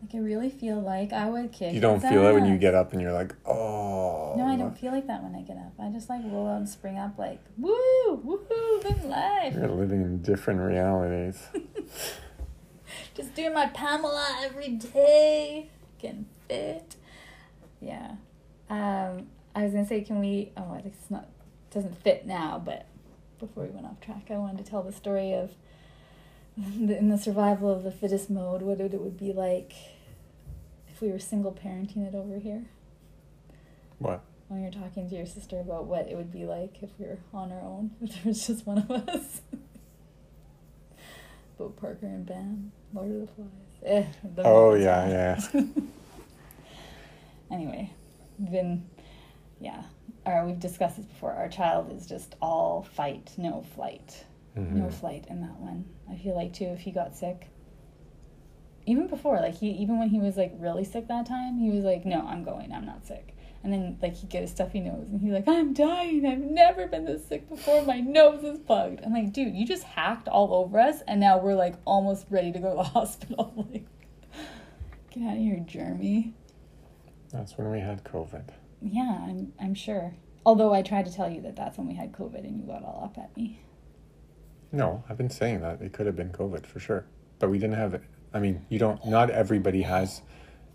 Like 0.00 0.14
I 0.16 0.18
really 0.18 0.50
feel 0.50 0.80
like 0.80 1.12
I 1.12 1.30
would 1.30 1.52
kick. 1.52 1.72
You 1.72 1.80
don't 1.80 2.00
feel 2.00 2.26
it 2.26 2.32
when 2.32 2.44
you 2.44 2.58
get 2.58 2.74
up 2.74 2.92
and 2.92 3.00
you're 3.00 3.12
like, 3.12 3.34
oh. 3.46 4.34
No, 4.36 4.46
I 4.46 4.56
don't 4.56 4.76
feel 4.76 4.90
like 4.90 5.06
that 5.06 5.22
when 5.22 5.36
I 5.36 5.42
get 5.42 5.56
up. 5.56 5.72
I 5.78 5.88
just 5.90 6.08
like 6.08 6.22
roll 6.24 6.48
out 6.48 6.56
and 6.56 6.68
spring 6.68 6.98
up 6.98 7.18
like, 7.18 7.38
woo, 7.56 7.72
woohoo, 8.16 8.84
live 8.84 9.04
life. 9.04 9.54
You're 9.54 9.68
living 9.68 10.02
in 10.02 10.20
different 10.22 10.60
realities. 10.60 11.40
Just 13.14 13.34
doing 13.34 13.54
my 13.54 13.66
Pamela 13.66 14.38
every 14.42 14.68
day, 14.70 15.70
getting 15.98 16.26
fit. 16.48 16.96
Yeah. 17.80 18.16
Um, 18.68 19.28
I 19.54 19.64
was 19.64 19.72
gonna 19.72 19.86
say, 19.86 20.00
can 20.00 20.18
we? 20.18 20.52
Oh, 20.56 20.80
it's 20.84 21.10
not 21.10 21.28
doesn't 21.72 22.02
fit 22.02 22.26
now, 22.26 22.60
but 22.64 22.86
before 23.38 23.64
we 23.64 23.70
went 23.70 23.86
off 23.86 24.00
track, 24.00 24.26
I 24.30 24.38
wanted 24.38 24.64
to 24.64 24.70
tell 24.70 24.82
the 24.82 24.92
story 24.92 25.32
of 25.32 25.50
the, 26.56 26.96
in 26.98 27.08
the 27.08 27.18
survival 27.18 27.70
of 27.72 27.82
the 27.82 27.90
fittest 27.90 28.30
mode. 28.30 28.62
What 28.62 28.80
it 28.80 29.00
would 29.00 29.18
be 29.18 29.32
like 29.32 29.72
if 30.88 31.00
we 31.00 31.10
were 31.10 31.18
single 31.18 31.52
parenting 31.52 32.06
it 32.06 32.14
over 32.14 32.38
here. 32.38 32.66
What? 33.98 34.22
When 34.48 34.62
you're 34.62 34.70
talking 34.70 35.08
to 35.08 35.16
your 35.16 35.26
sister 35.26 35.60
about 35.60 35.86
what 35.86 36.08
it 36.08 36.16
would 36.16 36.30
be 36.32 36.44
like 36.44 36.82
if 36.82 36.90
we 36.98 37.06
were 37.06 37.18
on 37.32 37.52
our 37.52 37.62
own, 37.62 37.92
if 38.02 38.14
there 38.14 38.22
was 38.26 38.46
just 38.46 38.66
one 38.66 38.78
of 38.78 38.90
us. 38.90 39.40
About 41.58 41.76
Parker 41.76 42.06
and 42.06 42.24
Bam, 42.26 42.72
Lord 42.94 43.10
of 43.10 43.20
the 43.20 43.26
Flies. 43.26 43.48
Eh, 43.84 44.04
Oh 44.38 44.74
yeah, 44.74 45.38
yeah. 45.54 45.62
Anyway, 47.50 47.92
then, 48.38 48.88
yeah. 49.60 49.82
Or 50.24 50.46
we've 50.46 50.60
discussed 50.60 50.96
this 50.98 51.06
before. 51.06 51.32
Our 51.32 51.48
child 51.48 51.92
is 51.92 52.06
just 52.06 52.36
all 52.40 52.82
fight, 52.82 53.32
no 53.36 53.62
flight. 53.74 54.24
No 54.54 54.86
Mhm. 54.86 54.92
flight 54.92 55.26
in 55.28 55.40
that 55.40 55.58
one. 55.60 55.86
I 56.10 56.16
feel 56.16 56.34
like 56.36 56.52
too, 56.52 56.66
if 56.66 56.80
he 56.80 56.90
got 56.92 57.14
sick. 57.16 57.48
Even 58.84 59.06
before, 59.06 59.36
like 59.40 59.54
he, 59.54 59.70
even 59.70 59.98
when 59.98 60.08
he 60.08 60.18
was 60.18 60.36
like 60.36 60.52
really 60.58 60.84
sick 60.84 61.06
that 61.08 61.24
time, 61.26 61.58
he 61.58 61.70
was 61.70 61.84
like, 61.84 62.04
"No, 62.04 62.20
I'm 62.26 62.42
going. 62.44 62.72
I'm 62.72 62.84
not 62.84 63.06
sick." 63.06 63.34
And 63.64 63.72
then 63.72 63.96
like 64.02 64.14
he'd 64.16 64.28
get 64.28 64.42
a 64.42 64.48
stuffy 64.48 64.80
nose, 64.80 65.08
and 65.10 65.20
he's 65.20 65.32
like, 65.32 65.46
"I'm 65.48 65.72
dying. 65.72 66.26
I've 66.26 66.40
never 66.40 66.86
been 66.88 67.04
this 67.04 67.24
sick 67.24 67.48
before. 67.48 67.82
My 67.82 68.00
nose 68.00 68.42
is 68.44 68.58
plugged." 68.58 69.00
I'm 69.04 69.12
like, 69.12 69.32
"Dude, 69.32 69.54
you 69.54 69.64
just 69.64 69.84
hacked 69.84 70.28
all 70.28 70.52
over 70.52 70.78
us, 70.80 71.00
and 71.02 71.20
now 71.20 71.38
we're 71.38 71.54
like 71.54 71.76
almost 71.84 72.26
ready 72.28 72.50
to 72.52 72.58
go 72.58 72.70
to 72.70 72.76
the 72.76 72.82
hospital." 72.98 73.52
like, 73.56 73.86
get 75.10 75.22
out 75.22 75.36
of 75.36 75.38
here, 75.38 75.60
Jeremy. 75.60 76.34
That's 77.30 77.56
when 77.56 77.70
we 77.70 77.78
had 77.80 78.02
COVID. 78.04 78.48
Yeah, 78.82 79.24
I'm 79.26 79.52
I'm 79.60 79.74
sure. 79.74 80.14
Although 80.44 80.74
I 80.74 80.82
tried 80.82 81.06
to 81.06 81.12
tell 81.12 81.30
you 81.30 81.40
that 81.42 81.56
that's 81.56 81.78
when 81.78 81.86
we 81.86 81.94
had 81.94 82.12
COVID, 82.12 82.40
and 82.40 82.58
you 82.58 82.66
got 82.66 82.82
all 82.82 83.02
up 83.04 83.16
at 83.16 83.36
me. 83.36 83.60
No, 84.72 85.04
I've 85.08 85.16
been 85.16 85.30
saying 85.30 85.60
that 85.60 85.80
it 85.80 85.92
could 85.92 86.06
have 86.06 86.16
been 86.16 86.30
COVID 86.30 86.66
for 86.66 86.80
sure, 86.80 87.04
but 87.38 87.50
we 87.50 87.58
didn't 87.58 87.76
have 87.76 87.94
it. 87.94 88.02
I 88.34 88.40
mean, 88.40 88.64
you 88.68 88.78
don't. 88.78 89.04
Not 89.06 89.30
everybody 89.30 89.82
has. 89.82 90.22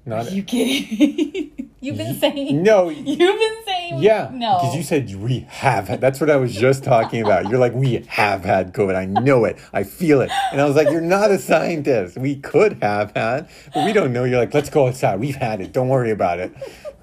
Not 0.05 0.27
Are 0.27 0.31
you 0.31 0.43
kidding? 0.43 1.65
You've 1.79 1.97
been 1.97 2.15
saying. 2.19 2.63
no. 2.63 2.89
You've 2.89 3.17
been 3.19 3.55
saying. 3.65 3.99
Yeah, 4.01 4.29
No. 4.33 4.57
because 4.59 4.75
you 4.75 4.83
said 4.83 5.13
we 5.15 5.41
have. 5.49 5.87
had- 5.87 6.01
That's 6.01 6.19
what 6.19 6.29
I 6.29 6.35
was 6.37 6.53
just 6.55 6.83
talking 6.83 7.21
about. 7.21 7.49
You're 7.49 7.59
like, 7.59 7.73
we 7.73 8.03
have 8.07 8.43
had 8.43 8.73
COVID. 8.73 8.95
I 8.95 9.05
know 9.05 9.45
it. 9.45 9.57
I 9.73 9.83
feel 9.83 10.21
it. 10.21 10.31
And 10.51 10.59
I 10.59 10.65
was 10.65 10.75
like, 10.75 10.89
you're 10.89 11.01
not 11.01 11.29
a 11.31 11.37
scientist. 11.37 12.17
We 12.17 12.35
could 12.37 12.81
have 12.81 13.11
had, 13.15 13.47
but 13.73 13.85
we 13.85 13.93
don't 13.93 14.11
know. 14.11 14.23
You're 14.23 14.39
like, 14.39 14.53
let's 14.53 14.69
go 14.69 14.87
outside. 14.87 15.19
We've 15.19 15.35
had 15.35 15.61
it. 15.61 15.71
Don't 15.71 15.89
worry 15.89 16.11
about 16.11 16.39
it. 16.39 16.51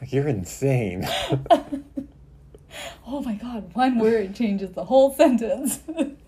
Like 0.00 0.12
you're 0.12 0.28
insane. 0.28 1.06
Oh 3.06 3.20
my 3.20 3.34
god! 3.34 3.72
One 3.74 3.98
word 3.98 4.34
changes 4.34 4.72
the 4.72 4.84
whole 4.84 5.14
sentence. 5.14 5.78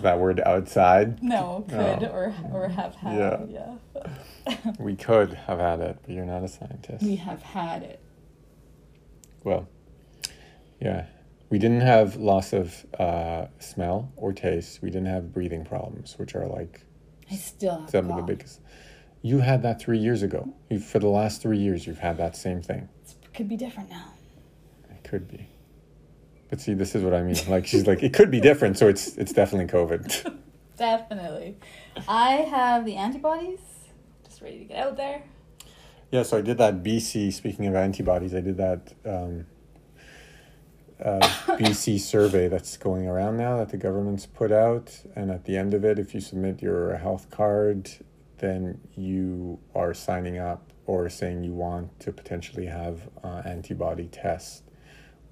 that 0.00 0.18
word 0.18 0.40
outside. 0.44 1.22
no, 1.22 1.64
could 1.68 2.04
Oh. 2.04 2.10
or 2.12 2.34
or 2.52 2.68
have 2.68 2.94
had. 2.96 3.18
Yeah. 3.18 3.76
yeah. 3.96 4.56
We 4.78 4.96
could 4.96 5.34
have 5.34 5.58
had 5.58 5.80
it, 5.80 5.98
but 6.02 6.10
you're 6.14 6.24
not 6.24 6.42
a 6.42 6.48
scientist. 6.48 7.04
We 7.04 7.16
have 7.16 7.42
had 7.42 7.82
it. 7.82 8.00
Well, 9.44 9.68
yeah. 10.80 11.06
We 11.50 11.58
didn't 11.58 11.80
have 11.80 12.16
loss 12.16 12.52
of 12.52 12.84
uh, 12.98 13.46
smell 13.58 14.12
or 14.16 14.32
taste. 14.32 14.80
We 14.82 14.90
didn't 14.90 15.06
have 15.08 15.32
breathing 15.32 15.64
problems, 15.64 16.14
which 16.18 16.34
are 16.34 16.46
like 16.46 16.82
I 17.30 17.36
still 17.36 17.80
have 17.80 17.90
some 17.90 18.10
of 18.10 18.16
the 18.16 18.22
biggest. 18.22 18.60
You 19.22 19.38
had 19.38 19.62
that 19.62 19.80
three 19.80 19.98
years 19.98 20.22
ago. 20.22 20.54
You, 20.70 20.78
for 20.78 20.98
the 20.98 21.08
last 21.08 21.42
three 21.42 21.58
years, 21.58 21.86
you've 21.86 21.98
had 21.98 22.16
that 22.18 22.36
same 22.36 22.62
thing. 22.62 22.88
It 23.22 23.34
could 23.34 23.48
be 23.48 23.56
different 23.56 23.90
now. 23.90 24.12
It 24.90 25.02
could 25.08 25.28
be. 25.28 25.48
But 26.50 26.60
see, 26.60 26.74
this 26.74 26.94
is 26.94 27.02
what 27.02 27.14
I 27.14 27.22
mean. 27.22 27.36
Like 27.48 27.66
she's 27.66 27.86
like, 27.86 28.02
it 28.02 28.12
could 28.12 28.30
be 28.30 28.40
different, 28.40 28.78
so 28.78 28.88
it's 28.88 29.16
it's 29.16 29.32
definitely 29.32 29.70
COVID. 29.72 30.36
Definitely. 30.78 31.56
I 32.06 32.34
have 32.34 32.84
the 32.84 32.94
antibodies. 32.94 33.58
Just 34.24 34.40
ready 34.40 34.60
to 34.60 34.64
get 34.64 34.78
out 34.78 34.96
there. 34.96 35.24
yeah, 36.12 36.22
so 36.22 36.38
I 36.38 36.40
did 36.40 36.56
that 36.58 36.84
BC. 36.84 37.32
Speaking 37.32 37.66
of 37.66 37.74
antibodies, 37.74 38.32
I 38.32 38.40
did 38.40 38.58
that 38.58 38.92
um, 39.04 39.46
uh, 41.04 41.18
BC 41.58 41.98
survey 41.98 42.46
that's 42.46 42.76
going 42.76 43.08
around 43.08 43.36
now 43.36 43.56
that 43.56 43.70
the 43.70 43.76
government's 43.76 44.24
put 44.24 44.52
out, 44.52 45.02
and 45.16 45.32
at 45.32 45.46
the 45.46 45.56
end 45.56 45.74
of 45.74 45.84
it, 45.84 45.98
if 45.98 46.14
you 46.14 46.20
submit 46.20 46.62
your 46.62 46.96
health 46.96 47.28
card, 47.28 47.90
then 48.38 48.80
you 48.94 49.58
are 49.74 49.92
signing 49.92 50.38
up 50.38 50.72
or 50.86 51.08
saying 51.08 51.42
you 51.42 51.52
want 51.52 51.98
to 52.00 52.12
potentially 52.12 52.66
have 52.66 53.08
uh, 53.24 53.42
antibody 53.44 54.06
tests 54.06 54.62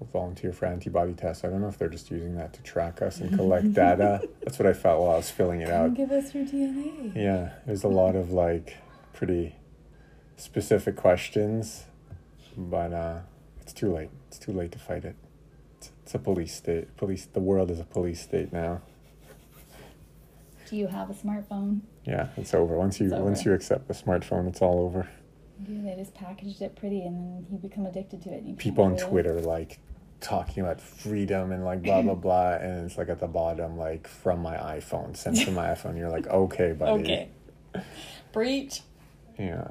volunteer 0.05 0.53
for 0.53 0.65
antibody 0.65 1.13
tests. 1.13 1.43
I 1.43 1.49
don't 1.49 1.61
know 1.61 1.67
if 1.67 1.77
they're 1.77 1.89
just 1.89 2.11
using 2.11 2.35
that 2.35 2.53
to 2.53 2.61
track 2.61 3.01
us 3.01 3.19
and 3.19 3.35
collect 3.35 3.73
data. 3.73 4.27
That's 4.41 4.59
what 4.59 4.67
I 4.67 4.73
felt 4.73 5.01
while 5.01 5.11
I 5.11 5.17
was 5.17 5.31
filling 5.31 5.61
it 5.61 5.69
out. 5.69 5.93
Give 5.93 6.11
us 6.11 6.33
your 6.33 6.45
DNA. 6.45 7.15
Yeah, 7.15 7.53
there's 7.65 7.83
a 7.83 7.87
lot 7.87 8.15
of 8.15 8.31
like 8.31 8.77
pretty 9.13 9.55
specific 10.35 10.95
questions, 10.95 11.85
but 12.55 12.93
uh, 12.93 13.19
it's 13.61 13.73
too 13.73 13.91
late. 13.91 14.09
It's 14.27 14.39
too 14.39 14.51
late 14.53 14.71
to 14.73 14.79
fight 14.79 15.03
it. 15.03 15.15
It's, 15.77 15.91
it's 16.03 16.15
a 16.15 16.19
police 16.19 16.55
state. 16.55 16.95
Police. 16.97 17.25
The 17.25 17.39
world 17.39 17.71
is 17.71 17.79
a 17.79 17.85
police 17.85 18.21
state 18.21 18.53
now. 18.53 18.81
Do 20.69 20.75
you 20.75 20.87
have 20.87 21.09
a 21.09 21.13
smartphone? 21.13 21.81
Yeah, 22.05 22.27
it's 22.35 22.53
over. 22.53 22.75
Once 22.77 22.99
you 22.99 23.07
It's 23.07 23.15
once 23.15 23.45
you 23.45 23.53
accept 23.53 23.87
the 23.87 23.93
smartphone, 23.93 24.47
it's 24.47 24.61
all 24.61 24.79
over. 24.81 25.07
Yeah, 25.65 25.81
they 25.83 25.95
just 25.99 26.13
packaged 26.13 26.61
it 26.61 26.75
pretty, 26.75 27.01
and 27.03 27.15
then 27.17 27.45
you 27.51 27.57
become 27.57 27.85
addicted 27.85 28.21
to 28.23 28.29
it. 28.33 28.57
People 28.57 28.83
on. 28.83 28.97
Twitter 28.97 29.39
like 29.41 29.79
talking 30.19 30.63
about 30.63 30.81
freedom 30.81 31.51
and 31.51 31.63
like 31.63 31.83
blah 31.83 32.01
blah 32.01 32.13
blah, 32.25 32.53
and 32.53 32.85
it's 32.85 32.97
like 32.97 33.09
at 33.09 33.19
the 33.19 33.27
bottom 33.27 33.77
like 33.77 34.07
from 34.07 34.41
my 34.41 34.55
iPhone, 34.55 35.15
sent 35.15 35.37
to 35.45 35.51
my 35.51 35.67
iPhone. 35.73 35.97
You're 35.97 36.09
like, 36.09 36.27
okay, 36.27 36.73
buddy. 36.73 37.03
Okay. 37.03 37.29
Breach. 38.31 38.81
Yeah. 39.39 39.67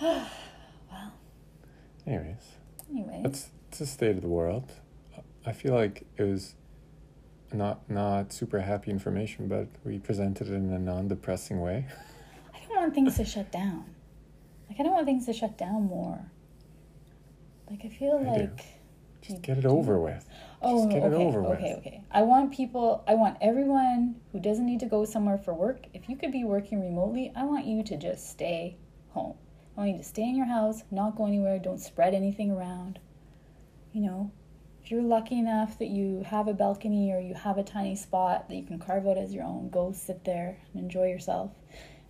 Well, 0.90 1.12
Anyways. 2.06 2.36
anyway. 2.88 3.20
That's 3.22 3.48
it's 3.68 3.78
the 3.80 3.86
state 3.86 4.16
of 4.16 4.22
the 4.22 4.28
world. 4.28 4.70
I 5.44 5.52
feel 5.52 5.74
like 5.74 6.04
it 6.16 6.22
was 6.22 6.54
not 7.52 7.88
not 7.90 8.32
super 8.32 8.60
happy 8.60 8.90
information, 8.90 9.48
but 9.48 9.66
we 9.84 9.98
presented 9.98 10.48
it 10.48 10.54
in 10.54 10.72
a 10.72 10.78
non-depressing 10.78 11.60
way. 11.60 11.86
I 12.54 12.58
don't 12.68 12.76
want 12.76 12.94
things 12.94 13.16
to 13.16 13.24
shut 13.24 13.50
down. 13.50 13.84
Like 14.68 14.80
I 14.80 14.82
don't 14.82 14.92
want 14.92 15.06
things 15.06 15.26
to 15.26 15.32
shut 15.32 15.56
down 15.58 15.84
more. 15.86 16.30
Like 17.70 17.80
I 17.84 17.88
feel 17.88 18.24
I 18.28 18.30
do. 18.32 18.42
like 18.42 18.64
Just 19.22 19.42
get 19.42 19.58
it 19.58 19.66
over 19.66 19.98
with. 20.00 20.26
oh 20.62 20.76
Just 20.76 20.90
get 20.90 21.02
okay 21.02 21.06
it 21.06 21.12
over 21.12 21.42
with. 21.42 21.58
okay 21.58 21.74
okay. 21.78 22.04
I 22.10 22.22
want 22.22 22.52
people. 22.52 23.04
I 23.06 23.14
want 23.14 23.36
everyone 23.40 24.16
who 24.32 24.40
doesn't 24.40 24.66
need 24.66 24.80
to 24.80 24.86
go 24.86 25.04
somewhere 25.04 25.38
for 25.38 25.54
work. 25.54 25.86
If 25.94 26.08
you 26.08 26.16
could 26.16 26.32
be 26.32 26.44
working 26.44 26.80
remotely, 26.80 27.32
I 27.36 27.44
want 27.44 27.66
you 27.66 27.82
to 27.84 27.96
just 27.96 28.30
stay 28.30 28.76
home. 29.10 29.36
I 29.76 29.80
want 29.82 29.92
you 29.92 29.98
to 29.98 30.04
stay 30.04 30.22
in 30.22 30.36
your 30.36 30.46
house, 30.46 30.82
not 30.90 31.16
go 31.16 31.26
anywhere. 31.26 31.58
Don't 31.58 31.78
spread 31.80 32.14
anything 32.14 32.50
around. 32.50 32.98
You 33.92 34.02
know, 34.02 34.32
if 34.82 34.90
you're 34.90 35.02
lucky 35.02 35.38
enough 35.38 35.78
that 35.78 35.88
you 35.88 36.22
have 36.26 36.48
a 36.48 36.54
balcony 36.54 37.12
or 37.12 37.20
you 37.20 37.34
have 37.34 37.58
a 37.58 37.62
tiny 37.62 37.94
spot 37.96 38.48
that 38.48 38.56
you 38.56 38.64
can 38.64 38.78
carve 38.78 39.06
out 39.06 39.18
as 39.18 39.32
your 39.34 39.44
own, 39.44 39.70
go 39.70 39.92
sit 39.92 40.24
there 40.24 40.58
and 40.72 40.82
enjoy 40.82 41.06
yourself. 41.08 41.52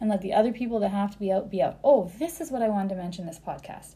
And 0.01 0.09
let 0.11 0.21
the 0.23 0.33
other 0.33 0.53
people 0.53 0.79
that 0.81 0.91
have 0.91 1.11
to 1.13 1.19
be 1.19 1.33
out 1.33 1.51
be 1.51 1.61
out. 1.61 1.79
Oh, 1.83 2.11
this 2.19 2.41
is 2.41 2.51
what 2.53 2.63
I 2.63 2.69
wanted 2.69 2.91
to 2.91 2.95
mention 2.95 3.27
this 3.27 3.41
podcast. 3.45 3.95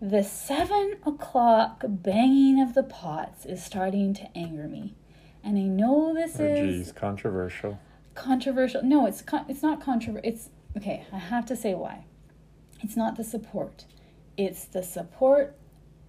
The 0.00 0.22
seven 0.24 0.96
o'clock 1.06 1.84
banging 1.86 2.60
of 2.60 2.74
the 2.74 2.82
pots 2.82 3.44
is 3.46 3.62
starting 3.62 4.14
to 4.14 4.28
anger 4.36 4.66
me. 4.68 4.94
And 5.44 5.58
I 5.58 5.62
know 5.62 6.14
this 6.14 6.40
Oh, 6.40 6.44
is 6.44 6.86
geez, 6.86 6.92
controversial. 6.92 7.78
controversial. 8.14 8.82
No, 8.82 9.06
it's 9.06 9.22
con- 9.22 9.44
it's 9.48 9.62
not 9.62 9.80
controversial. 9.82 10.28
It's 10.28 10.48
okay. 10.76 11.04
I 11.12 11.18
have 11.18 11.44
to 11.46 11.56
say 11.56 11.74
why. 11.74 12.04
It's 12.80 12.96
not 12.96 13.16
the 13.16 13.24
support. 13.24 13.84
It's 14.36 14.64
the 14.64 14.82
support. 14.82 15.56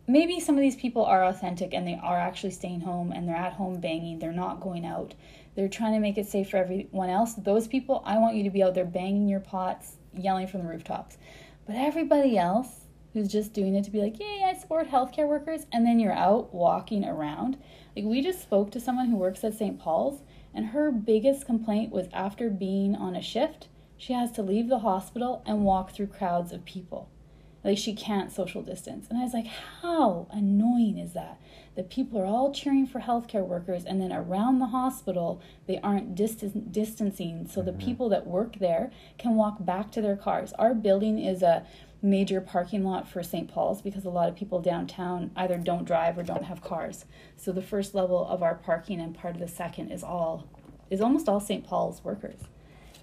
Maybe 0.07 0.39
some 0.39 0.55
of 0.55 0.61
these 0.61 0.75
people 0.75 1.05
are 1.05 1.23
authentic 1.25 1.73
and 1.73 1.87
they 1.87 1.99
are 2.01 2.17
actually 2.17 2.51
staying 2.51 2.81
home 2.81 3.11
and 3.11 3.27
they're 3.27 3.35
at 3.35 3.53
home 3.53 3.79
banging. 3.79 4.19
They're 4.19 4.31
not 4.33 4.59
going 4.59 4.85
out. 4.85 5.13
They're 5.55 5.67
trying 5.67 5.93
to 5.93 5.99
make 5.99 6.17
it 6.17 6.27
safe 6.27 6.49
for 6.49 6.57
everyone 6.57 7.09
else. 7.09 7.33
Those 7.35 7.67
people, 7.67 8.01
I 8.05 8.17
want 8.17 8.35
you 8.35 8.43
to 8.43 8.49
be 8.49 8.63
out 8.63 8.73
there 8.73 8.85
banging 8.85 9.27
your 9.27 9.39
pots, 9.39 9.97
yelling 10.15 10.47
from 10.47 10.61
the 10.61 10.67
rooftops. 10.69 11.17
But 11.65 11.75
everybody 11.75 12.37
else 12.37 12.81
who's 13.13 13.27
just 13.31 13.53
doing 13.53 13.75
it 13.75 13.83
to 13.83 13.91
be 13.91 14.01
like, 14.01 14.19
yay, 14.19 14.43
I 14.43 14.53
support 14.57 14.89
healthcare 14.89 15.27
workers, 15.27 15.67
and 15.71 15.85
then 15.85 15.99
you're 15.99 16.11
out 16.11 16.53
walking 16.53 17.05
around. 17.05 17.57
Like, 17.95 18.05
we 18.05 18.21
just 18.21 18.41
spoke 18.41 18.71
to 18.71 18.79
someone 18.79 19.09
who 19.09 19.17
works 19.17 19.43
at 19.43 19.53
St. 19.53 19.79
Paul's, 19.79 20.21
and 20.53 20.67
her 20.67 20.91
biggest 20.91 21.45
complaint 21.45 21.91
was 21.91 22.07
after 22.11 22.49
being 22.49 22.95
on 22.95 23.15
a 23.15 23.21
shift, 23.21 23.67
she 23.97 24.13
has 24.13 24.31
to 24.33 24.41
leave 24.41 24.67
the 24.67 24.79
hospital 24.79 25.43
and 25.45 25.63
walk 25.63 25.91
through 25.91 26.07
crowds 26.07 26.51
of 26.51 26.65
people. 26.65 27.09
Like, 27.63 27.77
she 27.77 27.93
can't 27.93 28.31
social 28.31 28.63
distance. 28.63 29.07
And 29.09 29.19
I 29.19 29.23
was 29.23 29.33
like, 29.33 29.47
how 29.81 30.27
annoying 30.31 30.97
is 30.97 31.13
that? 31.13 31.39
That 31.75 31.89
people 31.89 32.21
are 32.21 32.25
all 32.25 32.53
cheering 32.53 32.85
for 32.85 32.99
healthcare 32.99 33.45
workers, 33.45 33.83
and 33.83 33.99
then 33.99 34.13
around 34.13 34.59
the 34.59 34.67
hospital, 34.67 35.41
they 35.65 35.79
aren't 35.79 36.13
distan- 36.13 36.71
distancing 36.71 37.47
so 37.47 37.61
the 37.61 37.71
mm-hmm. 37.71 37.79
people 37.79 38.09
that 38.09 38.27
work 38.27 38.59
there 38.59 38.91
can 39.17 39.35
walk 39.35 39.65
back 39.65 39.91
to 39.91 40.01
their 40.01 40.15
cars. 40.15 40.53
Our 40.59 40.75
building 40.75 41.17
is 41.17 41.41
a 41.41 41.65
major 42.03 42.41
parking 42.41 42.83
lot 42.83 43.07
for 43.07 43.23
St. 43.23 43.47
Paul's 43.47 43.81
because 43.81 44.03
a 44.03 44.09
lot 44.09 44.27
of 44.27 44.35
people 44.35 44.59
downtown 44.61 45.31
either 45.37 45.57
don't 45.57 45.85
drive 45.85 46.17
or 46.17 46.23
don't 46.23 46.43
have 46.43 46.61
cars. 46.61 47.05
So 47.37 47.51
the 47.51 47.61
first 47.61 47.95
level 47.95 48.27
of 48.27 48.43
our 48.43 48.55
parking 48.55 48.99
and 48.99 49.15
part 49.15 49.35
of 49.35 49.41
the 49.41 49.47
second 49.47 49.91
is 49.91 50.03
all 50.03 50.47
is 50.89 51.01
almost 51.01 51.27
all 51.27 51.39
St. 51.39 51.63
Paul's 51.63 52.03
workers. 52.03 52.41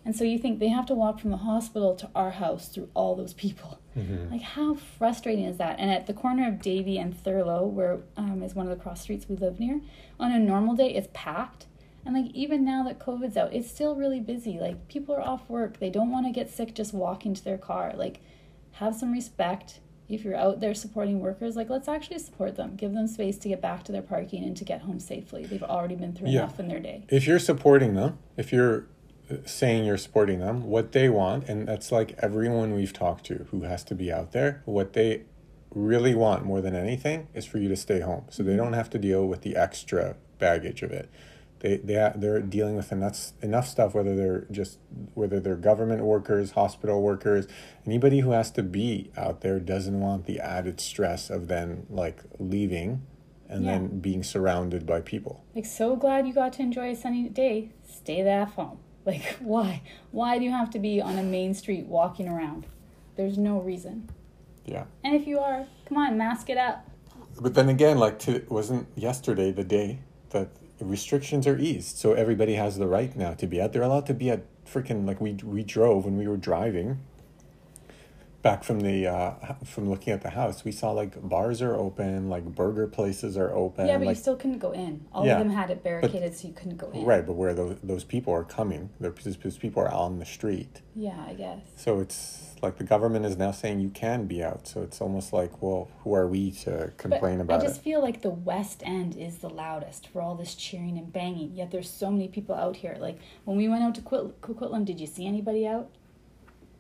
And 0.05 0.15
so 0.15 0.25
you 0.25 0.39
think 0.39 0.59
they 0.59 0.69
have 0.69 0.87
to 0.87 0.95
walk 0.95 1.19
from 1.19 1.31
the 1.31 1.39
hospital 1.39 1.95
to 1.97 2.11
our 2.15 2.31
house 2.31 2.69
through 2.69 2.89
all 2.95 3.17
those 3.17 3.35
people. 3.35 3.81
Like 4.31 4.43
how 4.43 4.75
frustrating 4.75 5.45
is 5.45 5.57
that? 5.59 5.79
And 5.79 5.91
at 5.91 6.07
the 6.07 6.13
corner 6.15 6.47
of 6.49 6.63
Davie 6.63 6.99
and 6.99 7.15
Thurlow, 7.15 7.65
where 7.67 8.01
um, 8.17 8.43
is 8.43 8.55
one 8.55 8.67
of 8.67 8.77
the 8.77 8.83
cross 8.83 9.01
streets 9.03 9.29
we 9.29 9.37
live 9.37 9.59
near, 9.59 9.81
on 10.19 10.33
a 10.33 10.39
normal 10.39 10.75
day 10.75 10.95
it's 10.95 11.09
packed. 11.13 11.67
And 12.05 12.15
like 12.15 12.33
even 12.35 12.65
now 12.65 12.83
that 12.85 12.99
COVID's 12.99 13.37
out, 13.37 13.53
it's 13.53 13.71
still 13.71 13.95
really 13.95 14.21
busy. 14.21 14.59
Like 14.59 14.89
people 14.89 15.15
are 15.15 15.21
off 15.21 15.49
work. 15.49 15.79
They 15.81 15.91
don't 15.91 16.11
want 16.11 16.27
to 16.27 16.33
get 16.33 16.49
sick 16.51 16.75
just 16.75 16.95
walking 16.95 17.35
to 17.35 17.45
their 17.45 17.59
car. 17.59 17.93
Like 17.97 18.21
have 18.73 18.95
some 18.95 19.13
respect. 19.13 19.81
If 20.09 20.25
you're 20.25 20.37
out 20.37 20.61
there 20.61 20.75
supporting 20.75 21.21
workers, 21.21 21.55
like 21.57 21.69
let's 21.69 21.87
actually 21.87 22.19
support 22.19 22.57
them. 22.57 22.75
Give 22.77 22.93
them 22.93 23.07
space 23.07 23.39
to 23.39 23.49
get 23.49 23.61
back 23.61 23.85
to 23.85 23.93
their 23.93 24.03
parking 24.03 24.43
and 24.45 24.57
to 24.57 24.65
get 24.65 24.81
home 24.83 24.99
safely. 24.99 25.45
They've 25.45 25.63
already 25.63 25.95
been 25.95 26.15
through 26.15 26.29
Yeah. 26.31 26.41
enough 26.41 26.59
in 26.59 26.69
their 26.69 26.81
day. 26.81 27.05
If 27.11 27.27
you're 27.27 27.39
supporting 27.39 27.95
them, 27.95 28.19
if 28.37 28.53
you're 28.53 28.87
saying 29.45 29.85
you're 29.85 29.97
supporting 29.99 30.41
them, 30.41 30.65
what 30.65 30.93
they 30.93 31.09
want, 31.09 31.49
and 31.49 31.67
that's 31.69 31.91
like 31.93 32.15
everyone 32.19 32.75
we've 32.75 32.93
talked 32.93 33.25
to 33.27 33.47
who 33.51 33.63
has 33.63 33.85
to 33.85 33.95
be 33.95 34.13
out 34.13 34.33
there, 34.33 34.63
what 34.65 34.93
they 34.93 35.23
really 35.75 36.15
want 36.15 36.45
more 36.45 36.61
than 36.61 36.75
anything 36.75 37.29
is 37.35 37.47
for 37.47 37.59
you 37.59 37.69
to 37.69 37.77
stay 37.77 38.01
home, 38.01 38.25
so 38.31 38.43
they 38.43 38.57
don't 38.57 38.73
have 38.73 38.91
to 38.91 38.99
deal 38.99 39.27
with 39.27 39.43
the 39.43 39.57
extra 39.57 40.17
baggage 40.39 40.83
of 40.83 40.91
it. 40.91 41.09
They 41.61 41.77
they 41.77 42.13
they're 42.17 42.41
dealing 42.41 42.75
with 42.77 42.91
enough 42.91 43.33
enough 43.43 43.69
stuff. 43.69 43.95
Whether 43.95 44.17
they're 44.17 44.47
just 44.51 44.79
whether 45.15 45.39
they're 45.41 45.57
government 45.57 46.03
workers, 46.03 46.53
hospital 46.53 47.03
workers, 47.03 47.47
anybody 47.87 48.21
who 48.21 48.31
has 48.31 48.51
to 48.53 48.63
be 48.63 49.11
out 49.17 49.43
there 49.43 49.61
doesn't 49.61 50.01
want 50.01 50.25
the 50.25 50.41
added 50.41 50.81
stress 50.81 51.29
of 51.29 51.49
then 51.49 51.87
like 51.91 52.23
leaving, 52.39 53.03
and 53.49 53.65
Yeah. 53.65 53.73
then 53.73 54.01
being 54.01 54.23
surrounded 54.23 54.87
by 54.87 55.03
people. 55.03 55.45
Like 55.55 55.67
so 55.67 55.97
glad 55.97 56.27
you 56.27 56.33
got 56.33 56.55
to 56.55 56.63
enjoy 56.63 56.93
a 56.93 56.97
sunny 56.97 57.29
day. 57.29 57.73
Stay 57.87 58.23
the 58.23 58.31
F 58.31 58.55
home. 58.55 58.79
Like 59.11 59.37
why? 59.41 59.83
Why 60.11 60.39
do 60.39 60.45
you 60.45 60.51
have 60.51 60.71
to 60.71 60.79
be 60.79 61.01
on 61.01 61.19
a 61.19 61.23
main 61.23 61.55
street 61.55 61.87
walking 61.87 62.29
around? 62.29 62.67
There's 63.17 63.39
no 63.39 63.61
reason. 63.61 64.09
Yeah. 64.65 64.85
And 65.05 65.15
if 65.15 65.27
you 65.27 65.39
are, 65.39 65.67
come 65.87 65.99
on, 65.99 66.17
mask 66.17 66.49
it 66.49 66.57
up. 66.57 66.89
But 67.41 67.55
then 67.55 67.69
again, 67.69 67.99
like 67.99 68.19
to 68.21 68.45
wasn't 68.49 68.87
yesterday 68.97 69.51
the 69.51 69.65
day 69.65 70.01
that 70.31 70.49
restrictions 70.81 71.47
are 71.47 71.59
eased, 71.59 71.97
so 71.99 72.13
everybody 72.13 72.55
has 72.55 72.79
the 72.79 72.87
right 72.87 73.15
now 73.17 73.35
to 73.35 73.47
be 73.47 73.61
out. 73.61 73.73
They're 73.73 73.83
allowed 73.83 74.07
to 74.07 74.15
be 74.15 74.31
at 74.31 74.43
freaking 74.65 75.07
like 75.07 75.21
we 75.21 75.33
we 75.45 75.63
drove 75.65 76.05
when 76.05 76.17
we 76.17 76.29
were 76.29 76.37
driving 76.37 77.01
back 78.43 78.65
from 78.65 78.81
the 78.81 79.07
uh, 79.07 79.55
from 79.65 79.91
looking 79.91 80.13
at 80.13 80.23
the 80.23 80.31
house, 80.31 80.65
we 80.65 80.73
saw 80.73 80.93
like 80.93 81.21
bars 81.29 81.61
are 81.63 81.75
open, 81.75 82.29
like 82.29 82.45
burger 82.45 82.87
places 82.87 83.37
are 83.37 83.51
open. 83.53 83.87
yeah, 83.87 83.99
but 83.99 84.07
like, 84.07 84.17
you 84.17 84.21
still 84.23 84.37
couldn't 84.37 84.59
go 84.59 84.73
in. 84.73 85.05
All 85.13 85.27
Yeah, 85.27 85.39
of 85.39 85.47
them 85.47 85.51
had 85.55 85.71
it 85.71 85.83
barricaded, 85.83 86.35
so 86.35 86.49
you 86.49 86.55
couldn't 86.55 86.77
go 86.79 86.91
in. 86.91 87.05
right, 87.05 87.27
but 87.27 87.35
where 87.35 87.55
those 87.55 87.77
those 87.83 88.05
people 88.05 88.33
are 88.33 88.45
coming, 88.45 88.91
those, 88.99 89.37
those 89.43 89.59
people 89.59 89.83
are 89.83 89.93
on 89.93 90.19
the 90.19 90.25
street. 90.25 90.81
Yeah, 90.97 91.25
I 91.27 91.35
guess. 91.35 91.61
So 91.77 92.01
it's 92.01 92.55
like 92.63 92.77
the 92.77 92.85
government 92.85 93.25
is 93.25 93.37
now 93.39 93.53
saying 93.53 93.81
you 93.81 93.91
can 93.91 94.27
be 94.27 94.43
out. 94.43 94.67
So 94.67 94.83
it's 94.83 95.01
almost 95.01 95.33
like, 95.33 95.63
well, 95.63 95.89
who 96.01 96.15
are 96.15 96.27
we 96.27 96.51
to 96.53 96.93
complain 96.99 97.39
but 97.39 97.45
about 97.45 97.61
I 97.61 97.63
just 97.67 97.81
it? 97.81 97.85
feel 97.85 98.03
like 98.03 98.23
the 98.23 98.31
West 98.31 98.83
End 98.85 99.17
is 99.17 99.39
the 99.39 99.49
loudest 99.49 100.09
for 100.09 100.21
all 100.21 100.35
this 100.35 100.55
cheering 100.55 100.99
and 100.99 101.11
banging. 101.13 101.55
Yet 101.55 101.71
there's 101.71 101.89
so 101.89 102.11
many 102.11 102.29
people 102.29 102.55
out 102.55 102.77
here. 102.77 102.97
Like 102.99 103.19
when 103.45 103.57
we 103.57 103.69
went 103.69 103.83
out 103.83 103.95
to 103.97 104.03
Quit- 104.03 104.41
Coquitlam, 104.43 104.85
did 104.85 105.01
you 105.01 105.07
see 105.07 105.27
anybody 105.27 105.67
out? 105.67 105.89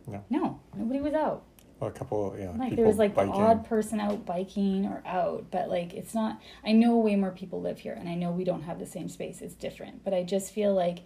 No. 0.06 0.24
No, 0.28 0.60
nobody 0.76 1.00
was 1.00 1.14
out. 1.14 1.44
A 1.82 1.90
couple, 1.90 2.36
yeah, 2.38 2.50
Like 2.56 2.76
there 2.76 2.86
was 2.86 2.98
like 2.98 3.14
the 3.14 3.22
odd 3.22 3.64
person 3.66 4.00
out 4.00 4.26
biking 4.26 4.84
or 4.84 5.02
out, 5.06 5.46
but 5.50 5.70
like 5.70 5.94
it's 5.94 6.14
not. 6.14 6.40
I 6.64 6.72
know 6.72 6.98
way 6.98 7.16
more 7.16 7.30
people 7.30 7.62
live 7.62 7.78
here, 7.78 7.94
and 7.94 8.06
I 8.06 8.14
know 8.14 8.30
we 8.30 8.44
don't 8.44 8.64
have 8.64 8.78
the 8.78 8.86
same 8.86 9.08
space. 9.08 9.40
It's 9.40 9.54
different, 9.54 10.04
but 10.04 10.12
I 10.12 10.22
just 10.22 10.52
feel 10.52 10.74
like 10.74 10.98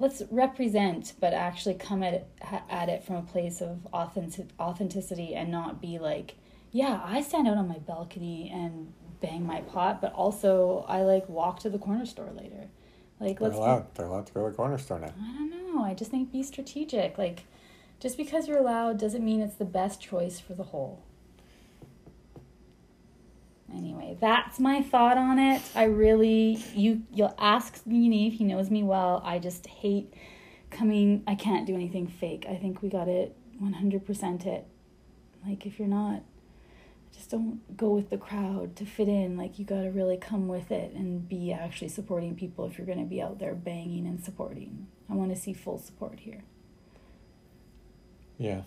let's 0.00 0.20
represent, 0.32 1.12
but 1.20 1.32
actually 1.32 1.74
come 1.74 2.02
at 2.02 2.12
it, 2.12 2.26
at 2.68 2.88
it 2.88 3.04
from 3.04 3.16
a 3.16 3.22
place 3.22 3.60
of 3.60 3.86
authentic, 3.92 4.46
authenticity, 4.58 5.34
and 5.36 5.50
not 5.50 5.80
be 5.80 6.00
like, 6.00 6.34
yeah, 6.72 7.00
I 7.04 7.22
stand 7.22 7.46
out 7.46 7.56
on 7.56 7.68
my 7.68 7.78
balcony 7.78 8.50
and 8.52 8.92
bang 9.20 9.46
my 9.46 9.60
pot, 9.60 10.00
but 10.00 10.12
also 10.12 10.84
I 10.88 11.02
like 11.02 11.28
walk 11.28 11.60
to 11.60 11.70
the 11.70 11.78
corner 11.78 12.04
store 12.04 12.32
later. 12.36 12.66
Like 13.20 13.38
They're 13.38 13.48
let's 13.48 13.58
allowed. 13.58 13.94
They're 13.94 14.06
allowed 14.06 14.26
to 14.26 14.32
go 14.32 14.44
to 14.44 14.50
the 14.50 14.56
corner 14.56 14.78
store 14.78 14.98
now. 14.98 15.14
I 15.16 15.48
don't 15.48 15.74
know. 15.74 15.84
I 15.84 15.94
just 15.94 16.10
think 16.10 16.32
be 16.32 16.42
strategic. 16.42 17.16
Like, 17.16 17.44
just 18.02 18.16
because 18.16 18.48
you're 18.48 18.60
loud 18.60 18.98
doesn't 18.98 19.24
mean 19.24 19.40
it's 19.40 19.54
the 19.54 19.64
best 19.64 20.00
choice 20.00 20.40
for 20.40 20.54
the 20.54 20.64
whole. 20.64 21.04
Anyway, 23.72 24.16
that's 24.20 24.58
my 24.58 24.82
thought 24.82 25.16
on 25.16 25.38
it. 25.38 25.62
I 25.76 25.84
really 25.84 26.58
you 26.74 27.02
you'll 27.14 27.34
ask 27.38 27.86
me, 27.86 28.26
if 28.26 28.34
he 28.34 28.44
knows 28.44 28.70
me 28.70 28.82
well. 28.82 29.22
I 29.24 29.38
just 29.38 29.68
hate 29.68 30.12
coming 30.68 31.22
I 31.28 31.36
can't 31.36 31.64
do 31.64 31.74
anything 31.76 32.08
fake. 32.08 32.44
I 32.50 32.56
think 32.56 32.82
we 32.82 32.88
got 32.88 33.06
it 33.06 33.36
100% 33.62 34.46
it. 34.46 34.66
Like 35.46 35.64
if 35.64 35.78
you're 35.78 35.86
not 35.86 36.22
just 37.14 37.30
don't 37.30 37.76
go 37.76 37.90
with 37.90 38.10
the 38.10 38.18
crowd 38.18 38.74
to 38.76 38.84
fit 38.84 39.06
in. 39.06 39.36
Like 39.36 39.60
you 39.60 39.64
got 39.64 39.82
to 39.82 39.90
really 39.90 40.16
come 40.16 40.48
with 40.48 40.72
it 40.72 40.92
and 40.92 41.28
be 41.28 41.52
actually 41.52 41.88
supporting 41.88 42.34
people 42.34 42.66
if 42.66 42.78
you're 42.78 42.86
going 42.86 42.98
to 42.98 43.04
be 43.04 43.22
out 43.22 43.38
there 43.38 43.54
banging 43.54 44.06
and 44.06 44.22
supporting. 44.24 44.88
I 45.08 45.14
want 45.14 45.30
to 45.30 45.40
see 45.40 45.52
full 45.52 45.78
support 45.78 46.20
here. 46.20 46.42
Yeah. 48.38 48.62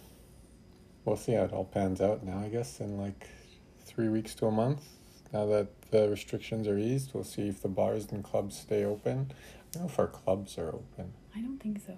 We'll 1.03 1.18
see 1.18 1.34
how 1.34 1.43
it 1.43 1.53
all 1.53 1.66
pans 1.66 2.01
out 2.01 2.24
now, 2.24 2.39
I 2.39 2.47
guess, 2.47 2.80
in 2.80 2.97
like 2.97 3.28
three 3.82 4.09
weeks 4.09 4.34
to 4.36 4.47
a 4.47 4.51
month. 4.51 4.82
Now 5.34 5.45
that 5.47 5.68
the 5.91 6.09
restrictions 6.09 6.68
are 6.68 6.78
eased, 6.78 7.11
we'll 7.13 7.24
see 7.24 7.47
if 7.47 7.61
the 7.61 7.68
bars 7.68 8.07
and 8.11 8.24
clubs 8.24 8.57
stay 8.57 8.84
open. 8.84 9.32
I 9.32 9.74
don't 9.74 9.84
know 9.84 9.89
if 9.89 9.99
our 9.99 10.07
clubs 10.07 10.57
are 10.57 10.70
open, 10.70 11.13
I 11.36 11.41
don't 11.41 11.59
think 11.59 11.82
so. 11.86 11.97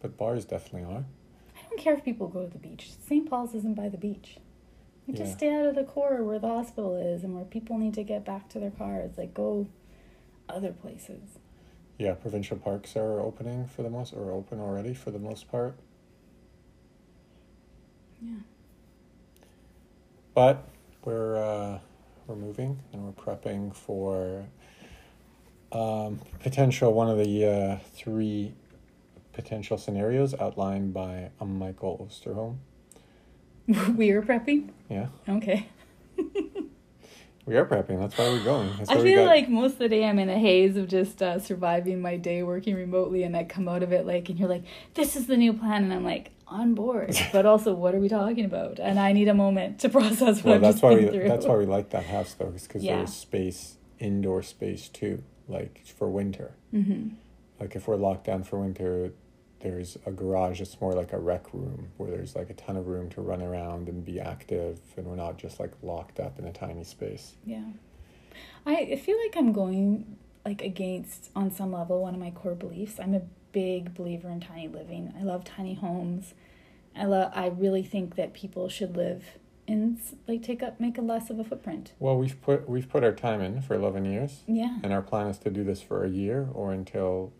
but 0.00 0.16
bars 0.16 0.44
definitely 0.44 0.92
are. 0.92 1.04
I 1.56 1.60
don't 1.70 1.78
care 1.78 1.94
if 1.94 2.04
people 2.04 2.28
go 2.28 2.44
to 2.44 2.50
the 2.50 2.58
beach. 2.58 2.90
St. 3.06 3.28
Paul's 3.28 3.54
isn't 3.54 3.74
by 3.74 3.88
the 3.88 3.96
beach. 3.96 4.38
Yeah. 5.06 5.16
Just 5.18 5.34
stay 5.34 5.54
out 5.54 5.66
of 5.66 5.74
the 5.76 5.84
core 5.84 6.22
where 6.24 6.38
the 6.38 6.48
hospital 6.48 6.96
is 6.96 7.22
and 7.24 7.34
where 7.34 7.44
people 7.44 7.78
need 7.78 7.94
to 7.94 8.02
get 8.02 8.24
back 8.24 8.48
to 8.50 8.58
their 8.58 8.70
cars. 8.70 9.12
Like 9.16 9.32
go 9.34 9.68
other 10.48 10.72
places. 10.72 11.38
Yeah, 11.98 12.14
provincial 12.14 12.56
parks 12.56 12.96
are 12.96 13.20
opening 13.20 13.66
for 13.68 13.82
the 13.82 13.90
most, 13.90 14.12
or 14.12 14.32
open 14.32 14.58
already 14.60 14.92
for 14.94 15.10
the 15.12 15.18
most 15.20 15.48
part. 15.50 15.76
Yeah. 18.22 18.34
But 20.34 20.68
we're 21.04 21.36
uh, 21.36 21.78
we're 22.26 22.36
moving 22.36 22.78
and 22.92 23.04
we're 23.04 23.12
prepping 23.12 23.74
for 23.74 24.46
um, 25.72 26.20
potential 26.40 26.92
one 26.92 27.08
of 27.08 27.18
the 27.18 27.46
uh, 27.46 27.78
three 27.94 28.54
potential 29.32 29.78
scenarios 29.78 30.34
outlined 30.34 30.94
by 30.94 31.30
a 31.40 31.44
Michael 31.44 32.06
Osterholm. 32.08 32.56
we 33.96 34.10
are 34.10 34.22
prepping. 34.22 34.70
Yeah, 34.88 35.06
Okay. 35.28 35.68
we 37.46 37.56
are 37.56 37.64
prepping. 37.64 37.98
That's 38.00 38.16
why 38.18 38.28
we're 38.28 38.44
going. 38.44 38.70
That's 38.76 38.90
I 38.90 39.02
feel 39.02 39.24
like 39.24 39.48
most 39.48 39.72
of 39.72 39.78
the 39.78 39.88
day 39.88 40.04
I'm 40.04 40.18
in 40.18 40.28
a 40.28 40.38
haze 40.38 40.76
of 40.76 40.88
just 40.88 41.22
uh, 41.22 41.38
surviving 41.38 42.00
my 42.00 42.16
day 42.16 42.42
working 42.42 42.74
remotely, 42.74 43.22
and 43.22 43.36
I 43.36 43.44
come 43.44 43.68
out 43.68 43.82
of 43.82 43.92
it 43.92 44.06
like, 44.06 44.28
and 44.28 44.38
you're 44.38 44.48
like, 44.48 44.64
"This 44.94 45.16
is 45.16 45.26
the 45.26 45.36
new 45.36 45.52
plan," 45.52 45.84
and 45.84 45.92
I'm 45.92 46.04
like, 46.04 46.32
on 46.52 46.74
board. 46.74 47.16
But 47.32 47.46
also, 47.46 47.74
what 47.74 47.94
are 47.94 47.98
we 48.00 48.08
talking 48.08 48.44
about? 48.44 48.78
And 48.78 48.98
I 48.98 49.12
need 49.12 49.28
a 49.28 49.34
moment 49.34 49.80
to 49.80 49.88
process 49.98 50.36
what 50.44 50.44
well, 50.44 50.60
that's 50.60 50.74
just 50.80 50.82
why 50.82 50.94
we 50.94 51.06
through. 51.08 51.28
that's 51.28 51.46
why 51.46 51.56
we 51.56 51.66
like 51.66 51.90
that 51.90 52.04
house 52.06 52.34
though, 52.34 52.50
because 52.50 52.82
Yeah. 52.84 52.98
there's 52.98 53.12
space, 53.14 53.76
indoor 53.98 54.42
space 54.42 54.88
too, 54.88 55.22
like 55.48 55.82
for 55.86 56.08
winter. 56.10 56.52
hmm 56.70 57.08
Like 57.60 57.74
if 57.76 57.88
we're 57.88 57.96
locked 57.96 58.24
down 58.26 58.42
for 58.44 58.58
winter, 58.60 59.12
there's 59.60 59.96
a 60.06 60.10
garage 60.10 60.58
that's 60.58 60.80
more 60.80 60.92
like 60.92 61.12
a 61.12 61.18
rec 61.18 61.52
room 61.54 61.88
where 61.96 62.10
there's 62.10 62.34
like 62.34 62.50
a 62.50 62.54
ton 62.54 62.76
of 62.76 62.88
room 62.88 63.08
to 63.10 63.20
run 63.20 63.40
around 63.42 63.88
and 63.88 64.04
be 64.04 64.18
active, 64.20 64.80
and 64.96 65.06
we're 65.06 65.16
not 65.26 65.38
just 65.38 65.60
like 65.60 65.72
locked 65.82 66.18
up 66.20 66.38
in 66.38 66.44
a 66.44 66.52
tiny 66.52 66.84
space. 66.84 67.34
Yeah. 67.46 67.64
I 68.66 68.74
I 68.92 68.96
feel 68.96 69.16
like 69.24 69.36
I'm 69.36 69.52
going 69.52 70.16
like 70.44 70.62
against 70.62 71.30
on 71.36 71.50
some 71.52 71.72
level 71.72 72.02
one 72.02 72.14
of 72.14 72.20
my 72.20 72.30
core 72.32 72.54
beliefs. 72.56 72.98
I'm 72.98 73.14
a 73.14 73.22
big 73.52 73.94
believer 73.94 74.28
in 74.30 74.40
tiny 74.40 74.68
living. 74.68 75.12
I 75.18 75.22
love 75.22 75.44
tiny 75.44 75.74
homes. 75.74 76.34
I 76.96 77.04
love 77.04 77.32
I 77.34 77.46
really 77.48 77.82
think 77.82 78.16
that 78.16 78.32
people 78.34 78.68
should 78.68 78.96
live 78.96 79.24
in 79.66 79.98
like 80.26 80.42
take 80.42 80.62
up 80.62 80.80
make 80.80 80.98
a 80.98 81.02
less 81.02 81.30
of 81.30 81.38
a 81.38 81.44
footprint. 81.44 81.92
Well, 81.98 82.16
we've 82.18 82.40
put 82.42 82.68
we've 82.68 82.88
put 82.88 83.04
our 83.04 83.12
time 83.12 83.40
in 83.40 83.62
for 83.62 83.74
eleven 83.74 84.04
years, 84.04 84.42
Yeah. 84.46 84.78
and 84.82 84.92
our 84.92 85.02
plan 85.02 85.28
is 85.28 85.38
to 85.38 85.50
do 85.50 85.64
this 85.64 85.80
for 85.80 86.04
a 86.04 86.08
year 86.08 86.48
or 86.52 86.72
until 86.72 87.32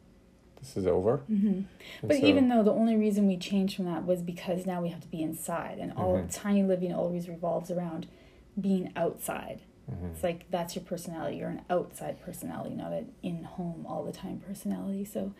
this 0.60 0.76
is 0.76 0.86
over. 0.86 1.18
hmm 1.26 1.62
But 2.02 2.18
so- 2.18 2.24
even 2.26 2.48
though 2.48 2.62
the 2.62 2.72
only 2.72 2.94
reason 2.96 3.26
we 3.26 3.36
changed 3.36 3.74
from 3.76 3.86
that 3.86 4.06
was 4.06 4.22
because 4.22 4.64
now 4.64 4.80
we 4.80 4.90
have 4.90 5.00
to 5.00 5.08
be 5.08 5.20
inside 5.22 5.78
and 5.80 5.92
all 5.94 6.16
Mhm. 6.18 6.28
tiny 6.30 6.62
living 6.62 6.92
always 6.94 7.28
revolves 7.28 7.70
around 7.70 8.06
being 8.60 8.92
outside. 8.94 9.62
Mhm. 9.90 10.12
It's 10.12 10.22
like 10.22 10.48
that's 10.50 10.76
your 10.76 10.84
personality. 10.84 11.38
You're 11.38 11.48
an 11.48 11.62
outside 11.68 12.20
personality, 12.20 12.76
not 12.76 12.92
an 12.92 13.10
in 13.24 13.42
home 13.42 13.84
all 13.88 14.04
the 14.04 14.12
time 14.12 14.38
personality. 14.46 15.04
So 15.04 15.32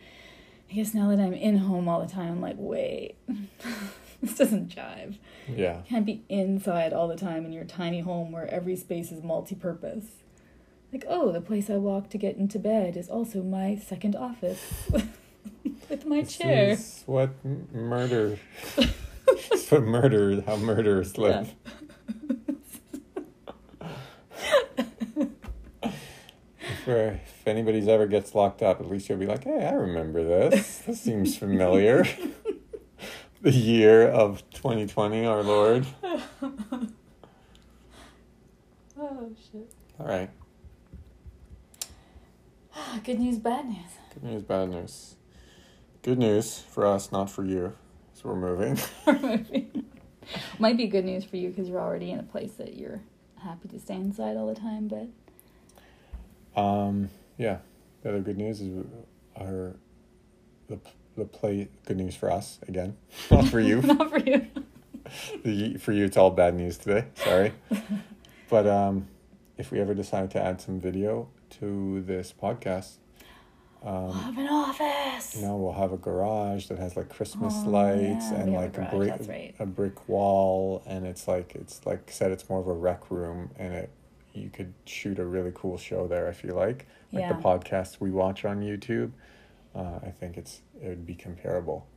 I 0.73 0.75
guess 0.75 0.95
now 0.95 1.09
that 1.09 1.19
I'm 1.19 1.33
in 1.35 1.57
home 1.57 1.87
all 1.87 2.01
the 2.03 2.11
time, 2.11 2.31
I'm 2.31 2.41
like, 2.41 2.55
wait, 2.57 3.13
this 4.23 4.33
doesn't 4.33 4.75
jive. 4.75 5.19
yeah, 5.47 5.77
You 5.77 5.83
can't 5.87 6.03
be 6.05 6.23
inside 6.29 6.93
all 6.93 7.07
the 7.07 7.15
time 7.15 7.45
in 7.45 7.53
your 7.53 7.63
tiny 7.63 7.99
home 7.99 8.31
where 8.31 8.47
every 8.51 8.75
space 8.75 9.11
is 9.11 9.21
multi 9.21 9.53
purpose. 9.53 10.05
Like, 10.91 11.05
oh, 11.07 11.31
the 11.31 11.41
place 11.41 11.69
I 11.69 11.75
walk 11.75 12.09
to 12.09 12.17
get 12.17 12.37
into 12.37 12.57
bed 12.57 12.97
is 12.97 13.07
also 13.07 13.43
my 13.43 13.75
second 13.75 14.15
office 14.15 14.89
with 15.91 16.07
my 16.07 16.21
this 16.21 16.37
chair. 16.37 16.69
is 16.71 17.03
what 17.05 17.29
murder. 17.71 18.39
what 19.69 19.83
murder. 19.83 20.41
How 20.41 20.55
murderers 20.55 21.19
live. 21.19 21.53
If, 22.29 22.37
uh, 26.87 27.17
if 27.25 27.47
anybody's 27.47 27.87
ever 27.87 28.07
gets 28.07 28.35
locked 28.35 28.61
up, 28.61 28.79
at 28.79 28.89
least 28.89 29.09
you'll 29.09 29.17
be 29.17 29.25
like, 29.25 29.43
"Hey, 29.43 29.65
I 29.65 29.73
remember 29.73 30.23
this. 30.23 30.79
This 30.79 31.01
seems 31.01 31.37
familiar." 31.37 32.05
the 33.41 33.51
year 33.51 34.07
of 34.07 34.43
2020, 34.51 35.25
our 35.25 35.43
Lord. 35.43 35.85
Oh 38.95 39.29
shit. 39.51 39.73
All 39.99 40.07
right. 40.07 40.29
Good 43.03 43.19
news, 43.19 43.37
bad 43.37 43.65
news. 43.65 43.91
Good 44.13 44.23
news, 44.23 44.43
bad 44.43 44.69
news. 44.69 45.15
Good 46.03 46.19
news 46.19 46.59
for 46.59 46.85
us, 46.85 47.11
not 47.11 47.29
for 47.29 47.43
you. 47.43 47.73
So 48.13 48.29
we're 48.29 48.35
moving. 48.35 48.77
Might 50.59 50.77
be 50.77 50.87
good 50.87 51.03
news 51.03 51.25
for 51.25 51.35
you 51.37 51.49
because 51.49 51.67
you're 51.67 51.81
already 51.81 52.11
in 52.11 52.19
a 52.19 52.23
place 52.23 52.53
that 52.53 52.75
you're 52.75 53.01
happy 53.39 53.67
to 53.69 53.79
stay 53.79 53.95
inside 53.95 54.37
all 54.37 54.47
the 54.47 54.59
time, 54.59 54.87
but 54.87 55.07
Um, 56.55 57.09
yeah. 57.37 57.57
The 58.01 58.09
other 58.09 58.19
good 58.19 58.37
news 58.37 58.61
is 58.61 58.85
our 59.39 59.75
the 60.67 60.79
the 61.15 61.25
play. 61.25 61.69
Good 61.85 61.97
news 61.97 62.15
for 62.15 62.31
us 62.31 62.59
again, 62.67 62.97
not 63.31 63.45
for 63.47 63.59
you. 63.59 63.81
not 63.81 64.09
for 64.09 64.19
you. 64.19 64.47
The- 65.43 65.77
for 65.77 65.91
you, 65.91 66.05
it's 66.05 66.17
all 66.17 66.31
bad 66.31 66.55
news 66.55 66.77
today. 66.77 67.05
Sorry, 67.15 67.51
but 68.49 68.65
um, 68.65 69.07
if 69.57 69.69
we 69.69 69.79
ever 69.79 69.93
decide 69.93 70.31
to 70.31 70.41
add 70.41 70.59
some 70.61 70.79
video 70.79 71.27
to 71.59 72.01
this 72.01 72.33
podcast, 72.33 72.93
We'll 73.83 73.93
um, 74.11 74.13
have 74.13 74.37
an 74.37 74.47
office. 74.47 75.35
you 75.35 75.41
know, 75.41 75.57
we'll 75.57 75.73
have 75.73 75.91
a 75.91 75.97
garage 75.97 76.67
that 76.67 76.79
has 76.79 76.95
like 76.95 77.09
Christmas 77.09 77.53
Oh, 77.65 77.69
lights 77.69 78.31
yeah, 78.31 78.39
and 78.39 78.53
have 78.53 78.61
a 78.63 78.65
like 78.65 78.77
a, 78.77 78.95
brick 78.95 79.27
right. 79.27 79.55
a 79.59 79.65
brick 79.65 80.07
wall, 80.07 80.81
and 80.85 81.05
it's 81.05 81.27
like 81.27 81.53
it's 81.55 81.85
like 81.85 82.09
said, 82.09 82.31
it's 82.31 82.49
more 82.49 82.59
of 82.61 82.67
a 82.67 82.73
rec 82.73 83.11
room, 83.11 83.51
and 83.59 83.73
it 83.73 83.89
you 84.33 84.49
could 84.49 84.73
shoot 84.85 85.19
a 85.19 85.25
really 85.25 85.51
cool 85.53 85.77
show 85.77 86.07
there 86.07 86.27
if 86.29 86.43
you 86.43 86.51
like. 86.51 86.87
Like 87.11 87.21
yeah. 87.21 87.33
the 87.33 87.41
podcasts 87.41 87.99
we 87.99 88.11
watch 88.11 88.45
on 88.45 88.61
YouTube, 88.61 89.11
uh, 89.75 89.99
I 90.03 90.09
think 90.09 90.37
it's 90.37 90.61
it 90.81 90.87
would 90.87 91.05
be 91.05 91.15
comparable. 91.15 91.87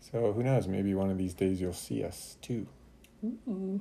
So 0.00 0.32
who 0.32 0.42
knows? 0.42 0.68
Maybe 0.68 0.94
one 0.94 1.10
of 1.10 1.18
these 1.18 1.34
days 1.34 1.60
you'll 1.60 1.72
see 1.72 2.04
us 2.04 2.36
too. 2.42 2.66
Ooh, 3.24 3.80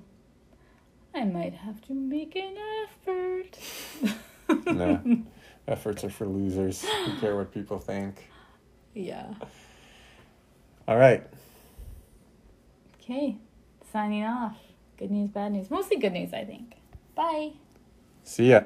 I 1.13 1.25
might 1.25 1.53
have 1.53 1.81
to 1.87 1.93
make 1.93 2.35
an 2.35 2.55
effort. 2.83 3.59
nah, 4.65 4.99
efforts 5.67 6.03
are 6.03 6.09
for 6.09 6.25
losers. 6.25 6.83
Who 6.83 7.17
care 7.19 7.35
what 7.35 7.53
people 7.53 7.79
think? 7.79 8.29
Yeah. 8.93 9.33
All 10.87 10.97
right. 10.97 11.25
Okay, 13.01 13.37
signing 13.91 14.23
off. 14.23 14.57
Good 14.97 15.11
news, 15.11 15.29
bad 15.29 15.51
news. 15.51 15.69
Mostly 15.69 15.97
good 15.97 16.13
news, 16.13 16.33
I 16.33 16.45
think. 16.45 16.75
Bye. 17.15 17.51
See 18.25 18.49
ya. 18.49 18.65